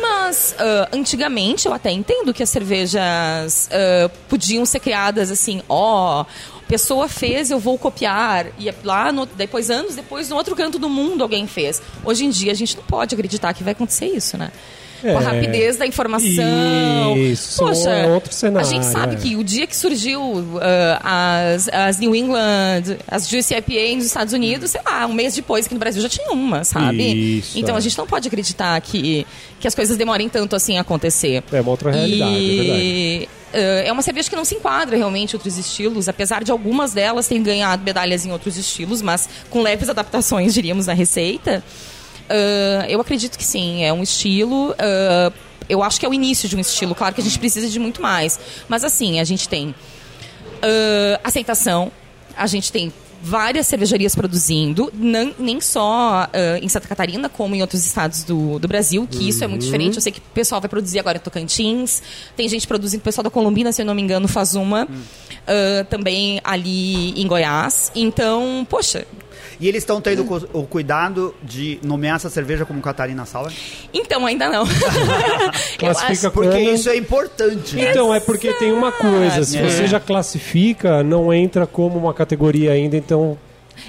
Mas 0.00 0.54
ah, 0.58 0.88
antigamente 0.92 1.66
eu 1.66 1.74
até 1.74 1.90
entendo 1.90 2.32
que 2.34 2.42
as 2.42 2.50
cervejas 2.50 3.68
ah, 3.70 4.10
podiam 4.28 4.64
ser 4.66 4.80
criadas 4.80 5.30
assim, 5.30 5.62
ó, 5.68 6.24
pessoa 6.66 7.06
fez, 7.08 7.50
eu 7.50 7.58
vou 7.60 7.76
copiar. 7.78 8.46
E 8.58 8.72
lá, 8.82 9.12
no- 9.12 9.26
depois, 9.26 9.70
anos 9.70 9.94
depois, 9.94 10.28
no 10.30 10.36
outro 10.36 10.56
canto 10.56 10.78
do 10.78 10.88
mundo 10.88 11.22
alguém 11.22 11.46
fez. 11.46 11.80
Hoje 12.04 12.24
em 12.24 12.30
dia 12.30 12.50
a 12.50 12.54
gente 12.54 12.76
não 12.76 12.82
pode 12.84 13.14
acreditar 13.14 13.52
que 13.52 13.62
vai 13.62 13.72
acontecer 13.72 14.06
isso, 14.06 14.36
né? 14.38 14.50
Com 15.02 15.18
a 15.18 15.20
É. 15.20 15.24
rapidez 15.24 15.76
da 15.76 15.86
informação. 15.86 17.16
Isso, 17.16 17.68
é 17.88 18.06
outro 18.06 18.32
cenário, 18.32 18.66
A 18.66 18.70
gente 18.70 18.86
sabe 18.86 19.16
é. 19.16 19.18
que 19.18 19.36
o 19.36 19.42
dia 19.42 19.66
que 19.66 19.76
surgiu 19.76 20.20
ah, 21.02 21.52
as, 21.54 21.68
as 21.68 21.98
New 21.98 22.14
England, 22.14 22.98
as 23.08 23.28
Juicy 23.28 23.54
IPA 23.54 23.96
nos 23.96 24.06
Estados 24.06 24.32
Unidos, 24.32 24.70
sei 24.70 24.80
lá, 24.86 25.06
um 25.06 25.12
mês 25.12 25.34
depois 25.34 25.66
aqui 25.66 25.74
no 25.74 25.80
Brasil 25.80 26.00
já 26.00 26.08
tinha 26.08 26.30
uma, 26.32 26.64
sabe? 26.64 27.38
Isso, 27.38 27.58
então 27.58 27.74
é. 27.74 27.78
a 27.78 27.80
gente 27.80 27.98
não 27.98 28.06
pode 28.06 28.28
acreditar 28.28 28.80
que, 28.80 29.26
que 29.58 29.66
as 29.66 29.74
coisas 29.74 29.96
demorem 29.96 30.28
tanto 30.28 30.54
assim 30.54 30.78
a 30.78 30.82
acontecer. 30.82 31.42
É 31.52 31.60
uma 31.60 31.70
outra 31.70 31.90
realidade, 31.90 32.30
é 32.32 32.38
e, 32.38 33.28
eh, 33.52 33.84
é 33.86 33.92
uma 33.92 34.02
cerveja 34.02 34.30
que 34.30 34.36
não 34.36 34.44
se 34.44 34.54
enquadra 34.54 34.96
realmente 34.96 35.32
em 35.32 35.36
outros 35.36 35.58
estilos, 35.58 36.08
apesar 36.08 36.42
de 36.42 36.50
algumas 36.50 36.92
delas 36.92 37.28
terem 37.28 37.42
ganhado 37.42 37.84
medalhas 37.84 38.24
em 38.24 38.32
outros 38.32 38.56
estilos, 38.56 39.02
mas 39.02 39.28
com 39.50 39.62
leves 39.62 39.88
adaptações, 39.88 40.54
diríamos, 40.54 40.86
na 40.86 40.92
receita. 40.94 41.62
Ah, 42.32 42.86
eu 42.88 43.00
acredito 43.00 43.36
que 43.36 43.44
sim, 43.44 43.84
é 43.84 43.92
um 43.92 44.02
estilo. 44.02 44.74
ah, 44.78 45.30
eu 45.68 45.82
acho 45.82 46.00
que 46.00 46.04
é 46.06 46.08
o 46.08 46.14
início 46.14 46.48
de 46.48 46.56
um 46.56 46.60
estilo. 46.60 46.94
Claro 46.94 47.14
que 47.14 47.20
a 47.20 47.24
gente 47.24 47.38
precisa 47.38 47.68
de 47.68 47.78
muito 47.78 48.00
mais. 48.02 48.38
Mas 48.68 48.82
assim, 48.84 49.20
a 49.20 49.24
gente 49.24 49.48
tem 49.48 49.74
ah, 50.62 51.20
aceitação, 51.24 51.90
a 52.36 52.46
gente 52.46 52.72
tem 52.72 52.92
várias 53.24 53.68
cervejarias 53.68 54.16
produzindo, 54.16 54.92
não- 54.92 55.32
nem 55.38 55.60
só 55.60 56.26
ah, 56.32 56.58
em 56.60 56.68
Santa 56.68 56.88
Catarina, 56.88 57.28
como 57.28 57.54
em 57.54 57.60
outros 57.60 57.86
estados 57.86 58.24
do, 58.24 58.58
do 58.58 58.66
Brasil, 58.66 59.06
que 59.08 59.28
isso 59.28 59.44
é 59.44 59.46
muito 59.46 59.64
diferente. 59.64 59.94
Eu 59.96 60.02
sei 60.02 60.10
que 60.10 60.18
o 60.18 60.22
pessoal 60.34 60.60
vai 60.60 60.68
produzir 60.68 60.98
agora 60.98 61.18
em 61.18 61.20
Tocantins, 61.20 62.02
tem 62.36 62.48
gente 62.48 62.66
produzindo, 62.66 63.00
o 63.00 63.04
pessoal 63.04 63.22
da 63.22 63.30
Colombina, 63.30 63.70
se 63.70 63.80
eu 63.82 63.86
não 63.86 63.94
me 63.94 64.02
engano, 64.02 64.26
faz 64.26 64.54
uma, 64.56 64.88
ah, 65.46 65.84
também 65.88 66.40
ali 66.42 67.10
em 67.20 67.26
Goiás. 67.28 67.92
Então, 67.94 68.66
poxa, 68.68 69.06
E 69.62 69.68
eles 69.68 69.82
estão 69.84 70.00
tendo 70.00 70.24
cu- 70.24 70.48
o 70.52 70.64
cuidado 70.64 71.32
de 71.40 71.78
nomear 71.84 72.16
essa 72.16 72.28
cerveja 72.28 72.64
como 72.64 72.80
Catarina 72.82 73.24
Sauer? 73.24 73.52
então 73.94 74.26
ainda 74.26 74.48
não. 74.48 74.64
Classifica 75.78 76.26
acho, 76.26 76.30
Porque 76.32 76.58
isso 76.58 76.90
é 76.90 76.96
importante, 76.96 77.76
né? 77.76 77.90
Então, 77.90 78.12
é 78.12 78.18
porque 78.18 78.52
tem 78.54 78.72
uma 78.72 78.90
coisa, 78.90 79.44
se 79.44 79.58
É. 79.58 79.62
você 79.62 79.86
já 79.86 80.00
classifica, 80.00 81.04
não 81.04 81.32
entra 81.32 81.64
como 81.64 81.96
uma 81.96 82.12
categoria 82.12 82.72
ainda, 82.72 82.96
então 82.96 83.38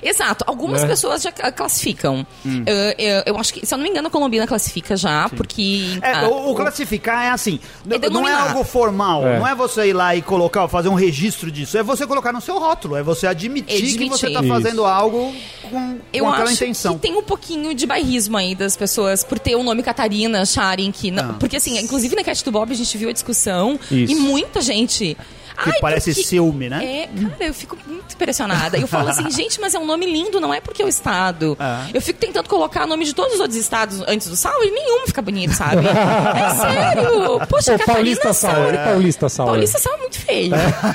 Exato. 0.02 0.44
Algumas 0.48 0.82
Né? 0.82 0.88
pessoas 0.88 1.22
já 1.22 1.32
ca- 1.32 1.52
classificam. 1.52 2.26
Hum. 2.46 2.64
Eu, 2.66 2.76
eu- 2.98 3.24
eu 3.28 3.38
acho 3.38 3.54
que, 3.54 3.66
se 3.66 3.74
eu 3.74 3.78
não 3.78 3.84
me 3.84 3.90
engano, 3.90 4.08
a 4.08 4.12
Colombina 4.12 4.46
classifica 4.48 4.96
já, 4.98 5.30
porque. 5.30 5.98
É, 6.02 6.12
ah, 6.14 6.28
o, 6.30 6.52
o 6.52 6.56
classificar 6.56 7.26
é 7.26 7.30
assim, 7.30 7.60
É 7.90 8.10
não 8.10 8.28
é 8.28 8.34
algo 8.34 8.64
formal, 8.64 9.26
É. 9.28 9.40
não 9.40 9.48
é 9.48 9.56
você 9.56 9.88
ir 9.90 9.94
lá 9.94 10.16
e 10.16 10.22
colocar, 10.22 10.68
fazer 10.68 10.90
um 10.90 10.94
registro 10.94 11.52
disso, 11.52 11.78
é 11.78 11.84
você 11.84 12.06
colocar 12.08 12.32
no 12.34 12.42
seu 12.42 12.58
rótulo, 12.60 12.96
é 12.96 13.04
você 13.04 13.28
admitir, 13.28 13.78
que 13.78 13.88
Admitir. 13.88 14.10
você 14.10 14.28
está 14.28 14.44
fazendo 14.44 14.86
algo 14.86 15.34
com, 15.70 16.00
Eu 16.12 16.26
com 16.26 16.32
aquela 16.32 16.46
acho 16.50 16.54
intenção. 16.64 16.96
que 16.96 17.02
tem 17.02 17.16
um 17.18 17.24
pouquinho 17.24 17.74
de 17.74 17.86
bairrismo 17.86 18.38
aí 18.38 18.56
das 18.56 18.76
pessoas 18.76 19.24
por 19.24 19.40
ter 19.40 19.56
o 19.56 19.64
nome 19.64 19.84
Catarina 19.84 20.42
acharem 20.42 20.92
que. 20.92 21.12
não- 21.12 21.24
Ah. 21.32 21.36
Porque 21.40 21.56
assim, 21.58 21.78
inclusive 21.80 22.16
na 22.16 22.24
Cat 22.24 22.44
do 22.44 22.52
Bob 22.52 22.72
a 22.72 22.76
gente 22.76 22.98
viu 22.98 23.10
a 23.10 23.14
discussão 23.14 23.80
Isso. 23.92 24.12
e 24.12 24.16
muita 24.16 24.62
gente. 24.62 25.16
Que 25.56 25.70
"Ai, 25.70 25.80
parece 25.80 26.14
porque- 26.14 26.28
ciúme, 26.28 26.70
né? 26.70 26.84
É, 26.84 27.08
cara, 27.30 27.46
eu 27.46 27.54
fico 27.54 27.78
muito 27.88 28.14
impressionada. 28.16 28.78
Eu 28.78 28.88
falo 28.88 29.10
assim, 29.10 29.30
gente, 29.32 29.60
mas 29.62 29.74
é 29.76 29.80
um 29.80 29.86
nome 29.86 30.06
lindo, 30.06 30.40
não 30.40 30.54
é 30.54 30.60
porque 30.60 30.82
é 30.82 30.86
o 30.86 30.90
estado. 30.90 31.56
Ah. 31.60 31.88
Eu 31.94 32.02
fico 32.02 32.20
tentando 32.20 32.48
colocar 32.50 32.84
o 32.86 32.88
nome 32.88 33.06
de 33.06 33.14
todos 33.14 33.34
os 33.36 33.40
outros 33.40 33.58
estados 33.58 34.02
antes 34.08 34.28
do 34.28 34.36
Sauer 34.36 34.68
e 34.68 34.72
nenhum 34.72 35.06
fica 35.08 35.22
bonito, 35.22 35.54
sabe? 35.54 35.84
É 35.88 36.56
sério. 36.56 37.40
Poxa, 37.48 37.72
Catarina 37.78 37.86
Paulista 37.94 38.34
Sauer, 38.34 38.56
Sauer. 38.76 38.84
Paulista 38.84 39.30
Sauer. 39.30 39.52
Paulista 39.52 39.80
Sauer 39.80 39.98
é 39.98 40.02
muito 40.02 40.20
feio. 40.20 40.54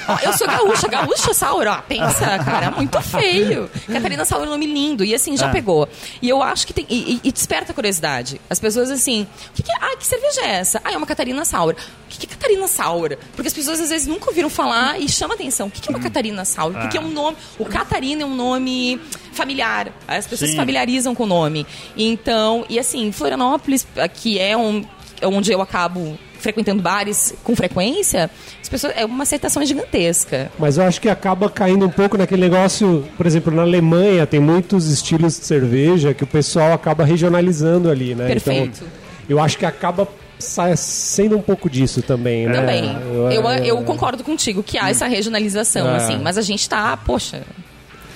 Ó, 0.09 0.19
Eu 0.27 0.33
sou 0.37 0.47
gaúcha, 0.47 0.89
gaúcha 0.89 1.35
Sauer, 1.35 1.69
ó, 1.69 1.81
pensa, 1.83 2.39
cara, 2.45 2.67
é 2.67 2.71
muito 2.71 3.01
feio. 3.03 3.71
Catarina 3.91 4.25
Sauer 4.25 4.45
é 4.45 4.49
um 4.49 4.51
nome 4.51 4.67
lindo, 4.67 5.05
e 5.05 5.15
assim, 5.15 5.37
já 5.37 5.47
Ah. 5.49 5.51
pegou. 5.53 5.89
E 6.21 6.29
eu 6.29 6.43
acho 6.43 6.67
que 6.67 6.73
tem, 6.73 6.87
e, 6.89 7.15
e- 7.15 7.21
e 7.25 7.33
desperta 7.33 7.73
curiosidade. 7.73 8.41
As 8.51 8.59
pessoas 8.59 8.91
assim, 8.91 9.27
o 9.51 9.53
que 9.55 9.63
que 9.63 9.71
é, 9.73 9.75
ah, 9.81 9.97
que 9.97 10.07
cerveja 10.07 10.41
é 10.43 10.51
essa? 10.57 10.81
Ah, 10.85 10.93
é 10.93 10.97
uma 10.97 11.07
Catarina 11.07 11.45
Sauer. 11.45 11.75
O 11.77 12.09
que 12.09 12.19
que 12.19 12.27
é 12.27 12.29
Catarina 12.37 12.67
Sauer? 12.67 13.19
Porque 13.35 13.49
as 13.49 13.55
pessoas 13.55 13.81
às 13.81 13.91
vezes 13.91 14.07
nunca 14.07 14.27
ouviram 14.29 14.48
falar 14.51 15.01
e 15.01 15.09
chama 15.09 15.35
atenção. 15.35 15.69
O 15.69 15.71
que 15.71 15.81
que 15.81 15.89
é 15.89 15.91
uma 15.91 16.01
Catarina 16.01 16.45
Sauer? 16.45 16.79
Porque 16.81 16.97
é 16.97 17.01
um 17.01 17.11
nome, 17.11 17.37
o 17.59 17.65
Catarina 17.65 18.23
é 18.23 18.27
um 18.27 18.35
nome 18.35 19.01
familiar. 19.33 19.93
As 20.07 20.27
pessoas 20.27 20.51
Sim. 20.51 20.57
se 20.57 20.57
familiarizam 20.57 21.15
com 21.15 21.25
o 21.25 21.27
nome. 21.27 21.67
Então, 21.97 22.65
e 22.69 22.79
assim, 22.79 23.13
Florianópolis, 23.13 23.87
que 24.15 24.39
é 24.39 24.57
um, 24.57 24.85
onde 25.23 25.53
eu 25.53 25.61
acabo 25.61 26.19
frequentando 26.39 26.81
bares 26.81 27.35
com 27.43 27.55
frequência, 27.57 28.31
as 28.63 28.69
pessoas, 28.69 28.93
é 28.97 29.05
uma 29.05 29.25
aceitação 29.25 29.65
gigantesca. 29.65 30.51
Mas 30.59 30.79
eu 30.79 30.85
acho 30.85 31.01
que 31.01 31.09
acaba 31.09 31.51
caindo 31.51 31.85
um 31.85 31.91
pouco 31.91 32.17
naquele 32.17 32.43
negócio, 32.43 33.05
por 33.17 33.27
exemplo, 33.27 33.53
na 33.53 33.63
Alemanha 33.63 34.27
tem 34.27 34.41
muitos 34.41 34.89
estilos 34.91 35.39
de 35.39 35.45
cerveja 35.45 36.15
que 36.15 36.25
o 36.25 36.27
pessoal 36.27 36.73
acaba 36.73 37.05
regionalizando 37.05 37.91
ali, 37.91 38.15
né? 38.15 38.27
Perfeito. 38.29 38.79
Então, 38.79 38.89
eu 39.29 39.41
acho 39.41 39.59
que 39.59 39.67
acaba 39.67 40.09
sa- 40.39 40.75
sendo 40.77 41.37
um 41.37 41.43
pouco 41.43 41.69
disso 41.69 42.03
também, 42.03 42.47
né? 42.47 42.55
Também. 42.61 42.97
Eu, 43.33 43.49
é- 43.49 43.67
eu 43.67 43.77
concordo 43.83 44.23
contigo 44.25 44.63
que 44.63 44.79
há 44.79 44.91
essa 44.91 45.07
regionalização, 45.07 45.89
É. 45.89 45.97
assim, 45.97 46.19
mas 46.23 46.39
a 46.39 46.43
gente 46.43 46.69
tá, 46.69 46.97
poxa. 46.97 47.43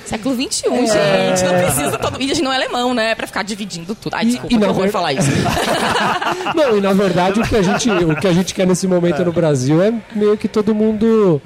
Século 0.04 0.34
XXI, 0.34 0.62
gente. 0.68 1.44
Não 1.44 1.62
precisa 1.62 1.96
todo. 1.98 2.20
E 2.20 2.24
a 2.30 2.34
gente 2.34 2.42
não 2.42 2.52
é 2.52 2.56
alemão, 2.56 2.92
né? 2.92 3.14
Pra 3.14 3.26
ficar 3.26 3.42
dividindo 3.44 3.94
tudo. 3.94 4.14
Ai, 4.14 4.24
E- 4.24 4.26
desculpa, 4.26 4.54
e 4.54 4.58
na 4.58 4.68
horror 4.68 4.84
ver- 4.84 4.90
falar 4.90 5.12
isso. 5.14 5.30
Não, 6.54 6.76
e 6.76 6.80
na 6.80 6.92
verdade 6.92 7.40
o 7.40 7.44
que 7.48 7.56
a 7.56 7.62
gente, 7.62 7.88
o 7.88 8.16
que 8.16 8.26
a 8.26 8.32
gente 8.32 8.52
quer 8.54 8.66
nesse 8.66 8.86
momento 8.86 9.24
no 9.24 9.32
Brasil 9.32 9.80
é 9.82 9.92
meio 10.14 10.36
que 10.36 10.48
todo 10.48 10.74
mundo 10.74 11.40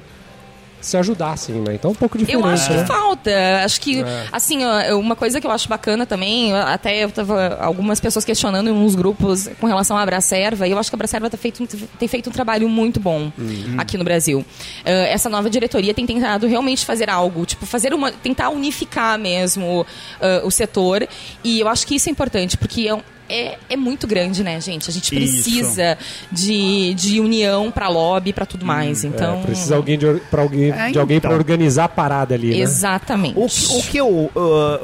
se 0.79 0.95
ajudar, 0.97 1.31
assim, 1.31 1.53
né? 1.53 1.73
Então 1.75 1.89
é 1.89 1.91
um 1.91 1.95
pouco 1.95 2.17
diferente. 2.17 2.41
Eu 2.43 2.47
acho 2.49 2.71
né? 2.71 2.81
que 2.81 2.87
falta. 2.87 3.31
Acho 3.63 3.81
que, 3.81 4.03
assim, 4.31 4.59
ó, 4.63 4.97
uma 4.97 5.15
coisa 5.15 5.41
que 5.41 5.47
eu 5.47 5.51
acho 5.51 5.67
bacana 5.67 6.05
também, 6.05 6.53
até 6.53 7.03
eu 7.03 7.11
tava 7.11 7.57
algumas 7.59 7.99
pessoas 7.99 8.23
questionando 8.23 8.69
em 8.69 8.73
uns 8.73 8.95
grupos 8.95 9.49
com 9.59 9.67
relação 9.67 9.97
à 9.97 10.01
Abracerva, 10.01 10.67
e 10.67 10.71
eu 10.71 10.77
acho 10.79 10.89
que 10.89 10.95
a 10.95 10.97
Abracerva 10.97 11.29
tá 11.29 11.37
feito, 11.37 11.65
tem 11.99 12.07
feito 12.07 12.29
um 12.29 12.33
trabalho 12.33 12.69
muito 12.69 12.99
bom 12.99 13.31
aqui 13.77 13.97
no 13.97 14.03
Brasil. 14.03 14.45
Eh, 14.85 15.11
essa 15.11 15.29
nova 15.29 15.49
diretoria 15.49 15.93
tem 15.93 16.05
tentado 16.05 16.47
realmente 16.47 16.85
fazer 16.85 17.09
algo, 17.09 17.45
tipo, 17.45 17.65
fazer 17.65 17.93
uma. 17.93 18.11
tentar 18.11 18.49
unificar 18.49 19.17
mesmo 19.17 19.85
eh, 20.21 20.41
o 20.43 20.51
setor. 20.51 21.07
E 21.43 21.59
eu 21.59 21.67
acho 21.67 21.85
que 21.87 21.95
isso 21.95 22.07
é 22.07 22.11
importante, 22.11 22.57
porque 22.57 22.87
é 22.87 22.93
um- 22.93 23.01
é, 23.29 23.57
é 23.69 23.75
muito 23.75 24.07
grande, 24.07 24.43
né, 24.43 24.59
gente? 24.61 24.89
A 24.89 24.93
gente 24.93 25.15
Isso. 25.15 25.43
precisa 25.43 25.97
de, 26.31 26.93
de 26.93 27.19
união 27.19 27.71
pra 27.71 27.87
lobby, 27.87 28.33
pra 28.33 28.45
tudo 28.45 28.65
mais. 28.65 29.03
Então. 29.03 29.39
É, 29.39 29.43
precisa 29.43 29.75
alguém 29.75 29.97
de, 29.97 30.15
pra 30.31 30.41
alguém, 30.41 30.71
É, 30.71 30.91
de 30.91 30.99
alguém 30.99 31.17
então. 31.17 31.29
para 31.29 31.37
organizar 31.37 31.85
a 31.85 31.89
parada 31.89 32.35
ali, 32.35 32.51
né? 32.51 32.57
Exatamente. 32.59 33.37
O, 33.37 33.45
o 33.45 33.83
que 33.83 33.97
eu, 33.97 34.07
uh, 34.07 34.31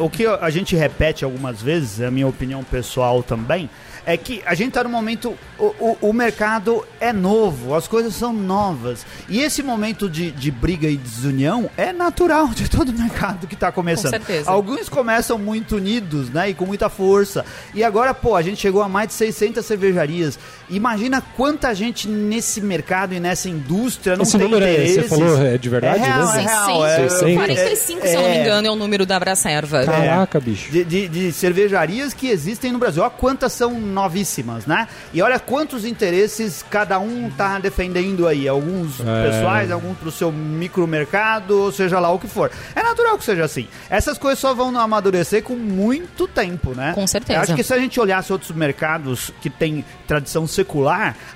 o 0.04 0.10
que 0.10 0.26
a 0.26 0.50
gente 0.50 0.76
repete 0.76 1.24
algumas 1.24 1.62
vezes, 1.62 2.00
é 2.00 2.08
a 2.08 2.12
minha 2.12 2.28
opinião 2.28 2.64
pessoal 2.64 3.22
também, 3.24 3.70
é 4.06 4.18
que 4.18 4.42
a 4.46 4.54
gente 4.54 4.70
está 4.70 4.84
no 4.84 4.90
momento. 4.90 5.38
O, 5.58 5.66
o, 5.66 5.98
o 6.10 6.14
mercado 6.14 6.86
é 7.00 7.14
novo, 7.14 7.74
as 7.76 7.88
coisas 7.88 8.14
são 8.16 8.34
novas. 8.34 9.06
E 9.30 9.40
esse 9.42 9.64
momento 9.64 10.10
de, 10.10 10.32
de 10.32 10.52
briga 10.52 10.88
e 10.88 10.98
desunião 10.98 11.70
é 11.78 11.94
natural 11.94 12.48
de 12.50 12.70
todo 12.70 12.92
mercado 12.92 13.48
que 13.48 13.54
está 13.54 13.72
começando. 13.72 14.12
Com 14.12 14.26
certeza. 14.26 14.52
Alguns 14.52 14.90
começam 14.90 15.38
muito 15.38 15.78
unidos, 15.78 16.30
né? 16.30 16.50
E 16.50 16.54
com 16.54 16.66
muita 16.66 16.90
força. 16.90 17.46
E 17.74 17.84
agora, 17.84 18.14
pô, 18.14 18.36
a 18.36 18.42
gente 18.42 18.60
chegou 18.60 18.82
a 18.82 18.90
mais 18.90 19.10
de 19.10 19.14
600 19.14 19.66
cervejarias. 19.66 20.38
Imagina 20.76 21.22
quanta 21.36 21.74
gente 21.74 22.08
nesse 22.08 22.60
mercado 22.62 23.14
e 23.14 23.20
nessa 23.20 23.48
indústria 23.50 24.16
não 24.16 24.24
Esse 24.24 24.38
tem 24.38 24.48
número 24.48 24.66
é- 24.66 24.74
você 24.76 24.92
interesses. 24.92 25.10
falou, 25.10 25.42
é 25.42 25.58
de 25.58 25.70
verdade 25.70 26.00
É 26.00 26.06
real, 26.06 26.20
mesmo? 26.20 26.34
é 26.40 26.42
real. 26.42 26.86
é- 26.86 27.10
600? 27.10 27.34
45, 27.36 28.02
se 28.08 28.14
eu 28.14 28.22
não 28.22 28.30
me 28.30 28.36
é- 28.38 28.42
engano, 28.42 28.68
é 28.68 28.72
o 28.72 28.76
número 28.76 29.06
da 29.06 29.16
Abracerva. 29.18 29.84
Caraca, 29.86 30.40
bicho. 30.40 30.72
de, 30.72 30.84
de- 30.84 31.08
de 31.08 31.32
cervejarias 31.32 32.14
que 32.14 32.28
existem 32.28 32.72
no 32.72 32.80
Brasil. 32.80 33.02
Olha 33.04 33.12
quantas 33.12 33.54
são 33.54 33.80
novíssimas, 33.80 34.66
né? 34.66 34.88
E 35.14 35.22
olha 35.22 35.40
quantos 35.40 35.86
interesses 35.86 36.64
cada 36.70 37.00
um 37.00 37.30
tá 37.30 37.60
defendendo 37.60 38.28
aí. 38.28 38.48
Alguns 38.48 39.00
É. 39.00 39.30
pessoais, 39.30 39.72
alguns 39.72 39.98
pro 39.98 40.12
seu 40.12 40.32
micromercado, 40.32 41.58
ou 41.60 41.72
seja 41.72 42.00
lá 42.00 42.10
o 42.12 42.20
que 42.20 42.28
for. 42.28 42.52
É 42.76 42.82
natural 42.84 43.18
que 43.18 43.24
seja 43.26 43.44
assim. 43.46 43.68
Essas 43.90 44.18
coisas 44.18 44.40
só 44.40 44.54
vão 44.54 44.78
amadurecer 44.78 45.44
com 45.44 45.56
muito 45.56 46.28
tempo, 46.28 46.74
né? 46.76 46.92
Com 46.94 47.06
certeza. 47.08 47.40
Eu 47.40 47.44
acho 47.44 47.56
que 47.56 47.64
se 47.64 47.74
a 47.74 47.78
gente 47.80 48.00
olhasse 48.00 48.32
outros 48.34 48.52
mercados 48.52 49.32
que 49.42 49.50
têm 49.50 49.86
tradição 50.08 50.46
secular, 50.48 50.63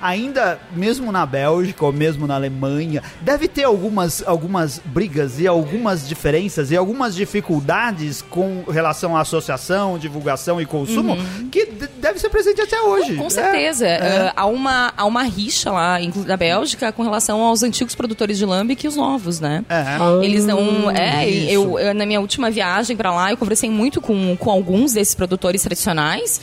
ainda 0.00 0.58
mesmo 0.72 1.10
na 1.12 1.24
Bélgica 1.26 1.84
ou 1.84 1.92
mesmo 1.92 2.26
na 2.26 2.34
Alemanha, 2.34 3.02
deve 3.20 3.48
ter 3.48 3.64
algumas, 3.64 4.22
algumas 4.26 4.80
brigas 4.84 5.38
e 5.40 5.46
algumas 5.46 6.08
diferenças 6.08 6.70
e 6.70 6.76
algumas 6.76 7.14
dificuldades 7.14 8.22
com 8.22 8.62
relação 8.68 9.16
à 9.16 9.20
associação, 9.20 9.98
divulgação 9.98 10.60
e 10.60 10.66
consumo 10.66 11.16
que 11.50 11.66
d- 11.66 11.88
deve 11.98 12.18
ser 12.18 12.28
presente 12.28 12.60
até 12.60 12.80
hoje. 12.80 13.14
Com 13.16 13.26
É, 13.26 13.30
certeza. 13.30 13.86
é. 13.86 14.28
Uh, 14.28 14.32
há, 14.36 14.46
uma, 14.46 14.92
há 14.96 15.04
uma 15.04 15.22
rixa 15.22 15.70
lá, 15.70 16.00
inclusive 16.00 16.28
da 16.28 16.36
Bélgica, 16.36 16.92
com 16.92 17.02
relação 17.02 17.40
aos 17.40 17.62
antigos 17.62 17.94
produtores 17.94 18.38
de 18.38 18.44
lambic 18.44 18.84
e 18.84 18.88
os 18.88 18.96
novos, 18.96 19.40
né? 19.40 19.64
É. 19.68 19.74
Ah, 19.74 20.20
Eles 20.22 20.44
não. 20.44 20.90
É, 20.90 21.28
isso. 21.28 21.52
eu, 21.52 21.78
eu, 21.78 21.94
na 21.94 22.04
minha 22.06 22.20
última 22.20 22.50
viagem 22.50 22.96
pra 22.96 23.12
lá, 23.14 23.30
eu 23.30 23.36
conversei 23.36 23.70
muito 23.70 24.00
com, 24.00 24.36
com 24.36 24.50
alguns 24.50 24.92
desses 24.92 25.14
produtores 25.14 25.62
tradicionais. 25.62 26.40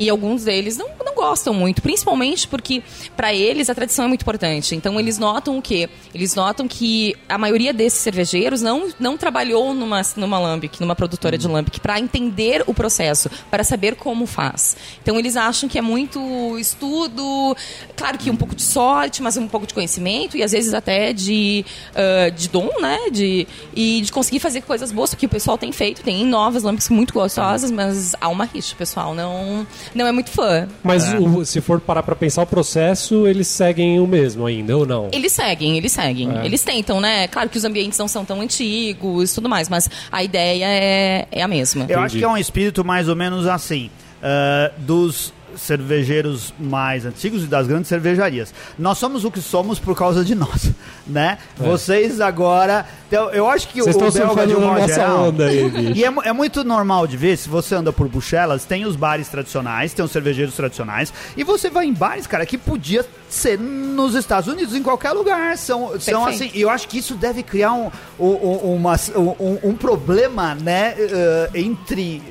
E 0.00 0.08
alguns 0.08 0.44
deles 0.44 0.76
não, 0.76 0.86
não 1.04 1.12
gostam 1.18 1.52
muito, 1.52 1.82
principalmente 1.82 2.46
porque 2.46 2.82
para 3.16 3.34
eles 3.34 3.68
a 3.68 3.74
tradição 3.74 4.04
é 4.04 4.08
muito 4.08 4.22
importante. 4.22 4.76
Então 4.76 4.98
eles 5.00 5.18
notam 5.18 5.58
o 5.58 5.62
quê? 5.62 5.88
Eles 6.14 6.34
notam 6.34 6.68
que 6.68 7.16
a 7.28 7.36
maioria 7.36 7.72
desses 7.72 7.98
cervejeiros 7.98 8.62
não, 8.62 8.88
não 9.00 9.16
trabalhou 9.16 9.74
numa, 9.74 10.00
numa 10.16 10.38
lambic, 10.38 10.80
numa 10.80 10.94
produtora 10.94 11.36
de 11.36 11.48
lambic, 11.48 11.80
para 11.80 11.98
entender 11.98 12.62
o 12.66 12.72
processo, 12.72 13.28
para 13.50 13.64
saber 13.64 13.96
como 13.96 14.26
faz. 14.26 14.76
Então 15.02 15.18
eles 15.18 15.36
acham 15.36 15.68
que 15.68 15.76
é 15.76 15.82
muito 15.82 16.56
estudo, 16.58 17.56
claro 17.96 18.16
que 18.16 18.30
um 18.30 18.36
pouco 18.36 18.54
de 18.54 18.62
sorte, 18.62 19.20
mas 19.20 19.36
um 19.36 19.48
pouco 19.48 19.66
de 19.66 19.74
conhecimento 19.74 20.36
e 20.36 20.42
às 20.42 20.52
vezes 20.52 20.72
até 20.72 21.12
de, 21.12 21.64
ah, 21.94 22.30
de 22.30 22.48
dom, 22.48 22.70
né? 22.80 23.10
De, 23.10 23.46
e 23.74 24.00
de 24.02 24.12
conseguir 24.12 24.38
fazer 24.38 24.62
coisas 24.62 24.92
boas, 24.92 25.14
que 25.14 25.26
o 25.26 25.28
pessoal 25.28 25.58
tem 25.58 25.72
feito. 25.72 26.02
Tem 26.02 26.24
novas 26.24 26.62
lambics 26.62 26.88
muito 26.88 27.12
gostosas, 27.12 27.70
mas 27.70 28.14
há 28.20 28.28
uma 28.28 28.44
rixa, 28.44 28.74
o 28.74 28.76
pessoal 28.76 29.14
não, 29.14 29.66
não 29.94 30.06
é 30.06 30.12
muito 30.12 30.30
fã. 30.30 30.68
Mas 30.82 31.07
o- 31.14 31.44
se 31.44 31.60
for 31.60 31.80
parar 31.80 32.02
pra 32.02 32.14
pensar 32.16 32.42
o 32.42 32.46
processo, 32.46 33.26
eles 33.26 33.46
seguem 33.48 34.00
o 34.00 34.06
mesmo 34.06 34.46
ainda, 34.46 34.76
ou 34.76 34.86
não? 34.86 35.08
Eles 35.12 35.32
seguem, 35.32 35.76
eles 35.76 35.92
seguem. 35.92 36.30
É. 36.38 36.44
Eles 36.44 36.62
tentam, 36.62 37.00
né? 37.00 37.26
Claro 37.28 37.48
que 37.48 37.56
os 37.58 37.64
ambientes 37.64 37.98
não 37.98 38.08
são 38.08 38.24
tão 38.24 38.40
antigos 38.40 39.30
e 39.32 39.34
tudo 39.34 39.48
mais, 39.48 39.68
mas 39.68 39.88
a 40.10 40.22
ideia 40.22 40.66
é, 40.66 41.26
é 41.30 41.42
a 41.42 41.48
mesma. 41.48 41.86
Eu 41.88 41.98
acho 41.98 42.06
Entendi. 42.14 42.18
que 42.18 42.24
é 42.24 42.28
um 42.28 42.36
espírito 42.36 42.84
mais 42.84 43.08
ou 43.08 43.16
menos 43.16 43.46
assim, 43.46 43.90
ah, 44.22 44.70
dos 44.78 45.32
cervejeiros 45.58 46.52
mais 46.58 47.04
antigos 47.04 47.42
e 47.44 47.46
das 47.46 47.66
grandes 47.66 47.88
cervejarias. 47.88 48.52
Nós 48.78 48.98
somos 48.98 49.24
o 49.24 49.30
que 49.30 49.40
somos 49.40 49.78
por 49.78 49.96
causa 49.96 50.24
de 50.24 50.34
nós, 50.34 50.70
né? 51.06 51.38
Vocês 51.56 52.20
agora... 52.20 52.86
Então, 53.08 53.30
eu 53.30 53.48
acho 53.48 53.68
que 53.68 53.80
É. 53.80 53.82
Vocês 53.84 53.96
o 53.96 54.18
belga, 54.18 54.46
de 54.46 54.54
um 54.54 54.60
modo 54.60 54.80
nossa 54.80 54.94
geral... 54.94 55.28
onda 55.28 55.46
aí, 55.46 55.70
bicho. 55.70 55.92
E 55.96 56.04
é, 56.04 56.12
é 56.24 56.32
muito 56.32 56.62
normal 56.62 57.06
de 57.06 57.16
ver, 57.16 57.38
se 57.38 57.48
você 57.48 57.74
anda 57.74 57.90
por 57.90 58.06
Bruxelas, 58.08 58.64
tem 58.66 58.84
os 58.84 58.96
bares 58.96 59.28
tradicionais, 59.28 59.94
tem 59.94 60.04
os 60.04 60.10
cervejeiros 60.10 60.54
tradicionais, 60.54 61.12
e 61.34 61.42
você 61.42 61.70
vai 61.70 61.86
em 61.86 61.92
bares, 61.94 62.26
cara, 62.26 62.44
que 62.44 62.58
podia 62.58 63.04
ser 63.30 63.58
nos 63.58 64.14
Estados 64.14 64.46
Unidos, 64.52 64.74
em 64.74 64.82
qualquer 64.82 65.12
lugar. 65.12 65.56
São, 65.56 65.98
são 65.98 66.26
assim, 66.26 66.50
e 66.52 66.60
eu 66.60 66.68
acho 66.68 66.86
que 66.86 66.98
isso 66.98 67.14
deve 67.14 67.42
criar 67.42 67.72
um, 67.72 67.90
um, 68.20 68.26
um- 68.26 68.74
uma- 68.76 68.96
um- 69.38 69.58
um 69.70 69.74
problema, 69.74 70.54
né, 70.54 70.94
eh, 70.98 71.50
entre 71.54 72.22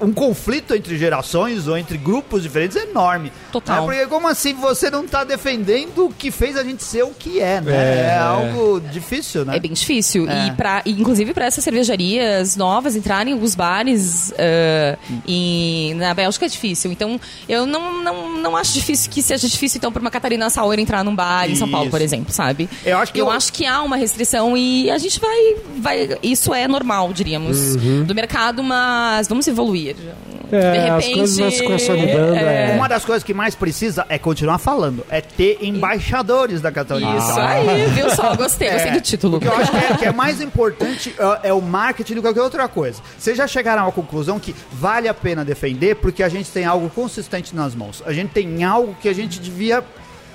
um 0.00 0.12
conflito 0.12 0.74
entre 0.74 0.96
gerações 0.98 1.66
ou 1.68 1.76
entre 1.78 1.96
grupos 1.98 2.42
diferentes 2.42 2.76
enorme. 2.76 3.32
Total. 3.50 3.86
Né? 3.86 3.86
Porque 3.94 4.06
como 4.08 4.28
assim 4.28 4.54
você 4.54 4.90
não 4.90 5.06
tá 5.06 5.24
defendendo 5.24 6.06
o 6.06 6.12
que 6.12 6.30
fez 6.30 6.56
a 6.56 6.64
gente 6.64 6.82
ser 6.82 7.02
o 7.04 7.10
que 7.10 7.40
é, 7.40 7.60
né? 7.60 7.72
É, 7.72 8.06
É. 8.12 8.18
algo 8.18 8.80
difícil, 8.92 9.44
né? 9.44 9.56
É 9.56 9.60
bem 9.60 9.72
difícil. 9.72 10.28
É. 10.28 10.48
E 10.48 10.52
pra, 10.52 10.82
e, 10.84 10.90
inclusive 10.92 11.32
para 11.32 11.46
essas 11.46 11.64
cervejarias 11.64 12.56
novas 12.56 12.96
entrarem 12.96 13.34
os 13.34 13.54
bares 13.54 14.32
ah, 14.38 14.98
em- 15.26 15.94
na 15.94 16.12
Bélgica 16.14 16.46
é 16.46 16.48
difícil. 16.48 16.90
Então, 16.92 17.20
eu 17.48 17.66
não, 17.66 18.02
não, 18.02 18.36
não 18.38 18.56
acho 18.56 18.72
difícil 18.74 19.10
que 19.10 19.22
seja 19.22 19.48
difícil, 19.48 19.78
então, 19.78 19.92
para 19.92 20.00
uma 20.00 20.10
Catarina 20.10 20.48
Sauer 20.50 20.78
entrar 20.78 21.04
num 21.04 21.14
bar 21.14 21.48
em 21.50 21.54
São 21.54 21.68
Paulo, 21.70 21.90
por 21.90 22.00
exemplo, 22.00 22.32
sabe? 22.32 22.68
Eu 22.84 22.98
acho 22.98 23.12
que 23.12 23.20
eu 23.20 23.26
eu- 23.26 23.30
acho 23.30 23.52
que 23.52 23.64
há 23.66 23.82
uma 23.82 23.96
restrição 23.96 24.56
e 24.56 24.90
a 24.90 24.98
gente 24.98 25.18
vai. 25.20 25.56
vai 25.78 26.18
isso 26.22 26.52
é 26.52 26.66
normal, 26.68 27.12
diríamos, 27.12 27.76
do 28.06 28.14
mercado, 28.14 28.62
mas 28.62 29.28
vamos 29.28 29.46
evoluir. 29.46 29.61
É, 30.50 30.58
De 30.72 30.78
as 30.90 31.04
repente, 31.04 31.14
coisas 31.18 31.38
vão 31.38 31.50
se 31.50 31.62
consolidando. 31.64 32.34
É. 32.34 32.74
Uma 32.76 32.88
das 32.88 33.04
coisas 33.04 33.22
que 33.24 33.32
mais 33.32 33.54
precisa 33.54 34.04
é 34.08 34.18
continuar 34.18 34.58
falando, 34.58 35.04
é 35.08 35.20
ter 35.20 35.58
embaixadores 35.62 36.60
da 36.60 36.70
Catarina. 36.70 37.16
Isso 37.16 37.28
Sauer. 37.28 37.68
aí, 37.68 37.86
viu 37.90 38.10
só? 38.10 38.34
Gostei, 38.36 38.70
gostei 38.70 38.90
É, 38.90 38.92
do 38.92 39.00
título. 39.00 39.36
O 39.38 39.40
que 39.40 39.46
eu 39.48 39.56
acho 39.56 39.70
que 39.70 39.76
é, 39.76 39.96
que 39.96 40.04
é 40.06 40.12
mais 40.12 40.40
importante 40.40 41.14
é, 41.42 41.48
é 41.48 41.52
o 41.52 41.60
marketing 41.62 42.14
do 42.14 42.16
que 42.22 42.28
qualquer 42.28 42.42
outra 42.42 42.68
coisa. 42.68 43.00
Vocês 43.18 43.36
já 43.36 43.46
chegaram 43.46 43.88
à 43.88 43.92
conclusão 43.92 44.38
que 44.38 44.54
vale 44.72 45.08
a 45.08 45.14
pena 45.14 45.44
defender 45.44 45.96
porque 45.96 46.22
a 46.22 46.28
gente 46.28 46.50
tem 46.50 46.64
algo 46.66 46.90
consistente 46.90 47.54
nas 47.56 47.74
mãos. 47.74 48.02
A 48.04 48.12
gente 48.12 48.30
tem 48.30 48.62
algo 48.64 48.94
que 49.00 49.08
a 49.08 49.14
gente 49.14 49.40
devia 49.40 49.82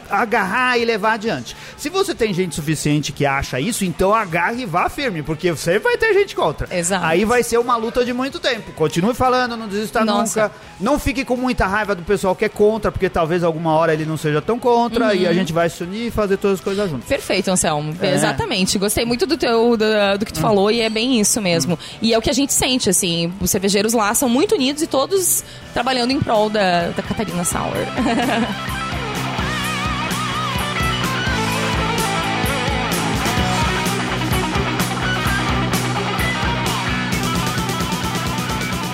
agarrar 0.10 0.78
e 0.78 0.86
levar 0.86 1.14
adiante. 1.14 1.56
Se 1.78 1.90
você 1.90 2.14
tem 2.14 2.34
gente 2.34 2.56
suficiente 2.56 3.12
que 3.12 3.26
acha 3.26 3.60
isso, 3.60 3.86
então 3.86 4.14
agarre 4.14 4.64
e 4.64 4.66
vá 4.66 4.90
firme, 4.90 5.22
porque 5.22 5.56
sempre 5.56 5.80
vai 5.80 5.98
ter 5.98 6.14
gente 6.14 6.36
contra. 6.36 6.76
Exato. 6.76 7.06
Aí 7.06 7.26
vai 7.26 7.44
ser 7.44 7.58
uma 7.58 7.76
luta 7.76 8.04
de 8.04 8.14
muito 8.14 8.40
tempo. 8.40 8.72
Continue 8.74 9.14
falando, 9.14 9.56
não 9.56 9.68
desista 9.68 10.04
Nossa. 10.04 10.44
nunca. 10.44 10.56
Não 10.80 11.00
fique 11.00 11.26
com 11.26 11.36
muita 11.36 11.66
raiva 11.66 11.96
do 11.96 12.04
pessoal 12.04 12.36
que 12.36 12.46
é 12.46 12.50
contra, 12.50 12.92
porque 12.92 13.10
talvez 13.10 13.44
alguma 13.44 13.74
hora 13.74 13.94
ele 13.94 14.06
não 14.06 14.18
seja 14.18 14.42
tão 14.42 14.60
contra 14.60 15.14
e 15.14 15.26
a 15.28 15.34
gente 15.34 15.54
vai 15.54 15.70
se 15.70 15.84
unir 15.84 16.08
e 16.08 16.12
fazer 16.12 16.38
todas 16.38 16.60
as 16.60 16.64
coisas 16.64 16.90
juntos. 16.90 17.08
Perfeito, 17.08 17.50
Anselmo. 17.50 17.96
É. 18.02 18.14
Exatamente. 18.14 18.78
Gostei 18.78 19.06
muito 19.06 19.26
do 19.26 19.38
teu 19.38 19.76
do, 19.78 20.18
do 20.20 20.26
que 20.26 20.34
tu 20.34 20.40
falou 20.40 20.72
e 20.72 20.82
é 20.82 20.90
bem 20.90 21.20
isso 21.20 21.42
mesmo. 21.42 21.78
E 22.02 22.14
é 22.14 22.18
o 22.18 22.22
que 22.22 22.30
a 22.30 22.34
gente 22.34 22.54
sente, 22.54 22.90
assim. 22.90 23.34
Os 23.42 23.50
cervejeiros 23.50 23.94
lá 23.94 24.14
são 24.14 24.30
muito 24.30 24.56
unidos 24.56 24.82
e 24.82 24.88
todos 24.88 25.44
trabalhando 25.74 26.12
em 26.12 26.20
prol 26.20 26.50
da, 26.50 26.90
da 26.90 27.04
Catarina 27.04 27.44
Sauer. 27.44 27.88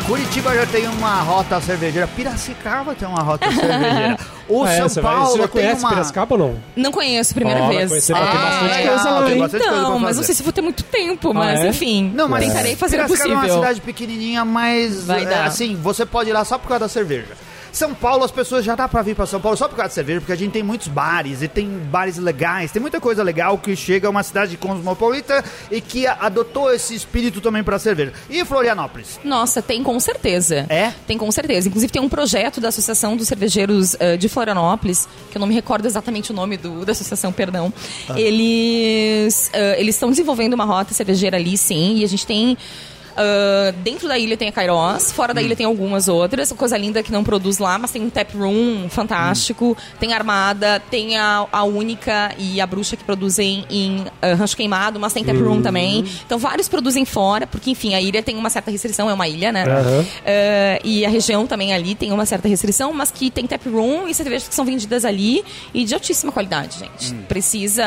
Curitiba 0.05 0.53
já 0.53 0.65
tem 0.65 0.85
uma 0.87 1.21
rota 1.21 1.61
cervejeira. 1.61 2.05
Piracicaba 2.07 2.93
tem 2.93 3.07
uma 3.07 3.21
rota 3.21 3.49
cervejeira. 3.49 4.17
O 4.49 4.65
É, 4.67 4.77
São 4.77 4.89
você 4.89 5.01
vai- 5.01 5.13
Paulo 5.13 5.27
você 5.31 5.37
já 5.37 5.47
tem 5.47 5.61
conhece 5.61 5.79
uma... 5.81 5.89
Piracicaba 5.89 6.35
ou 6.35 6.39
não? 6.39 6.55
Não 6.75 6.91
conheço, 6.91 7.33
primeira 7.33 7.61
vai 7.61 7.77
vez. 7.77 7.89
conhecer, 7.89 8.13
vai 8.13 8.29
ter 8.29 8.37
bastante 8.37 8.87
coisa 8.89 9.09
lá, 9.09 9.79
Então, 9.79 9.99
mas 9.99 10.17
não 10.17 10.23
sei 10.23 10.35
se 10.35 10.43
vou 10.43 10.51
ter 10.51 10.61
muito 10.61 10.83
tempo, 10.83 11.33
mas 11.33 11.61
é? 11.61 11.69
enfim. 11.69 12.11
Não, 12.13 12.27
mas 12.27 12.45
tentarei 12.45 12.75
fazer 12.75 12.97
o 12.97 13.05
Piracicaba 13.05 13.29
é 13.29 13.33
uma 13.33 13.41
possível. 13.43 13.61
cidade 13.61 13.81
pequenininha, 13.81 14.43
mas 14.43 15.05
Vai 15.05 15.23
é, 15.23 15.35
assim, 15.45 15.75
você 15.81 16.05
pode 16.05 16.29
ir 16.29 16.33
lá 16.33 16.43
só 16.43 16.57
por 16.57 16.67
causa 16.67 16.81
da 16.81 16.89
cerveja. 16.89 17.29
São 17.73 17.93
Paulo, 17.93 18.23
as 18.23 18.29
pessoas 18.31 18.63
já 18.63 18.75
dá 18.75 18.87
pra 18.87 19.01
vir 19.01 19.15
pra 19.15 19.25
São 19.25 19.41
Paulo 19.41 19.57
só 19.57 19.67
por 19.67 19.75
causa 19.75 19.89
da 19.89 19.95
cerveja, 19.95 20.21
porque 20.21 20.31
a 20.31 20.35
gente 20.35 20.51
tem 20.51 20.61
muitos 20.61 20.87
bares 20.87 21.41
e 21.41 21.47
tem 21.47 21.67
bares 21.67 22.17
legais, 22.17 22.71
tem 22.71 22.79
muita 22.79 23.01
coisa 23.01 23.23
legal 23.23 23.57
que 23.57 23.75
chega 23.75 24.07
a 24.07 24.11
uma 24.11 24.21
cidade 24.21 24.55
cosmopolita 24.57 25.43
e 25.71 25.81
que 25.81 26.05
adotou 26.05 26.71
esse 26.71 26.93
espírito 26.93 27.41
também 27.41 27.63
pra 27.63 27.79
cerveja. 27.79 28.13
E 28.29 28.45
Florianópolis? 28.45 29.19
Nossa, 29.23 29.59
tem 29.59 29.81
com 29.81 29.99
certeza. 29.99 30.67
É? 30.69 30.93
Tem 31.07 31.17
com 31.17 31.31
certeza. 31.31 31.67
Inclusive 31.67 31.91
tem 31.91 32.01
um 32.01 32.07
projeto 32.07 32.61
da 32.61 32.67
Associação 32.67 33.17
dos 33.17 33.27
Cervejeiros 33.27 33.95
eh, 33.99 34.17
de 34.17 34.29
Florianópolis, 34.29 35.07
que 35.31 35.37
eu 35.37 35.39
não 35.39 35.47
me 35.47 35.55
recordo 35.55 35.87
exatamente 35.87 36.31
o 36.31 36.35
nome 36.35 36.57
do, 36.57 36.85
da 36.85 36.91
associação, 36.91 37.31
perdão. 37.31 37.73
Eles 38.15 39.49
eh, 39.51 39.81
eles 39.81 39.95
estão 39.95 40.11
desenvolvendo 40.11 40.53
uma 40.53 40.65
rota 40.65 40.93
cervejeira 40.93 41.37
ali, 41.37 41.57
sim, 41.57 41.95
e 41.97 42.03
a 42.03 42.07
gente 42.07 42.25
tem 42.25 42.55
ah, 43.15 43.73
dentro 43.83 44.07
da 44.07 44.17
ilha 44.17 44.35
tem 44.37 44.47
a 44.49 44.51
Kairos, 44.51 45.11
fora 45.11 45.33
da 45.33 45.41
ilha 45.41 45.55
tem 45.55 45.65
algumas 45.65 46.07
outras. 46.07 46.51
Coisa 46.51 46.77
linda 46.77 47.03
que 47.03 47.11
não 47.11 47.23
produz 47.23 47.57
lá, 47.57 47.77
mas 47.77 47.91
tem 47.91 48.01
um 48.01 48.09
tap 48.09 48.33
room 48.35 48.87
fantástico. 48.89 49.77
Tem 49.99 50.13
a 50.13 50.17
Armada, 50.17 50.81
tem 50.89 51.17
a, 51.17 51.45
a 51.51 51.63
Única 51.63 52.33
e 52.37 52.59
a 52.59 52.67
Bruxa 52.67 52.95
que 52.95 53.03
produzem 53.03 53.65
em 53.69 54.05
ah, 54.21 54.33
Rancho 54.33 54.55
Queimado, 54.55 54.99
mas 54.99 55.13
tem 55.13 55.23
tap 55.23 55.37
room 55.37 55.61
também. 55.61 56.05
Então 56.25 56.37
vários 56.37 56.67
produzem 56.67 57.05
fora, 57.05 57.45
porque 57.47 57.71
enfim, 57.71 57.93
a 57.95 58.01
ilha 58.01 58.21
tem 58.21 58.35
uma 58.35 58.49
certa 58.49 58.71
restrição, 58.71 59.09
é 59.09 59.13
uma 59.13 59.27
ilha, 59.27 59.51
né? 59.51 59.63
Aham. 59.63 60.05
Ah, 60.25 60.79
e 60.83 61.05
a 61.05 61.09
região 61.09 61.45
também 61.45 61.73
ali 61.73 61.95
tem 61.95 62.11
uma 62.11 62.25
certa 62.25 62.47
restrição, 62.47 62.93
mas 62.93 63.11
que 63.11 63.29
tem 63.29 63.45
tap 63.45 63.65
room 63.67 64.07
e 64.07 64.13
cervejas 64.13 64.47
que 64.47 64.55
são 64.55 64.65
vendidas 64.65 65.05
ali 65.05 65.43
e 65.73 65.85
de 65.85 65.93
altíssima 65.93 66.31
qualidade, 66.31 66.79
gente. 66.79 67.13
Precisa. 67.27 67.83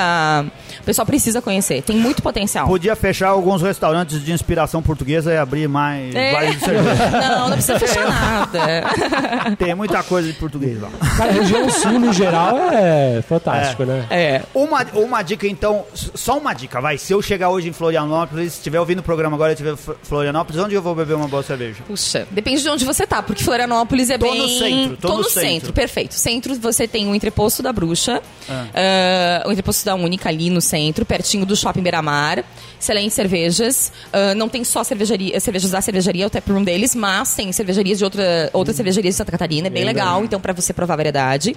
O 0.81 0.85
pessoal 0.85 1.07
precisa 1.07 1.43
conhecer. 1.43 1.83
Tem 1.83 1.97
muito 1.97 2.22
potencial. 2.22 2.66
Podia 2.66 2.95
fechar 2.97 3.29
alguns 3.29 3.62
restaurantes 3.62 4.24
de 4.24 4.33
inspiração 4.33 4.83
portuguesa 4.83 5.16
e 5.25 5.37
abrir 5.37 5.69
mais 5.69 6.14
É. 6.14 6.33
bares 6.33 6.55
de 6.55 6.61
cerveja. 6.61 7.11
Não, 7.29 7.49
não 7.49 7.53
precisa 7.57 7.79
fechar 7.81 8.07
nada. 8.09 9.57
Tem 9.59 9.75
muita 9.75 10.03
coisa 10.03 10.29
de 10.31 10.35
português 10.39 10.81
lá. 10.81 10.89
Cara, 11.17 11.31
a 11.31 11.33
região 11.33 11.69
sul, 11.71 11.93
no 11.99 12.12
geral, 12.12 12.57
é 12.73 13.23
fantástico, 13.27 13.85
né? 13.85 14.07
É. 14.11 14.43
Uma, 14.55 14.85
uma 14.95 15.23
dica, 15.23 15.47
então, 15.47 15.85
só 15.95 16.37
uma 16.39 16.53
dica, 16.53 16.81
vai. 16.81 16.99
Se 16.99 17.12
eu 17.12 17.23
chegar 17.23 17.51
hoje 17.51 17.69
em 17.69 17.73
Florianópolis, 17.73 18.53
se 18.53 18.59
estiver 18.59 18.79
ouvindo 18.81 18.99
o 19.01 19.03
programa 19.03 19.37
agora 19.37 19.53
e 19.53 19.55
estiver 19.55 19.73
em 19.73 19.77
Fl- 19.77 19.93
Florianópolis, 20.03 20.61
onde 20.62 20.75
eu 20.75 20.83
vou 20.83 20.95
beber 20.95 21.14
uma 21.14 21.29
boa 21.29 21.43
cerveja? 21.43 21.83
Puxa, 21.87 22.27
depende 22.31 22.62
de 22.62 22.69
onde 22.69 22.85
você 22.85 23.07
tá, 23.07 23.23
porque 23.23 23.43
Florianópolis 23.43 24.11
é 24.11 24.19
Tô 24.19 24.31
bem. 24.31 24.39
no 24.43 24.49
centro, 24.49 24.97
tô 24.97 25.17
no 25.17 25.25
centro. 25.25 25.41
centro. 25.41 25.73
perfeito. 25.73 26.14
Centro 26.14 26.55
você 26.57 26.87
tem 26.89 27.09
o 27.09 27.14
entreposto 27.14 27.62
da 27.62 27.73
Bruxa, 27.73 28.21
ah, 28.75 29.43
o 29.47 29.53
entreposto 29.53 29.85
da 29.85 29.95
Única 29.95 30.29
ali 30.29 30.51
no 30.51 30.61
centro, 30.61 31.05
pertinho 31.05 31.45
do 31.47 31.57
Shopping 31.57 31.83
Beira-Mar. 31.83 32.45
Excelentes 32.79 33.14
cervejas. 33.14 33.93
Ah, 34.12 34.35
não 34.35 34.49
tem 34.49 34.62
só 34.64 34.85
cervejaria, 35.07 35.41
cervejas 35.41 35.71
da 35.71 35.81
cervejaria, 35.81 36.27
o 36.27 36.31
tap 36.31 36.49
room 36.49 36.65
deles, 36.65 36.95
mas 36.95 37.35
tem 37.35 37.51
cervejarias 37.53 37.99
de 37.99 38.05
outra, 38.05 38.51
outras 38.53 38.77
cervejarias 38.77 39.15
de 39.15 39.19
Santa 39.19 39.33
Catarina, 39.33 39.69
é 39.69 39.71
bem 39.71 39.85
legal, 39.85 40.25
então 40.25 40.41
pra 40.41 40.53
você 40.53 40.73
provar 40.73 40.95
a 40.95 40.97
variedade. 40.97 41.57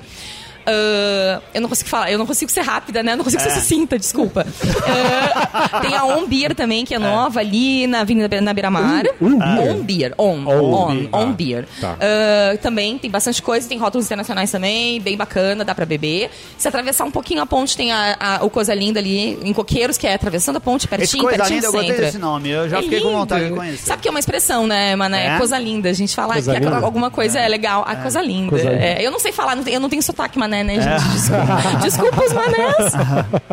Ah, 0.65 1.41
eu 1.53 1.61
não 1.61 1.69
consigo 1.69 1.89
falar, 1.89 2.11
eu 2.11 2.17
não 2.17 2.25
consigo 2.25 2.51
ser 2.51 2.61
rápida, 2.61 3.01
né? 3.03 3.13
Eu 3.13 3.17
não 3.17 3.23
consigo 3.23 3.41
ser 3.41 3.51
sucinta, 3.51 3.97
desculpa. 3.97 4.45
Ah, 4.87 5.79
tem 5.81 5.95
a 5.95 6.03
On 6.05 6.25
Beer 6.27 6.53
também, 6.55 6.85
que 6.85 6.93
é 6.93 6.99
nova 6.99 7.39
ali 7.39 7.87
na 7.87 8.01
Avenida 8.01 8.39
na 8.41 8.53
Beira-Mar. 8.53 9.03
On 9.21 9.81
Beer. 9.83 10.13
On. 10.17 10.45
On. 10.47 10.87
Beer. 10.95 11.09
On 11.13 11.19
Ah, 11.21 11.25
Beer. 11.33 11.67
tá. 11.79 11.97
Ah, 11.99 12.57
também 12.61 12.97
tem 12.97 13.09
bastante 13.09 13.41
coisa, 13.41 13.67
tem 13.67 13.77
rótulos 13.77 14.05
internacionais 14.05 14.51
também, 14.51 14.99
bem 15.01 15.15
bacana, 15.17 15.63
dá 15.65 15.73
pra 15.75 15.85
beber. 15.85 16.29
Se 16.57 16.67
atravessar 16.67 17.05
um 17.05 17.11
pouquinho 17.11 17.41
a 17.41 17.45
ponte, 17.45 17.75
tem 17.75 17.91
a, 17.91 18.17
a- 18.19 18.39
o 18.45 18.49
Coisa 18.49 18.73
Linda 18.73 18.99
ali 18.99 19.39
em 19.43 19.53
Coqueiros, 19.53 19.97
que 19.97 20.07
é 20.07 20.13
atravessando 20.13 20.57
a 20.57 20.59
ponte, 20.59 20.81
Esse 20.85 20.87
pertinho, 20.89 21.23
coisa 21.23 21.37
pertinho 21.37 21.55
linda, 21.57 21.67
eu 21.67 21.71
do 21.71 21.75
gostei 21.77 21.89
centro. 21.95 22.05
desse 22.05 22.17
nome. 22.17 22.49
Eu 22.49 22.69
já 22.69 22.79
É 22.79 22.81
fiquei 22.81 22.99
com 23.01 23.07
lindo. 23.07 23.19
vontade 23.19 23.45
de 23.49 23.51
conhecer. 23.55 23.85
Sabe 23.87 24.01
que 24.01 24.07
é 24.07 24.11
uma 24.11 24.19
expressão, 24.19 24.67
né, 24.67 24.95
Mané? 24.95 25.35
É? 25.35 25.37
Coisa 25.37 25.57
linda. 25.57 25.89
A 25.89 25.93
gente 25.93 26.15
fala 26.15 26.33
Coisa 26.33 26.51
que 26.51 26.57
é 26.57 26.59
linda? 26.59 26.77
alguma 26.77 27.09
coisa 27.11 27.39
é, 27.39 27.47
legal. 27.47 27.83
A 27.87 27.95
coisa 27.95 28.21
linda. 28.21 28.49
Coisa 28.49 28.69
linda. 28.69 28.83
É, 28.83 29.05
eu 29.05 29.11
não 29.11 29.19
sei 29.19 29.31
falar, 29.31 29.57
eu 29.67 29.79
não 29.79 29.89
tenho 29.89 30.01
sotaque 30.01 30.37
mané, 30.37 30.58
né, 30.63 30.75
É. 30.75 30.81
gente? 30.81 31.09
Desculpa, 31.11 31.61
Desculpa 31.81 32.23
os 32.25 32.33
manés. 32.33 32.93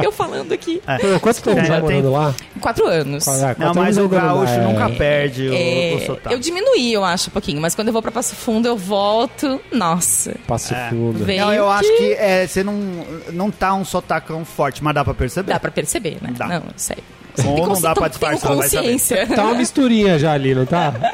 eu 0.03 0.13
falando 0.13 0.53
aqui. 0.53 0.83
Pô, 1.01 1.21
quanto 1.21 1.43
tempo 1.43 1.61
É, 1.61 1.65
já 1.65 1.81
morando 1.81 2.03
tem- 2.03 2.11
lá? 2.13 2.35
Quatro 2.61 2.87
anos. 2.87 3.27
Ah, 3.29 3.33
Não, 3.33 3.55
quatro 3.55 3.75
mas 3.77 3.77
anos 3.77 3.97
o 3.99 4.03
não 4.03 4.09
dá, 4.09 4.21
gaúcho 4.27 4.53
é. 4.53 4.59
nunca 4.61 4.89
perde 4.91 5.49
o, 5.49 5.55
É, 5.55 5.95
o 5.97 6.07
sotaque. 6.07 6.35
eu 6.35 6.39
diminuí, 6.41 6.93
eu 6.93 7.05
acho, 7.05 7.31
um 7.31 7.33
pouquinho, 7.33 7.61
mas 7.61 7.75
quando 7.75 7.89
eu 7.89 7.93
vou 7.93 8.03
pra 8.03 8.11
Passo 8.11 8.35
Fundo, 8.35 8.67
eu 8.69 8.77
volto. 8.77 9.61
Nossa. 9.73 10.35
Passo 10.47 10.75
É. 10.75 10.89
fundo. 10.91 11.25
Vem. 11.25 11.41
Não, 11.41 11.53
eu 11.53 11.65
que- 11.67 11.71
acho 11.73 11.97
que 11.97 12.13
é, 12.15 12.47
você 12.47 12.65
não, 12.65 12.75
não 13.33 13.51
tá 13.51 13.75
um 13.75 13.85
sotacão 13.85 14.45
forte, 14.45 14.83
mas 14.83 14.95
dá 14.95 15.05
pra 15.05 15.15
perceber. 15.15 15.53
Dá 15.53 15.61
pra 15.61 15.71
perceber, 15.71 16.19
né? 16.21 16.31
Dá. 16.37 16.47
Não, 16.47 16.63
sério. 16.77 17.03
Ou 17.45 17.67
não 17.67 17.81
dá 17.81 17.95
pra 17.95 18.09
disfarçar, 18.09 18.57
vai 18.57 18.99
saber. 18.99 19.29
Tá 19.35 19.45
uma 19.45 19.55
misturinha 19.55 20.19
já 20.19 20.33
ali, 20.33 20.55
não 20.55 20.65
tá? 20.65 20.95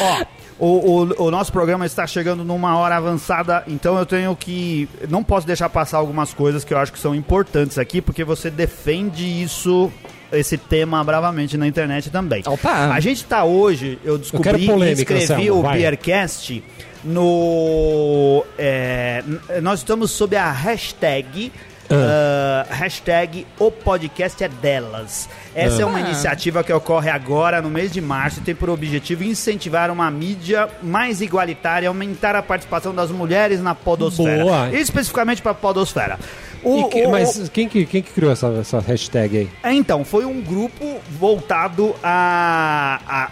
Ó, 0.00 0.24
o, 0.60 0.66
o, 0.66 1.26
o 1.26 1.30
nosso 1.30 1.50
programa 1.50 1.86
está 1.86 2.06
chegando 2.06 2.44
numa 2.44 2.76
hora 2.76 2.96
avançada, 2.96 3.64
então 3.66 3.98
eu 3.98 4.04
tenho 4.04 4.36
que. 4.36 4.86
Não 5.08 5.24
posso 5.24 5.46
deixar 5.46 5.70
passar 5.70 5.96
algumas 5.96 6.34
coisas 6.34 6.64
que 6.64 6.74
eu 6.74 6.78
acho 6.78 6.92
que 6.92 6.98
são 6.98 7.14
importantes 7.14 7.78
aqui, 7.78 8.02
porque 8.02 8.22
você 8.22 8.50
defende 8.50 9.24
isso. 9.24 9.90
Esse 10.32 10.56
tema 10.56 11.02
bravamente 11.02 11.56
na 11.56 11.66
internet 11.66 12.08
também. 12.08 12.44
Opa. 12.46 12.92
A 12.92 13.00
gente 13.00 13.24
tá 13.24 13.42
hoje, 13.42 13.98
eu 14.04 14.16
descobri 14.16 14.44
quero 14.44 14.64
polêmica, 14.64 15.12
e 15.12 15.16
escrevi 15.18 15.42
Anselmo, 15.42 15.58
o 15.58 15.62
vai. 15.62 15.78
Beercast 15.78 16.62
no. 17.02 18.44
é, 18.56 19.24
nós 19.60 19.80
estamos 19.80 20.10
sob 20.10 20.36
a 20.36 20.50
hashtag. 20.52 21.50
Ah, 21.90 22.66
hashtag 22.70 23.46
o 23.58 23.70
podcast 23.70 24.42
é 24.44 24.48
delas. 24.48 25.28
Essa 25.54 25.82
é 25.82 25.84
uma 25.84 25.98
Ah. 25.98 26.02
iniciativa 26.02 26.62
que 26.62 26.72
ocorre 26.72 27.10
agora 27.10 27.60
no 27.60 27.68
mês 27.70 27.90
de 27.92 28.00
março 28.00 28.40
e 28.40 28.42
tem 28.42 28.54
por 28.54 28.70
objetivo 28.70 29.24
incentivar 29.24 29.90
uma 29.90 30.10
mídia 30.10 30.68
mais 30.82 31.20
igualitária 31.20 31.86
e 31.86 31.88
aumentar 31.88 32.34
a 32.36 32.42
participação 32.42 32.94
das 32.94 33.10
mulheres 33.10 33.60
na 33.60 33.74
podosfera. 33.74 34.42
Boa. 34.44 34.70
Especificamente 34.72 35.42
para 35.42 35.52
a 35.52 35.54
podosfera. 35.54 36.18
O- 36.62 36.88
que- 36.88 37.06
o- 37.06 37.10
mas 37.10 37.48
quem 37.48 37.66
que, 37.68 37.86
quem 37.86 38.02
que 38.02 38.12
criou 38.12 38.30
essa, 38.30 38.46
essa 38.60 38.80
hashtag 38.80 39.38
aí? 39.38 39.50
é, 39.62 39.72
Então, 39.72 40.04
foi 40.04 40.24
um 40.26 40.40
grupo 40.42 41.00
voltado 41.18 41.94
a, 42.02 43.00
a, 43.08 43.30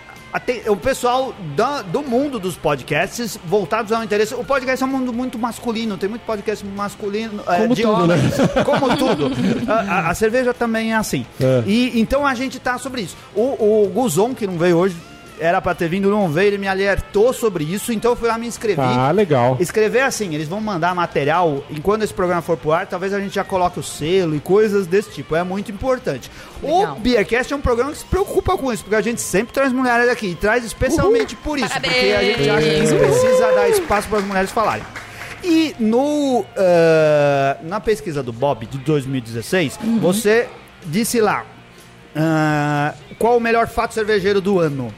o 0.68 0.76
pessoal 0.76 1.34
da- 1.56 1.82
do 1.82 2.02
mundo 2.02 2.38
dos 2.38 2.56
podcasts 2.56 3.38
voltados 3.46 3.92
ao 3.92 4.04
interesse. 4.04 4.34
O 4.34 4.44
podcast 4.44 4.82
é 4.82 4.86
um 4.86 4.90
mundo 4.90 5.12
muito 5.12 5.38
masculino, 5.38 5.96
tem 5.96 6.08
muito 6.08 6.22
podcast 6.22 6.64
masculino 6.66 7.42
é, 7.46 7.56
Como 7.62 7.74
de 7.74 7.82
tudo, 7.82 8.06
né? 8.06 8.14
homens, 8.14 8.34
como 8.64 8.96
tudo. 8.96 9.30
A, 9.70 9.74
a- 9.80 10.10
a 10.10 10.14
cerveja 10.14 10.52
também 10.52 10.92
é 10.92 10.96
assim. 10.96 11.24
É. 11.40 11.62
E 11.66 11.98
então 12.00 12.26
a 12.26 12.34
gente 12.34 12.58
tá 12.60 12.78
sobre 12.78 13.02
isso. 13.02 13.16
O, 13.34 13.84
o 13.86 13.90
Guzon, 13.92 14.34
que 14.34 14.46
não 14.46 14.58
veio 14.58 14.76
hoje, 14.76 14.96
era 15.40 15.60
pra 15.60 15.74
ter 15.74 15.88
vindo, 15.88 16.10
não 16.10 16.28
veio, 16.28 16.48
ele 16.48 16.58
me 16.58 16.68
alertou 16.68 17.32
sobre 17.32 17.64
isso, 17.64 17.92
então 17.92 18.12
eu 18.12 18.16
fui 18.16 18.28
lá 18.28 18.38
me 18.38 18.46
inscrevi. 18.46 18.80
Ah, 18.80 19.10
legal. 19.10 19.56
Escrever 19.60 20.02
assim, 20.02 20.34
eles 20.34 20.48
vão 20.48 20.60
mandar 20.60 20.94
material, 20.94 21.64
e 21.70 21.80
quando 21.80 22.02
esse 22.02 22.14
programa 22.14 22.42
for 22.42 22.56
pro 22.56 22.72
ar, 22.72 22.86
talvez 22.86 23.12
a 23.12 23.20
gente 23.20 23.34
já 23.34 23.44
coloque 23.44 23.78
o 23.78 23.82
selo 23.82 24.34
e 24.34 24.40
coisas 24.40 24.86
desse 24.86 25.10
tipo. 25.10 25.34
É 25.34 25.42
muito 25.42 25.70
importante. 25.70 26.30
Legal. 26.62 26.96
O 26.96 27.00
Beercast 27.00 27.52
é 27.52 27.56
um 27.56 27.60
programa 27.60 27.92
que 27.92 27.98
se 27.98 28.04
preocupa 28.04 28.56
com 28.56 28.72
isso, 28.72 28.82
porque 28.82 28.96
a 28.96 29.00
gente 29.00 29.20
sempre 29.20 29.52
traz 29.52 29.72
mulheres 29.72 30.08
aqui, 30.08 30.28
e 30.28 30.34
traz 30.34 30.64
especialmente 30.64 31.36
por 31.36 31.58
isso, 31.58 31.68
porque 31.80 32.14
a 32.16 32.22
gente 32.22 32.50
acha 32.50 32.68
que 32.68 32.98
precisa 32.98 33.52
dar 33.52 33.68
espaço 33.68 34.08
para 34.08 34.18
as 34.18 34.24
mulheres 34.24 34.50
falarem. 34.50 34.84
E 35.42 35.74
no, 35.78 36.44
ah, 36.56 37.56
na 37.62 37.80
pesquisa 37.80 38.22
do 38.22 38.32
Bob 38.32 38.66
de 38.66 38.78
2016, 38.78 39.78
você 40.00 40.48
disse 40.84 41.20
lá 41.20 41.44
ah, 42.14 42.94
qual 43.18 43.36
o 43.36 43.40
melhor 43.40 43.68
fato 43.68 43.94
cervejeiro 43.94 44.40
do 44.40 44.58
ano. 44.58 44.92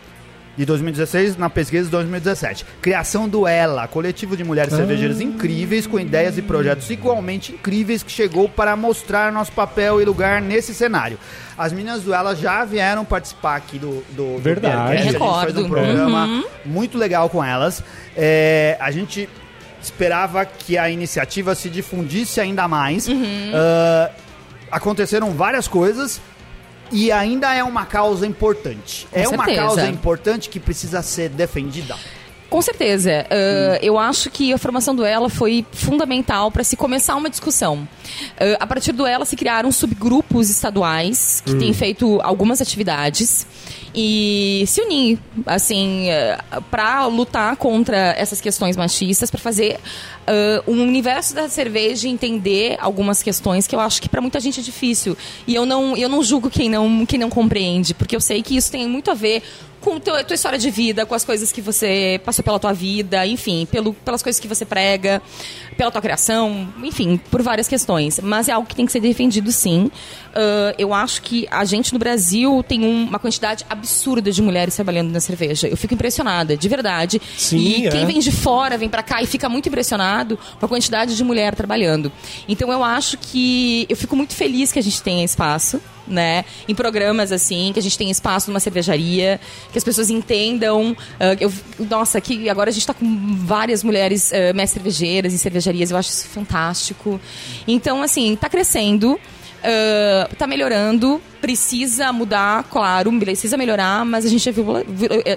De 0.57 0.67
2016, 0.67 1.37
na 1.37 1.49
pesquisa 1.49 1.85
de 1.85 1.91
2017. 1.91 2.67
Criação 2.83 3.29
do 3.29 3.47
Ela, 3.47 3.87
coletivo 3.87 4.37
de 4.37 4.45
mulheres 4.45 4.75
cervejeiras 4.75 5.21
incríveis, 5.21 5.87
com 5.87 5.99
ideias 5.99 6.37
e 6.37 6.43
projetos 6.43 6.91
igualmente 6.91 7.53
incríveis, 7.53 8.03
que 8.03 8.11
chegou 8.11 8.49
para 8.49 8.77
mostrar 8.77 9.33
nosso 9.33 9.53
papel 9.53 10.03
e 10.03 10.05
lugar 10.05 10.43
nesse 10.43 10.75
cenário. 10.75 11.19
As 11.57 11.73
meninas 11.73 12.03
do 12.03 12.13
Ela 12.13 12.35
já 12.35 12.65
vieram 12.65 13.05
participar 13.05 13.57
aqui 13.57 13.79
do, 13.79 14.03
do, 14.11 14.35
do 14.35 14.39
Verdade. 14.39 14.93
Beercast. 14.93 15.09
A 15.09 15.13
gente 15.13 15.45
fez 15.45 15.57
um 15.57 15.63
Recordo. 15.63 15.69
programa 15.69 16.45
muito 16.67 16.99
legal 16.99 17.31
com 17.31 17.43
elas. 17.43 17.83
É, 18.17 18.77
a 18.81 18.91
gente 18.91 19.29
esperava 19.83 20.45
que 20.45 20.77
a 20.77 20.91
iniciativa 20.91 21.55
se 21.55 21.71
difundisse 21.71 22.41
ainda 22.41 22.69
mais. 22.69 23.09
Ah, 23.55 24.11
aconteceram 24.71 25.33
várias 25.33 25.67
coisas 25.67 26.21
e 26.91 27.11
ainda 27.13 27.55
é 27.55 27.63
uma 27.63 27.87
causa 27.87 28.27
importante. 28.27 29.07
é 29.13 29.29
uma 29.29 29.45
certeza. 29.45 29.67
causa 29.67 29.87
importante 29.89 30.49
que 30.49 30.61
precisa 30.61 31.03
ser 31.03 31.29
defendida. 31.29 31.97
Com 32.51 32.61
certeza. 32.61 33.25
Uh, 33.31 33.79
Eu 33.81 33.97
acho 33.97 34.29
que 34.29 34.53
a 34.53 34.59
formação 34.59 34.95
do 34.95 35.05
Ela 35.05 35.31
foi 35.31 35.65
fundamental 35.73 36.51
para 36.51 36.65
se 36.65 36.77
começar 36.77 37.15
uma 37.15 37.31
discussão. 37.31 37.77
Uh, 37.77 38.57
a 38.59 38.67
partir 38.67 38.91
do 38.93 39.07
Ela 39.07 39.25
se 39.25 39.37
criaram 39.37 39.71
subgrupos 39.71 40.51
estaduais 40.51 41.41
que 41.47 41.55
têm 41.55 41.73
feito 41.73 42.21
algumas 42.23 42.61
atividades 42.61 43.47
e 43.95 44.65
se 44.67 44.81
unir, 44.81 45.19
assim, 45.47 46.07
para 46.71 47.07
lutar 47.07 47.57
contra 47.57 48.15
essas 48.17 48.41
questões 48.41 48.77
machistas, 48.77 49.31
para 49.31 49.41
fazer 49.41 49.79
uh, 50.27 50.71
um 50.71 50.83
universo 50.83 51.35
da 51.35 51.49
cerveja 51.49 52.09
entender 52.09 52.77
algumas 52.81 53.23
questões 53.23 53.67
que 53.67 53.75
eu 53.75 53.81
acho 53.81 54.01
que 54.01 54.09
para 54.09 54.21
muita 54.21 54.41
gente 54.41 54.61
é 54.61 54.63
difícil. 54.63 55.17
E 55.47 55.55
eu 55.55 55.67
não, 55.67 55.97
eu 55.97 56.09
não 56.09 56.23
julgo 56.23 56.51
quem 56.51 56.69
não, 56.69 57.05
quem 57.07 57.19
não 57.19 57.31
compreende, 57.31 57.95
porque 57.95 58.15
eu 58.15 58.21
sei 58.21 58.43
que 58.43 58.57
isso 58.57 58.71
tem 58.71 58.89
muito 58.89 59.11
a 59.11 59.15
ver 59.15 59.43
com 59.81 59.95
a 59.95 60.01
tua, 60.01 60.35
história 60.35 60.59
de 60.59 60.71
vida, 60.71 61.07
com 61.07 61.15
as 61.15 61.25
coisas 61.25 61.51
que 61.51 61.61
você 61.61 62.21
passou 62.25 62.45
pela 62.45 62.59
tua 62.59 62.73
vida, 62.73 63.27
enfim, 63.27 63.67
pelo, 63.71 63.95
pelas 63.95 64.23
coisas 64.23 64.39
que 64.39 64.47
você 64.47 64.65
prega, 64.65 65.23
pela 65.81 65.91
tua 65.91 66.03
criação, 66.03 66.69
enfim, 66.83 67.19
por 67.31 67.41
várias 67.41 67.67
questões. 67.67 68.21
Mas 68.23 68.51
é 68.51 68.53
algo 68.53 68.69
que 68.69 68.75
tem 68.77 68.85
que 68.85 68.93
ser 68.93 69.01
defendido, 69.01 69.51
sim. 69.51 69.91
Ah, 70.35 70.75
eu 70.77 70.93
acho 70.93 71.23
que 71.23 71.49
a 71.51 71.65
gente 71.65 71.91
no 71.95 71.99
Brasil 71.99 72.63
tem 72.69 72.85
um- 72.85 73.05
uma 73.05 73.19
quantidade 73.19 73.65
absurda 73.69 74.31
de 74.31 74.43
mulheres 74.43 74.75
trabalhando 74.77 75.11
na 75.11 75.21
cerveja. 75.21 75.69
Eu 75.69 75.79
fico 75.79 75.95
impressionada, 75.95 76.55
de 76.55 76.69
verdade. 76.69 77.19
Sim, 77.35 77.57
e 77.57 77.87
é. 77.87 77.91
quem 77.91 78.05
vem 78.05 78.19
de 78.19 78.31
fora, 78.31 78.77
vem 78.77 78.91
pra 78.91 79.03
cá 79.03 79.23
e 79.23 79.27
fica 79.27 79.49
muito 79.49 79.71
impressionado 79.71 80.39
com 80.59 80.67
a 80.67 80.69
quantidade 80.69 81.17
de 81.17 81.25
mulher 81.25 81.55
trabalhando. 81.55 82.13
Então 82.47 82.71
eu 82.71 82.85
acho 82.85 83.17
que 83.17 83.87
eu 83.89 83.97
fico 83.97 84.15
muito 84.15 84.35
feliz 84.35 84.71
que 84.71 84.79
a 84.79 84.83
gente 84.83 85.01
tenha 85.03 85.25
espaço, 85.25 85.81
né, 86.07 86.45
em 86.67 86.75
programas 86.75 87.31
assim, 87.31 87.71
que 87.73 87.79
a 87.79 87.83
gente 87.83 87.97
tenha 87.97 88.11
espaço 88.11 88.51
numa 88.51 88.59
cervejaria, 88.59 89.41
que 89.71 89.79
as 89.79 89.85
pessoas 89.85 90.11
entendam. 90.11 90.97
ah, 91.21 91.37
eu, 91.41 91.53
nossa, 91.89 92.21
que 92.21 92.49
agora 92.51 92.69
a 92.71 92.73
gente 92.73 92.85
tá 92.87 92.93
com 92.93 93.37
várias 93.47 93.85
mulheres 93.85 94.31
uh, 94.33 94.55
mestres 94.55 94.71
cervejeiras 94.83 95.33
em 95.33 95.37
cervejarias, 95.37 95.70
eu 95.91 95.97
acho 95.97 96.11
isso 96.11 96.27
fantástico. 96.29 97.21
Então, 97.67 98.03
assim, 98.03 98.37
tá 98.37 98.49
crescendo. 98.49 99.19
ah, 99.63 100.29
tá 100.39 100.47
melhorando, 100.47 101.21
precisa 101.41 102.13
mudar, 102.13 102.65
claro, 102.65 103.13
precisa 103.21 103.57
melhorar, 103.59 104.05
mas 104.07 104.25
a 104.25 104.29
gente 104.29 104.49
evolui. 104.49 104.85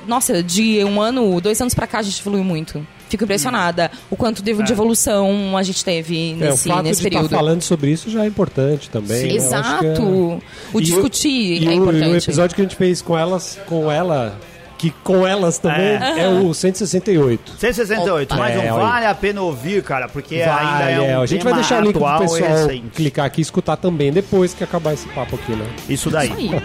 Nossa, 0.07 0.41
de 0.41 0.81
um 0.85 1.01
ano, 1.01 1.41
dois 1.41 1.59
anos 1.59 1.73
pra 1.73 1.85
cá, 1.85 1.99
a 1.99 2.01
gente 2.03 2.19
evoluiu 2.21 2.43
muito. 2.43 2.85
Fico 3.09 3.25
impressionada 3.25 3.91
o 4.09 4.15
quanto 4.15 4.41
de, 4.41 4.53
de 4.63 4.71
evolução 4.71 5.55
a 5.55 5.61
gente 5.61 5.83
teve 5.85 6.31
É, 6.31 6.33
o 6.33 6.37
nesse, 6.51 6.67
fato 6.67 6.83
nesse 6.83 7.01
de 7.01 7.07
estar 7.09 7.19
período. 7.19 7.35
falando 7.35 7.61
sobre 7.61 7.91
isso 7.91 8.09
já 8.09 8.23
é 8.23 8.27
importante 8.27 8.89
também. 8.89 9.23
né? 9.23 9.29
É- 9.29 9.35
Exato. 9.35 10.01
O 10.73 10.79
E 10.79 10.83
discutir 10.83 11.61
e 11.61 11.65
é 11.67 11.69
o- 11.69 11.73
importante. 11.73 12.07
E 12.07 12.11
o 12.11 12.15
episódio 12.17 12.55
que 12.55 12.61
a 12.61 12.65
gente 12.65 12.75
fez 12.75 13.01
com 13.03 13.15
elas, 13.17 13.59
com 13.67 13.91
ela, 13.91 14.35
que 14.83 14.89
com 15.01 15.25
elas 15.25 15.57
também, 15.57 15.95
é, 15.95 16.27
o 16.27 16.53
168. 16.53 17.53
168, 17.57 18.33
Opa. 18.33 18.37
mas 18.43 18.53
É, 18.53 18.67
não 18.67 18.75
olha. 18.75 18.85
vale 18.85 19.05
a 19.05 19.15
pena 19.15 19.41
ouvir, 19.41 19.81
cara, 19.81 20.09
porque 20.09 20.35
ainda 20.35 20.51
Vai, 20.51 20.93
é 20.93 20.99
um 20.99 21.03
é, 21.05 21.15
a 21.15 21.25
gente 21.25 21.41
vai 21.41 21.53
deixar 21.53 21.81
o 21.81 21.85
link 21.85 21.97
pro 21.97 22.19
pessoal 22.19 22.49
recente. 22.67 22.89
clicar 22.89 23.25
aqui 23.25 23.39
e 23.39 23.43
escutar 23.43 23.77
também 23.77 24.11
depois 24.11 24.53
que 24.53 24.61
acabar 24.61 24.93
esse 24.93 25.07
papo 25.07 25.37
aqui, 25.37 25.53
né? 25.53 25.65
Isso 25.87 26.09
daí. 26.09 26.27
Isso 26.27 26.35
aí. 26.53 26.61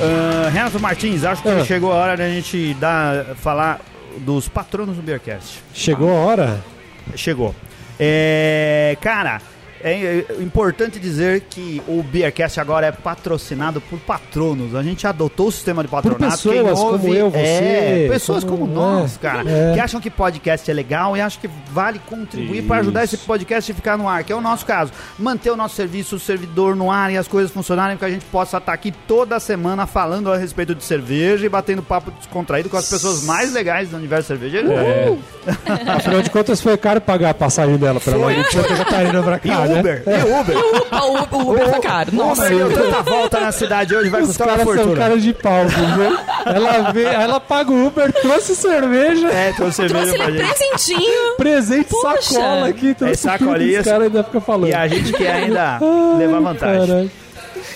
Ah, 0.00 0.48
Renato 0.52 0.80
Martins, 0.80 1.24
acho 1.24 1.42
que 1.42 1.48
Ah. 1.48 1.64
chegou 1.64 1.92
a 1.92 1.96
hora 1.96 2.16
da 2.16 2.28
gente 2.28 2.74
dar, 2.74 3.24
falar 3.36 3.80
dos 4.18 4.48
patronos 4.48 4.96
do 4.96 5.02
Beercast. 5.02 5.62
Chegou 5.72 6.10
a 6.10 6.14
hora? 6.20 6.60
Chegou. 7.16 7.54
É, 7.98 8.96
cara, 9.00 9.40
é 9.84 10.24
importante 10.40 10.98
dizer 10.98 11.42
que 11.50 11.82
o 11.86 12.02
Beercast 12.02 12.58
agora 12.58 12.86
é 12.86 12.92
patrocinado 12.92 13.80
por 13.82 13.98
patronos. 13.98 14.74
A 14.74 14.82
gente 14.82 15.06
adotou 15.06 15.48
o 15.48 15.52
sistema 15.52 15.82
de 15.82 15.88
patronato. 15.90 16.24
pessoas 16.32 16.78
Quem 16.80 16.88
como 16.90 17.14
eu, 17.14 17.30
você, 17.30 17.38
É, 17.38 18.08
pessoas 18.10 18.44
como, 18.44 18.58
como- 18.60 18.72
nós, 18.74 19.16
é, 19.16 19.18
cara, 19.18 19.50
é. 19.50 19.74
que 19.74 19.80
acham 19.80 20.00
que 20.00 20.08
podcast 20.10 20.70
é 20.70 20.74
legal 20.74 21.16
e 21.16 21.20
acham 21.20 21.40
que 21.40 21.50
vale 21.70 21.98
contribuir 22.08 22.62
para 22.62 22.80
ajudar 22.80 23.04
esse 23.04 23.18
podcast 23.18 23.70
a 23.70 23.74
ficar 23.74 23.98
no 23.98 24.08
ar, 24.08 24.24
que 24.24 24.32
é 24.32 24.36
o 24.36 24.40
nosso 24.40 24.64
caso. 24.64 24.90
Manter 25.18 25.50
o 25.50 25.56
nosso 25.56 25.74
serviço, 25.76 26.16
o 26.16 26.20
servidor 26.20 26.74
no 26.74 26.90
ar 26.90 27.12
e 27.12 27.18
as 27.18 27.28
coisas 27.28 27.50
funcionarem, 27.50 27.96
para 27.96 28.08
que 28.08 28.14
a 28.14 28.18
gente 28.18 28.24
possa 28.26 28.56
estar 28.56 28.72
aqui 28.72 28.90
toda 29.06 29.38
semana 29.38 29.86
falando 29.86 30.32
a 30.32 30.36
respeito 30.38 30.74
de 30.74 30.82
cerveja 30.82 31.44
e 31.44 31.48
batendo 31.48 31.82
papo 31.82 32.10
descontraído 32.10 32.70
com 32.70 32.76
as 32.76 32.88
pessoas 32.88 33.22
mais 33.24 33.52
legais 33.52 33.90
do 33.90 33.96
universo 33.96 34.28
cervejeiro. 34.28 34.72
É. 34.72 35.14
Afinal 35.94 36.22
de 36.22 36.30
contas, 36.30 36.60
foi 36.60 36.76
caro 36.78 37.00
pagar 37.00 37.30
a 37.30 37.34
passagem 37.34 37.76
dela 37.76 38.00
pra 38.00 38.14
ela 38.14 38.24
Foi. 38.24 38.38
ir 38.38 38.44
de 38.44 38.52
Santa 38.52 38.76
Catarina 38.76 39.22
pra 39.22 39.36
E 39.36 39.40
cá, 39.40 39.66
né? 39.74 39.80
Uber, 39.80 40.02
e 40.06 40.22
Uber. 40.40 40.56
O, 40.56 41.36
o, 41.36 41.38
o 41.48 41.50
Uber 41.52 41.68
foi 41.70 41.80
caro. 41.80 42.14
Nossa. 42.14 42.46
Uber 42.46 42.68
deu 42.68 42.72
tanta 42.84 43.02
volta 43.02 43.40
na 43.40 43.52
cidade 43.52 43.94
hoje, 43.94 44.08
vai 44.10 44.22
Os 44.22 44.28
custar 44.28 44.46
uma 44.48 44.56
caras 44.56 44.66
são 44.74 44.76
fortuna. 44.84 45.00
caras 45.02 45.22
de 45.22 45.32
pau, 45.34 45.66
viu? 45.66 46.18
ela, 46.46 46.92
vê, 46.92 47.02
ela 47.04 47.40
paga 47.40 47.70
o 47.70 47.86
Uber, 47.86 48.12
trouxe 48.12 48.54
cerveja, 48.56 49.28
É, 49.30 49.52
trouxe 49.52 49.76
cerveja 49.76 49.94
Trouxe 50.04 50.16
pra 50.18 50.28
ele 50.28 50.38
gente. 50.38 50.48
presentinho. 50.56 51.36
presente, 51.36 51.88
Poxa. 51.90 52.22
sacola 52.34 52.68
aqui. 52.68 52.94
trouxe 52.94 53.16
sacolinhas. 53.22 53.86
Os 53.86 53.92
caras 53.92 54.06
ainda 54.06 54.24
ficam 54.24 54.40
falando. 54.40 54.68
E 54.68 54.74
a 54.74 54.88
gente 54.88 55.12
quer 55.12 55.32
ainda 55.32 55.78
Ai, 55.80 56.18
levar 56.18 56.40
vantagem. 56.40 56.86
caralho. 56.86 57.10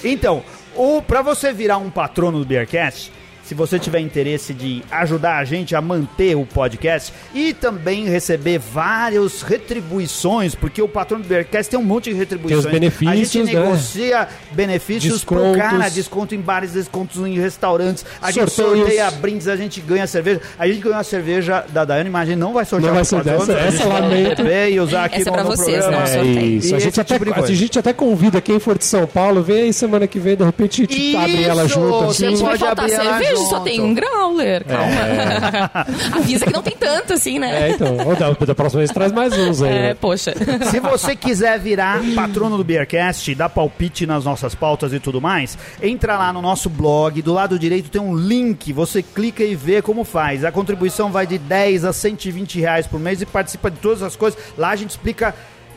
Então, 0.05 0.43
o, 0.77 1.03
pra 1.03 1.23
você 1.23 1.53
virar 1.53 1.79
um 1.79 1.91
patrono 1.91 2.39
do 2.41 2.45
Beercast, 2.45 3.13
se 3.49 3.55
você 3.55 3.79
tiver 3.79 4.01
interesse 4.01 4.53
de 4.53 4.83
ajudar 4.91 5.39
a 5.39 5.45
gente 5.45 5.75
a 5.75 5.81
manter 5.81 6.37
o 6.37 6.45
podcast 6.45 7.15
e 7.35 7.55
também 7.55 8.05
receber 8.07 8.59
várias 8.59 9.41
retribuições, 9.41 10.55
porque 10.55 10.83
o 10.83 10.89
patrono 10.89 11.23
do 11.23 11.29
Beercast 11.29 11.71
tem 11.71 11.81
um 11.81 11.83
monte 11.83 12.11
de 12.11 12.17
retribuições. 12.17 12.63
Tem 12.63 12.67
os 12.67 12.79
benefícios, 12.79 13.09
A 13.11 13.17
gente 13.17 13.55
né? 13.55 13.61
negocia 13.63 14.29
benefícios 14.53 15.25
pro 15.25 15.37
Descontos. 15.37 15.63
cara, 15.63 15.89
desconto 15.89 16.35
em 16.35 16.41
bares, 16.41 16.73
descontos 16.73 17.17
em 17.27 17.39
restaurantes. 17.41 18.05
A 18.21 18.31
gente 18.31 18.51
Sorteios. 18.51 18.81
sorteia 18.81 19.11
brindes, 19.13 19.49
a 19.49 19.57
gente 19.57 19.81
ganha 19.81 20.07
cerveja. 20.07 20.43
A 20.59 20.67
gente 20.67 20.81
ganhou 20.81 20.99
a 20.99 21.03
cerveja 21.03 21.65
da 21.71 21.87
Daiane, 21.87 22.11
mas 22.11 22.23
a 22.23 22.27
gente 22.33 22.39
não 22.39 22.53
vai 22.53 22.67
sortear 22.67 22.91
Não 22.91 22.97
vai 22.97 23.05
sortear 23.07 23.37
essa- 23.37 23.53
essa 23.55 23.89
vai 23.89 24.01
lamento. 24.03 24.43
e 24.47 24.79
usar 24.81 25.05
aqui 25.07 25.17
Essa 25.21 25.29
é 25.29 25.31
no, 25.31 25.33
pra 25.33 25.45
no 25.45 25.51
vocês, 25.57 25.79
programa. 25.85 26.07
não, 26.07 26.21
É 26.21 26.43
isso. 26.45 26.75
A 26.75 26.79
gente, 26.79 27.01
até, 27.01 27.19
tipo 27.19 27.35
a 27.43 27.47
gente 27.55 27.79
até 27.79 27.93
convida 27.95 28.41
quem 28.43 28.59
for 28.59 28.77
de 28.77 28.85
São 28.85 29.07
Paulo, 29.07 29.43
vem 29.43 29.63
aí 29.63 29.73
semana 29.73 30.07
que 30.07 30.19
vem, 30.19 30.37
de 30.37 30.45
repente 30.45 30.83
a 30.83 30.93
gente 30.93 31.17
abre 31.17 31.45
ela 31.45 31.67
junto. 31.67 32.07
Você 32.07 32.27
Assim. 32.27 32.37
Gente, 32.37 32.43
vai 32.45 32.59
pode 32.59 32.65
abrir 32.71 32.93
ela 32.93 33.05
cerveja 33.19 33.38
Hoje 33.39 33.49
só 33.49 33.61
tem 33.61 33.81
um 33.81 33.95
growler, 33.95 34.65
calma. 34.65 35.71
Avisa 36.19 36.47
que 36.47 36.53
não 36.53 36.63
tem 36.63 36.77
tanto 36.77 37.15
assim, 37.15 37.39
né? 37.39 37.69
É, 37.69 37.71
então. 37.71 37.97
Ou 38.07 38.17
da, 38.17 38.31
da 38.31 38.55
próxima 38.55 38.81
vez 38.81 38.91
traz 38.91 39.13
mais 39.13 39.37
uns 39.37 39.63
aí. 39.63 39.71
É, 39.71 39.83
né? 39.89 39.95
poxa. 39.95 40.35
Se 40.71 40.81
você 40.81 41.15
quiser 41.17 41.59
virar 41.59 42.01
patrono 42.15 42.57
do 42.57 42.65
Beercast, 42.65 43.35
dar 43.35 43.49
palpite 43.49 44.07
nas 44.07 44.25
nossas 44.25 44.55
pautas 44.55 44.93
e 44.93 45.01
tudo 45.01 45.21
mais, 45.21 45.57
entra 45.83 46.17
lá 46.17 46.33
no 46.33 46.43
nosso 46.43 46.69
blog, 46.69 47.21
do 47.23 47.33
lado 47.33 47.59
direito 47.59 47.91
tem 47.91 48.01
um 48.01 48.17
link, 48.17 48.73
você 48.73 49.03
clica 49.03 49.43
e 49.43 49.55
vê 49.55 49.81
como 49.83 50.05
faz. 50.05 50.45
A 50.45 50.53
contribuição 50.53 51.11
vai 51.11 51.27
de 51.27 51.39
10 51.39 51.85
a 51.85 51.93
120 51.93 52.61
reais 52.61 52.87
por 52.87 53.01
mês 53.01 53.21
e 53.21 53.27
participa 53.27 53.71
de 53.71 53.79
todas 53.79 54.03
as 54.03 54.17
coisas. 54.17 54.39
Lá 54.57 54.71
a 54.71 54.77
gente 54.77 54.91
explica 54.91 55.35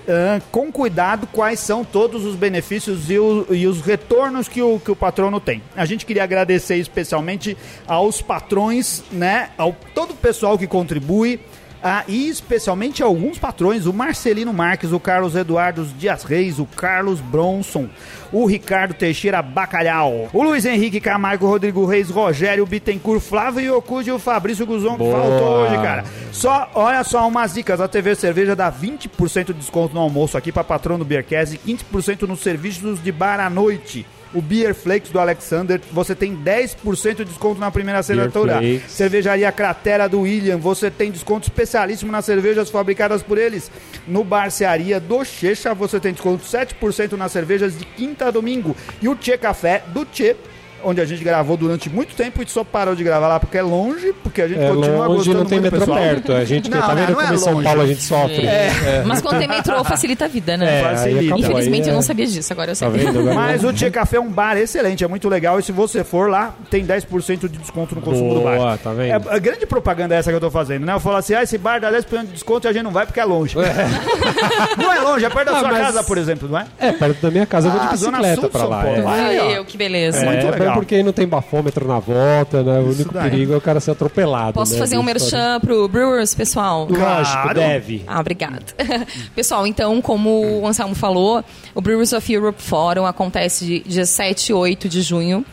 ah, 0.07 0.41
com 0.51 0.71
cuidado 0.71 1.27
quais 1.27 1.59
são 1.59 1.83
todos 1.83 2.25
os 2.25 2.35
benefícios 2.35 3.09
e, 3.09 3.17
o- 3.19 3.45
e 3.51 3.67
os 3.67 3.81
retornos 3.81 4.47
que 4.47 4.61
o, 4.61 4.79
que 4.79 4.91
o 4.91 4.95
patrono 4.95 5.39
tem. 5.39 5.61
A 5.75 5.85
gente 5.85 6.05
queria 6.05 6.23
agradecer 6.23 6.75
especialmente 6.77 7.57
aos 7.87 8.21
patrões, 8.21 9.03
né? 9.11 9.49
Ao 9.57 9.75
todo 9.95 10.11
o 10.11 10.15
pessoal 10.15 10.57
que 10.57 10.67
contribui. 10.67 11.39
Ah, 11.83 12.03
e 12.07 12.29
especialmente 12.29 13.01
alguns 13.01 13.39
patrões, 13.39 13.87
o 13.87 13.93
Marcelino 13.93 14.53
Marques, 14.53 14.91
o 14.91 14.99
Carlos 14.99 15.35
Eduardo 15.35 15.83
Dias 15.97 16.23
Reis, 16.23 16.59
o 16.59 16.65
Carlos 16.67 17.19
Bronson, 17.19 17.89
o 18.31 18.45
Ricardo 18.45 18.93
Teixeira 18.93 19.41
Bacalhau, 19.41 20.29
o 20.31 20.43
Luiz 20.43 20.65
Henrique 20.65 20.99
Camargo, 20.99 21.47
Rodrigo 21.47 21.85
Reis, 21.85 22.09
Rogério 22.09 22.65
Bittencourt, 22.65 23.21
Flávio 23.21 23.77
Yocude 23.77 24.09
e 24.09 24.13
o 24.13 24.19
Fabrício 24.19 24.65
Guzon, 24.65 24.97
que 24.97 25.11
faltou 25.11 25.47
hoje, 25.47 25.75
cara. 25.75 26.03
Só, 26.31 26.69
olha 26.73 27.03
só 27.03 27.27
umas 27.27 27.53
dicas, 27.53 27.81
a 27.81 27.87
TV 27.87 28.15
Cerveja 28.15 28.55
dá 28.55 28.71
20% 28.71 29.47
de 29.47 29.53
desconto 29.53 29.93
no 29.93 29.99
almoço 29.99 30.37
aqui 30.37 30.51
para 30.51 30.63
patrão 30.63 30.97
do 30.97 31.05
Beercast 31.05 31.59
e 31.65 31.75
15% 31.75 32.27
nos 32.27 32.39
serviços 32.39 33.03
de 33.03 33.11
bar 33.11 33.39
à 33.39 33.49
noite. 33.49 34.05
O 34.33 34.41
Beer 34.41 34.73
Flakes 34.73 35.11
do 35.11 35.19
Alexander, 35.19 35.81
você 35.91 36.15
tem 36.15 36.35
10% 36.35 37.15
de 37.15 37.25
desconto 37.25 37.59
na 37.59 37.69
primeira 37.69 37.99
assinatura. 37.99 38.61
Cervejaria 38.87 39.51
Cratera 39.51 40.07
do 40.07 40.21
William, 40.21 40.57
você 40.57 40.89
tem 40.89 41.11
desconto 41.11 41.47
especialíssimo 41.47 42.11
nas 42.11 42.23
cervejas 42.25 42.69
fabricadas 42.69 43.21
por 43.21 43.37
eles. 43.37 43.69
No 44.07 44.23
Barcearia 44.23 44.99
do 44.99 45.25
Checha, 45.25 45.73
você 45.73 45.99
tem 45.99 46.13
desconto 46.13 46.45
7% 46.45 47.13
nas 47.13 47.31
cervejas 47.31 47.77
de 47.77 47.85
quinta 47.85 48.27
a 48.27 48.31
domingo. 48.31 48.75
E 49.01 49.09
o 49.09 49.15
Tchê 49.15 49.37
Café 49.37 49.83
do 49.87 50.05
Tchê, 50.05 50.35
onde 50.83 51.01
a 51.01 51.05
gente 51.05 51.23
gravou 51.23 51.55
durante 51.57 51.89
muito 51.89 52.15
tempo 52.15 52.41
e 52.41 52.49
só 52.49 52.63
parou 52.63 52.95
de 52.95 53.03
gravar 53.03 53.27
lá 53.27 53.39
porque 53.39 53.57
é 53.57 53.61
longe, 53.61 54.13
porque 54.23 54.41
a 54.41 54.47
gente 54.47 54.59
É 54.61 54.67
continua 54.69 55.05
longe, 55.07 55.17
gostando 55.17 55.37
não 55.39 55.45
tem 55.45 55.59
muito 55.59 55.71
do 55.73 55.79
metrô 55.79 55.93
pessoal. 55.95 56.09
perto. 56.15 56.31
A 56.33 56.45
gente 56.45 56.69
Não, 56.69 56.79
tá 56.81 56.93
vendo 56.93 57.07
não 57.09 57.15
como 57.15 57.27
é 57.27 57.33
em 57.33 57.37
São. 57.37 57.63
Paulo 57.63 57.81
a 57.81 57.85
gente 57.87 58.01
sofre. 58.03 58.45
É. 58.45 59.03
Mas 59.05 59.21
quando 59.21 59.39
tem 59.39 59.47
metrô, 59.47 59.83
facilita 59.83 60.25
a 60.25 60.27
vida, 60.27 60.57
né? 60.57 60.79
É, 60.79 60.83
facilita. 60.83 61.37
Infelizmente 61.39 61.87
eu 61.87 61.91
é- 61.91 61.95
não 61.95 62.01
sabia 62.01 62.25
disso, 62.27 62.51
agora 62.53 62.71
eu 62.71 62.75
sei. 62.75 62.87
Tá 62.87 62.93
vendo? 62.97 63.19
Agora 63.19 63.35
Mas 63.35 63.63
o 63.63 63.71
Tchê 63.73 63.89
Café 63.91 64.17
é 64.17 64.19
um 64.19 64.29
bar 64.29 64.57
excelente, 64.57 65.03
é 65.03 65.07
muito 65.07 65.27
legal. 65.29 65.59
E 65.59 65.63
se 65.63 65.71
você 65.71 66.03
for 66.03 66.29
lá, 66.29 66.53
tem 66.69 66.85
10% 66.85 67.47
de 67.49 67.57
desconto 67.57 67.95
no 67.95 68.01
consumo 68.01 68.33
do 68.35 68.41
bar. 68.41 68.57
Boa, 68.57 68.77
tá 68.77 68.91
vendo? 68.93 69.09
É 69.11 69.35
a 69.35 69.39
grande 69.39 69.65
propaganda 69.65 70.15
essa 70.15 70.29
que 70.29 70.35
eu 70.35 70.41
tô 70.41 70.51
fazendo, 70.51 70.85
né? 70.85 70.93
Eu 70.93 70.99
falo 70.99 71.17
assim, 71.17 71.33
ah, 71.33 71.43
esse 71.43 71.57
bar 71.57 71.79
dá 71.79 71.91
10% 71.91 72.25
de 72.27 72.33
desconto 72.33 72.67
e 72.67 72.69
a 72.69 72.73
gente 72.73 72.83
não 72.83 72.91
vai 72.91 73.05
porque 73.05 73.19
é 73.19 73.25
longe. 73.25 73.55
não 74.77 74.91
é 74.93 74.99
longe, 74.99 75.25
é 75.25 75.29
perto 75.29 75.45
da 75.51 75.57
Ah, 75.57 75.59
sua 75.59 75.69
mas- 75.69 75.81
casa, 75.81 76.03
por 76.03 76.17
exemplo, 76.17 76.47
não 76.49 76.59
é? 76.59 76.65
É, 76.79 76.91
perto 76.91 77.21
da 77.21 77.31
minha 77.31 77.45
casa 77.45 77.67
eu 77.67 77.71
vou 77.71 77.79
de 77.81 77.87
Ah, 77.87 77.91
bicicleta 77.91 78.49
pra 78.49 78.63
lá. 78.65 78.83
É. 78.87 79.47
Meu, 79.53 79.65
que 79.65 79.77
beleza. 79.77 80.19
É. 80.19 80.25
muito 80.25 80.47
é, 80.47 80.51
porque 80.73 80.95
aí 80.95 81.03
não 81.03 81.13
tem 81.13 81.27
bafômetro 81.27 81.87
na 81.87 81.99
volta, 81.99 82.63
né? 82.63 82.79
O 82.79 82.89
único 82.91 83.13
daí. 83.13 83.29
perigo 83.29 83.53
é 83.53 83.57
o 83.57 83.61
cara 83.61 83.79
ser 83.79 83.91
atropelado. 83.91 84.53
Posso 84.53 84.73
né? 84.73 84.79
fazer 84.79 84.97
um 84.97 85.03
merchan 85.03 85.59
pro 85.59 85.87
Brewers, 85.87 86.33
pessoal? 86.35 86.87
Lógico, 86.89 87.41
Claro. 87.41 87.59
deve. 87.59 88.03
Ah, 88.07 88.19
obrigada. 88.19 88.61
Pessoal, 89.35 89.65
então, 89.65 90.01
como 90.01 90.61
o 90.61 90.67
Anselmo 90.67 90.95
falou, 90.95 91.43
o 91.73 91.81
Brewers 91.81 92.13
of 92.13 92.31
Europe 92.31 92.61
Forum 92.61 93.05
acontece 93.05 93.65
de 93.65 93.79
dia 93.79 94.05
7 94.05 94.49
e 94.49 94.53
8 94.53 94.89
de 94.89 95.01
junho 95.01 95.45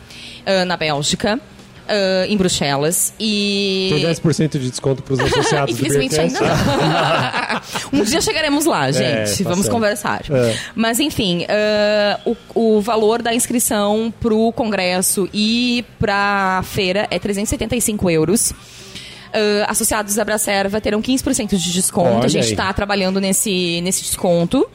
ah, 0.45 0.65
na 0.65 0.77
Bélgica, 0.77 1.39
ah, 1.89 2.25
em 2.27 2.37
Bruxelas. 2.37 3.11
E. 3.19 3.89
Tem 3.91 4.03
10% 4.03 4.59
de 4.59 4.69
desconto 4.69 5.01
pros 5.01 5.19
associados 5.19 5.75
do 5.75 5.85
Infelizmente 5.85 6.19
ainda 6.19 6.39
não. 6.39 6.51
um 7.99 8.03
dia 8.03 8.21
chegaremos 8.21 8.65
lá, 8.65 8.91
gente. 8.91 9.43
tá 9.43 9.49
Vamos 9.49 9.65
certo. 9.65 9.71
conversar. 9.71 10.21
É. 10.29 10.55
Mas 10.75 10.99
enfim, 10.99 11.45
ah, 11.49 12.19
o, 12.25 12.37
o 12.53 12.81
valor 12.81 13.23
da 13.23 13.33
inscrição 13.33 14.13
pro 14.21 14.51
congresso 14.53 15.27
e 15.33 15.83
pra 15.99 16.61
feira 16.63 17.07
é 17.09 17.17
375 17.17 18.09
euros. 18.11 18.53
Ah, 19.33 19.71
associados 19.71 20.13
da 20.13 20.23
Bracerva 20.23 20.79
terão 20.79 21.01
15% 21.01 21.55
de 21.55 21.73
desconto. 21.73 22.17
Olha 22.17 22.25
a 22.25 22.29
gente 22.29 22.51
está 22.51 22.71
trabalhando 22.71 23.19
nesse, 23.19 23.81
nesse 23.81 24.03
desconto 24.03 24.69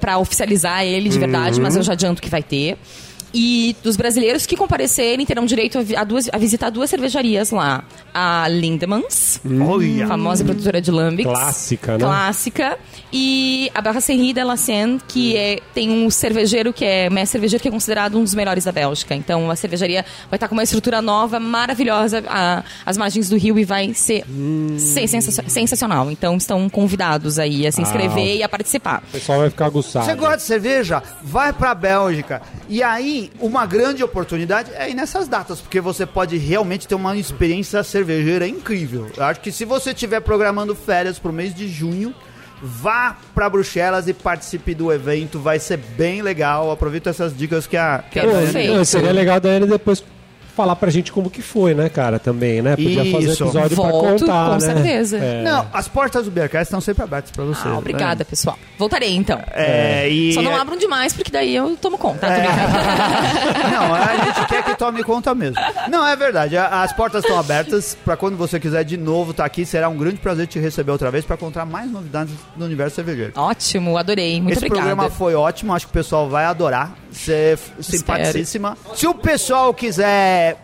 para 0.00 0.18
oficializar 0.18 0.84
ele 0.84 1.08
de 1.08 1.18
verdade, 1.18 1.58
mas 1.58 1.74
eu 1.74 1.82
já 1.82 1.94
adianto 1.94 2.20
que 2.20 2.28
vai 2.28 2.42
ter. 2.42 2.76
E 3.32 3.76
dos 3.82 3.96
brasileiros 3.96 4.46
que 4.46 4.56
comparecerem 4.56 5.24
terão 5.26 5.44
direito 5.44 5.78
a, 5.78 6.00
a 6.00 6.04
duas- 6.04 6.28
a 6.32 6.38
visitar 6.38 6.70
duas 6.70 6.88
cervejarias 6.88 7.50
lá. 7.50 7.84
A 8.14 8.48
Lindemans, 8.48 9.40
Olha. 9.66 10.06
famosa 10.06 10.44
produtora 10.44 10.80
de 10.80 10.90
lambics. 10.90 11.30
Clássica, 11.30 11.92
né? 11.92 11.98
Clássica. 11.98 12.78
E 13.12 13.70
a 13.74 13.80
Brasserie 13.80 14.32
de 14.32 14.42
la 14.44 14.56
Seine, 14.56 15.00
que 15.08 15.36
é, 15.36 15.60
tem 15.74 15.90
um 15.90 16.10
cervejeiro 16.10 16.72
que 16.72 16.84
é 16.84 17.08
mestre 17.10 17.32
cervejeiro 17.38 17.62
que 17.62 17.68
é 17.68 17.70
considerado 17.70 18.18
um 18.18 18.24
dos 18.24 18.34
melhores 18.34 18.64
da 18.64 18.72
Bélgica. 18.72 19.14
Então 19.14 19.50
a 19.50 19.56
cervejaria 19.56 20.04
vai 20.30 20.36
estar 20.36 20.48
com 20.48 20.54
uma 20.54 20.62
estrutura 20.62 21.00
nova, 21.00 21.38
maravilhosa, 21.38 22.22
a- 22.28 22.64
às 22.84 22.96
margens 22.96 23.28
do 23.28 23.36
rio 23.36 23.58
e 23.58 23.64
vai 23.64 23.94
ser, 23.94 24.24
ser 24.78 25.06
sensa- 25.06 25.44
sensacional. 25.48 26.10
Então 26.10 26.36
estão 26.36 26.68
convidados 26.68 27.38
aí 27.38 27.66
a 27.66 27.72
se 27.72 27.80
inscrever 27.80 28.36
e 28.36 28.42
a 28.42 28.48
participar. 28.48 29.02
O 29.08 29.12
pessoal 29.12 29.38
vai 29.40 29.50
ficar 29.50 29.66
aguçado. 29.66 30.06
Você 30.06 30.14
gosta 30.14 30.36
de 30.38 30.42
cerveja? 30.42 31.02
Vai 31.22 31.52
pra 31.52 31.74
Bélgica. 31.74 32.42
E 32.68 32.82
aí, 32.82 33.17
uma 33.40 33.66
grande 33.66 34.02
oportunidade 34.02 34.70
é 34.74 34.90
ir 34.90 34.94
nessas 34.94 35.28
datas, 35.28 35.60
porque 35.60 35.80
você 35.80 36.04
pode 36.06 36.36
realmente 36.36 36.86
ter 36.86 36.94
uma 36.94 37.16
experiência 37.16 37.82
cervejeira 37.82 38.46
incrível. 38.46 39.10
Eu 39.16 39.24
acho 39.24 39.40
que 39.40 39.52
se 39.52 39.64
você 39.64 39.90
estiver 39.90 40.20
programando 40.20 40.74
férias 40.74 41.18
pro 41.18 41.32
mês 41.32 41.54
de 41.54 41.68
junho, 41.68 42.14
vá 42.62 43.16
pra 43.34 43.48
Bruxelas 43.48 44.08
e 44.08 44.14
participe 44.14 44.74
do 44.74 44.92
evento, 44.92 45.38
vai 45.38 45.58
ser 45.58 45.76
bem 45.76 46.22
legal. 46.22 46.70
Aproveita 46.70 47.10
essas 47.10 47.36
dicas 47.36 47.66
que 47.66 47.76
a, 47.76 48.04
que 48.10 48.18
a 48.18 48.24
Pô, 48.24 48.84
seria 48.84 49.12
legal 49.12 49.36
a 49.36 49.38
Daiane 49.38 49.66
depois 49.66 50.02
falar 50.58 50.74
pra 50.74 50.90
gente 50.90 51.12
como 51.12 51.30
que 51.30 51.40
foi, 51.40 51.72
né, 51.72 51.88
cara, 51.88 52.18
também, 52.18 52.60
né? 52.60 52.74
Podia 52.74 53.04
fazer 53.12 53.30
Isso. 53.30 53.44
episódio 53.44 53.76
pra 53.76 53.90
Volto, 53.90 54.20
contar, 54.22 54.46
com 54.46 54.52
né? 54.54 54.60
certeza. 54.60 55.16
É. 55.18 55.42
Não, 55.44 55.68
as 55.72 55.86
portas 55.86 56.24
do 56.24 56.32
Beercast 56.32 56.64
estão 56.64 56.80
sempre 56.80 57.04
abertas 57.04 57.30
pra 57.30 57.44
você. 57.44 57.68
Ah, 57.68 57.78
obrigada, 57.78 58.24
pessoal. 58.24 58.58
Voltarei 58.76 59.14
então. 59.14 59.40
É, 59.52 60.08
e... 60.08 60.32
Só 60.32 60.42
não 60.42 60.56
abram 60.56 60.76
demais, 60.76 61.12
porque 61.12 61.30
daí 61.30 61.54
eu 61.54 61.76
tomo 61.80 61.96
conta. 61.96 62.26
Tô 62.26 62.32
brincando. 62.32 63.68
Não, 63.70 63.94
a 63.94 64.24
gente 64.24 64.46
quer 64.48 64.64
que 64.64 64.74
tome 64.74 65.04
conta 65.04 65.34
mesmo. 65.34 65.56
Não, 65.88 66.04
é 66.04 66.16
verdade. 66.16 66.56
As 66.56 66.92
portas 66.92 67.22
estão 67.22 67.38
abertas 67.38 67.96
para 68.04 68.16
quando 68.16 68.36
você 68.36 68.58
quiser 68.58 68.82
de 68.84 68.96
novo 68.96 69.30
estar 69.30 69.44
aqui. 69.44 69.64
Será 69.64 69.88
um 69.88 69.96
grande 69.96 70.16
prazer 70.16 70.46
te 70.46 70.58
receber 70.58 70.90
outra 70.90 71.10
vez 71.10 71.24
para 71.24 71.36
contar 71.36 71.64
mais 71.64 71.90
novidades 71.90 72.34
do 72.56 72.64
universo 72.64 72.96
cervejeiro. 72.96 73.32
Ótimo, 73.36 73.96
adorei. 73.96 74.40
Muito 74.40 74.56
Esse 74.56 74.66
obrigada. 74.66 74.88
programa 74.88 75.10
foi 75.10 75.34
ótimo, 75.34 75.72
acho 75.74 75.86
que 75.86 75.90
o 75.90 75.94
pessoal 75.94 76.28
vai 76.28 76.44
adorar. 76.46 76.94
F- 77.26 77.82
simpaticíssima. 77.82 78.76
Se 78.94 79.06
o 79.06 79.14
pessoal 79.14 79.72
quiser 79.74 80.56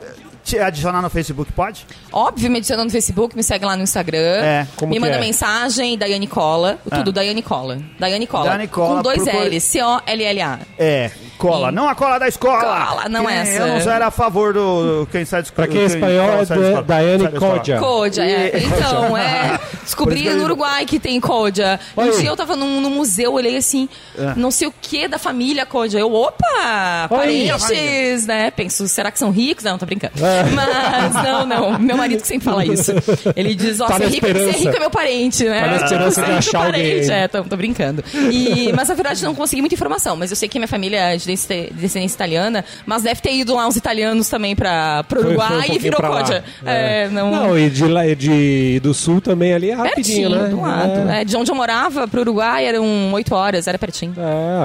te 0.45 0.59
adicionar 0.59 1.01
no 1.01 1.09
Facebook, 1.09 1.51
pode? 1.53 1.87
Óbvio, 2.13 2.51
me 2.51 2.59
adiciona 2.59 2.85
no 2.85 2.91
Facebook, 2.91 3.35
me 3.35 3.43
segue 3.43 3.65
lá 3.65 3.77
no 3.77 3.83
Instagram. 3.83 4.19
É, 4.19 4.67
como 4.77 4.93
me 4.93 5.01
manda 5.01 5.15
é? 5.17 5.21
mensagem, 5.21 5.97
Daiane 5.97 6.27
Cola. 6.27 6.79
Tudo, 6.95 7.11
Daiane 7.13 7.43
Cola. 7.43 7.79
Daiane 7.99 8.27
Cola. 8.27 8.45
Daiane 8.45 8.69
Cola, 8.69 8.97
Com 8.97 9.03
dois 9.03 9.25
L's. 9.27 9.65
C-O-L-L-A. 9.65 10.59
É, 10.79 11.11
cola. 11.39 11.69
Sim. 11.71 11.75
Não 11.75 11.89
a 11.89 11.95
cola 11.95 12.19
da 12.19 12.29
escola. 12.29 12.61
Cola, 12.61 13.09
não 13.09 13.25
nem 13.25 13.37
essa. 13.37 13.51
Eu 13.63 13.67
não 13.85 13.93
era 13.93 14.07
a 14.09 14.11
favor 14.11 14.53
do 14.53 15.09
quem 15.11 15.25
sai 15.25 15.43
de 15.43 15.49
escola. 15.49 15.67
Pra 15.67 15.75
quem 15.75 15.83
é 15.83 15.87
espanhol 15.87 16.31
é 16.41 16.45
da- 16.45 16.81
Daiane 16.83 17.29
Kodja. 17.33 17.79
Codia, 17.79 18.25
é. 18.25 18.53
Então, 18.59 19.17
é. 19.19 19.59
Descobri 19.83 20.29
no 20.31 20.45
Uruguai 20.45 20.85
que 20.85 20.99
tem 21.01 21.19
Codia. 21.21 21.81
Um 21.97 22.11
dia 22.11 22.29
eu 22.29 22.37
tava 22.37 22.55
num, 22.55 22.81
num 22.81 22.91
museu, 22.91 23.33
olhei 23.33 23.57
assim, 23.57 23.89
É. 24.19 24.35
não 24.37 24.51
sei 24.51 24.69
o 24.69 24.75
que 24.81 25.09
da 25.09 25.19
família 25.19 25.65
Codia. 25.65 26.01
Eu, 26.01 26.13
opa, 26.13 27.09
parentes, 27.09 28.27
né? 28.27 28.51
Penso, 28.51 28.87
será 28.89 29.11
que 29.11 29.19
são 29.19 29.31
ricos? 29.31 29.65
Não, 29.65 29.79
tô 29.79 29.87
brincando. 29.87 30.15
É. 30.25 30.34
Mas, 30.55 31.15
não, 31.25 31.47
não. 31.47 31.79
Meu 31.79 31.97
marido 31.97 32.21
que 32.23 32.29
sempre 32.29 32.45
fala 32.45 32.65
isso. 32.65 32.93
Ele 33.37 33.55
diz, 33.55 33.81
ó, 33.81 33.87
Tá 33.87 33.97
ser 33.97 34.05
na 34.05 34.09
rico, 34.11 34.27
ser 34.27 34.33
esperança. 34.33 34.59
rico 34.59 34.77
é 34.77 34.81
meu 34.81 34.91
parente, 34.91 35.45
né? 35.45 35.61
Tá 35.61 35.67
na 35.67 35.77
esperança 35.77 36.09
de 36.09 36.15
Ser 36.15 36.23
rico 36.23 36.39
achar 36.39 36.59
é 36.69 36.71
parente. 36.73 37.01
alguém. 37.03 37.11
É, 37.23 37.29
tô, 37.29 37.45
tô 37.45 37.57
brincando. 37.57 38.05
E, 38.31 38.73
mas 38.75 38.89
na 38.89 38.95
verdade 38.95 39.23
não 39.25 39.35
consegui 39.35 39.63
muita 39.63 39.75
informação. 39.75 40.17
Mas 40.17 40.31
eu 40.31 40.37
sei 40.37 40.49
que 40.49 40.59
minha 40.59 40.69
família 40.69 40.99
é 41.15 41.17
de 41.17 41.27
descendência 41.27 42.15
italiana, 42.15 42.65
mas 42.87 43.03
deve 43.03 43.21
ter 43.21 43.33
ido 43.35 43.55
lá 43.55 43.67
uns 43.67 43.77
italianos 43.77 44.29
também 44.29 44.55
pra, 44.57 45.05
pro 45.05 45.23
Foi- 45.23 45.35
foi 45.35 45.43
um 45.43 45.47
Uruguai 45.49 45.69
e 45.73 45.79
virou 45.79 46.01
lá. 46.03 46.21
Codia. 46.21 46.45
É, 46.65 47.09
não... 47.09 47.31
Não, 47.31 47.59
e 47.59 47.69
de, 47.71 47.85
lá, 47.87 48.07
e 48.07 48.15
de 48.15 48.81
do 48.83 48.93
sul 48.95 49.21
também 49.21 49.53
ali 49.55 49.71
rapidinho, 49.71 50.31
pertinho, 50.31 50.43
né? 50.43 50.49
do 50.49 50.61
lado. 50.61 51.11
É. 51.11 51.21
É, 51.21 51.25
de 51.25 51.37
onde 51.37 51.51
eu 51.51 51.55
morava 51.55 52.07
pro 52.09 52.21
Uruguai 52.21 52.65
eram 52.67 53.13
oito 53.13 53.35
horas, 53.35 53.67
era 53.67 53.79
pertinho. 53.79 54.15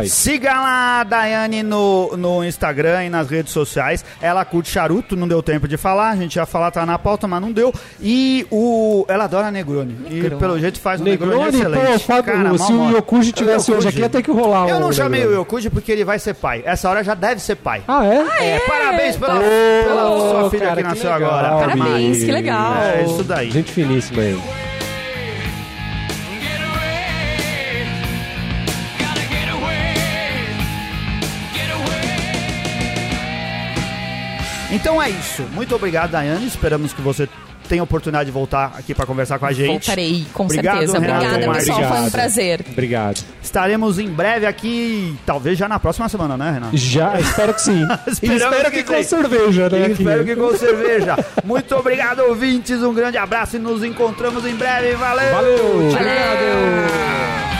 É. 0.01 0.05
Siga 0.07 0.51
lá 0.53 0.99
a 1.01 1.03
Daiane 1.03 1.63
no, 1.63 2.15
no 2.17 2.43
Instagram 2.43 3.05
e 3.05 3.09
nas 3.09 3.29
redes 3.29 3.51
sociais. 3.53 4.03
Ela 4.21 4.43
curte 4.45 4.69
charuto, 4.71 5.15
não 5.15 5.27
deu 5.27 5.41
tempo 5.41 5.58
de 5.67 5.77
falar. 5.77 6.09
A 6.11 6.15
gente 6.15 6.35
ia 6.35 6.45
falar, 6.45 6.71
tá 6.71 6.85
na 6.85 6.97
pauta, 6.97 7.27
mas 7.27 7.41
não 7.41 7.51
deu. 7.51 7.73
E 7.99 8.45
o, 8.51 9.05
ela 9.07 9.25
adora 9.25 9.51
Negroni. 9.51 9.95
E 10.09 10.29
pelo 10.31 10.59
jeito 10.59 10.79
faz 10.79 11.01
um 11.01 11.03
Negroni, 11.03 11.35
Negroni, 11.35 11.57
excelente. 11.57 11.91
pô, 11.93 11.99
Fábio, 11.99 12.23
Cara, 12.33 12.57
se 12.57 12.71
o. 12.73 12.89
Yokuji 12.91 13.31
tivesse 13.31 13.71
O 13.71 13.77
hoje 13.77 13.87
aqui, 13.89 13.99
ia 13.99 14.09
ter 14.09 14.21
que 14.23 14.31
rolar 14.31 14.67
Eu 14.69 14.77
um 14.77 14.79
não 14.79 14.91
chamei 14.93 15.19
Negroni. 15.21 15.37
o 15.39 15.41
Yokuji 15.41 15.69
porque 15.69 15.91
ele 15.91 16.03
vai 16.05 16.19
ser 16.19 16.33
pai. 16.33 16.61
Essa 16.65 16.89
hora 16.89 17.03
já 17.03 17.13
deve 17.13 17.41
ser 17.41 17.55
pai. 17.55 17.81
Ah, 17.87 18.05
é? 18.05 18.55
É, 18.55 18.59
parabéns 18.59 19.15
pela, 19.17 19.35
Ô, 19.35 19.39
pela 19.39 20.29
sua 20.29 20.49
filha 20.49 20.63
cara, 20.67 20.75
que 20.77 20.81
que 20.83 20.87
nasceu 20.89 21.11
legal, 21.13 21.31
agora. 21.35 21.67
Parabéns, 21.67 22.17
que 22.23 22.31
legal. 22.31 22.73
É 22.83 23.03
isso 23.03 23.23
daí. 23.23 23.51
Gente 23.51 23.71
finíssima 23.71 24.21
aí. 24.21 24.68
Então 34.71 35.01
é 35.01 35.09
isso. 35.09 35.43
Muito 35.53 35.75
obrigado, 35.75 36.11
Daiane. 36.11 36.45
Esperamos 36.45 36.93
que 36.93 37.01
você 37.01 37.27
tenha 37.67 37.83
oportunidade 37.83 38.25
de 38.25 38.31
voltar 38.31 38.73
aqui 38.77 38.95
para 38.95 39.05
conversar 39.05 39.37
com 39.37 39.45
a 39.45 39.51
gente. 39.51 39.67
Voltarei, 39.67 40.25
com 40.33 40.43
Obrigado, 40.43 40.77
certeza. 40.77 40.99
Renato 40.99 41.25
Obrigada, 41.25 41.53
pessoal. 41.53 41.77
Foi 41.77 41.85
um 41.85 41.89
Obrigado. 41.91 42.11
prazer. 42.11 42.65
Obrigado. 42.71 43.23
Estaremos 43.43 43.99
em 43.99 44.09
breve 44.09 44.45
aqui, 44.47 45.15
talvez 45.25 45.57
já 45.57 45.67
na 45.67 45.79
próxima 45.79 46.09
semana, 46.09 46.35
né, 46.35 46.51
Renato? 46.51 46.75
Já, 46.75 47.17
espero 47.21 47.53
que 47.53 47.61
sim. 47.61 47.87
e 48.23 48.35
espero 48.35 48.71
que 48.71 48.83
que, 48.83 48.93
com 48.93 49.03
cerveja, 49.03 49.69
né? 49.69 49.89
Espero 49.91 50.25
que 50.25 50.35
com 50.35 50.57
cerveja. 50.57 51.15
Muito 51.43 51.75
obrigado, 51.75 52.21
ouvintes. 52.21 52.81
Um 52.81 52.93
grande 52.93 53.17
abraço 53.17 53.55
e 53.55 53.59
nos 53.59 53.83
encontramos 53.83 54.45
em 54.45 54.55
breve. 54.55 54.95
Valeu! 54.95 55.33
Valeu! 55.33 55.91
Valeu! 55.91 57.58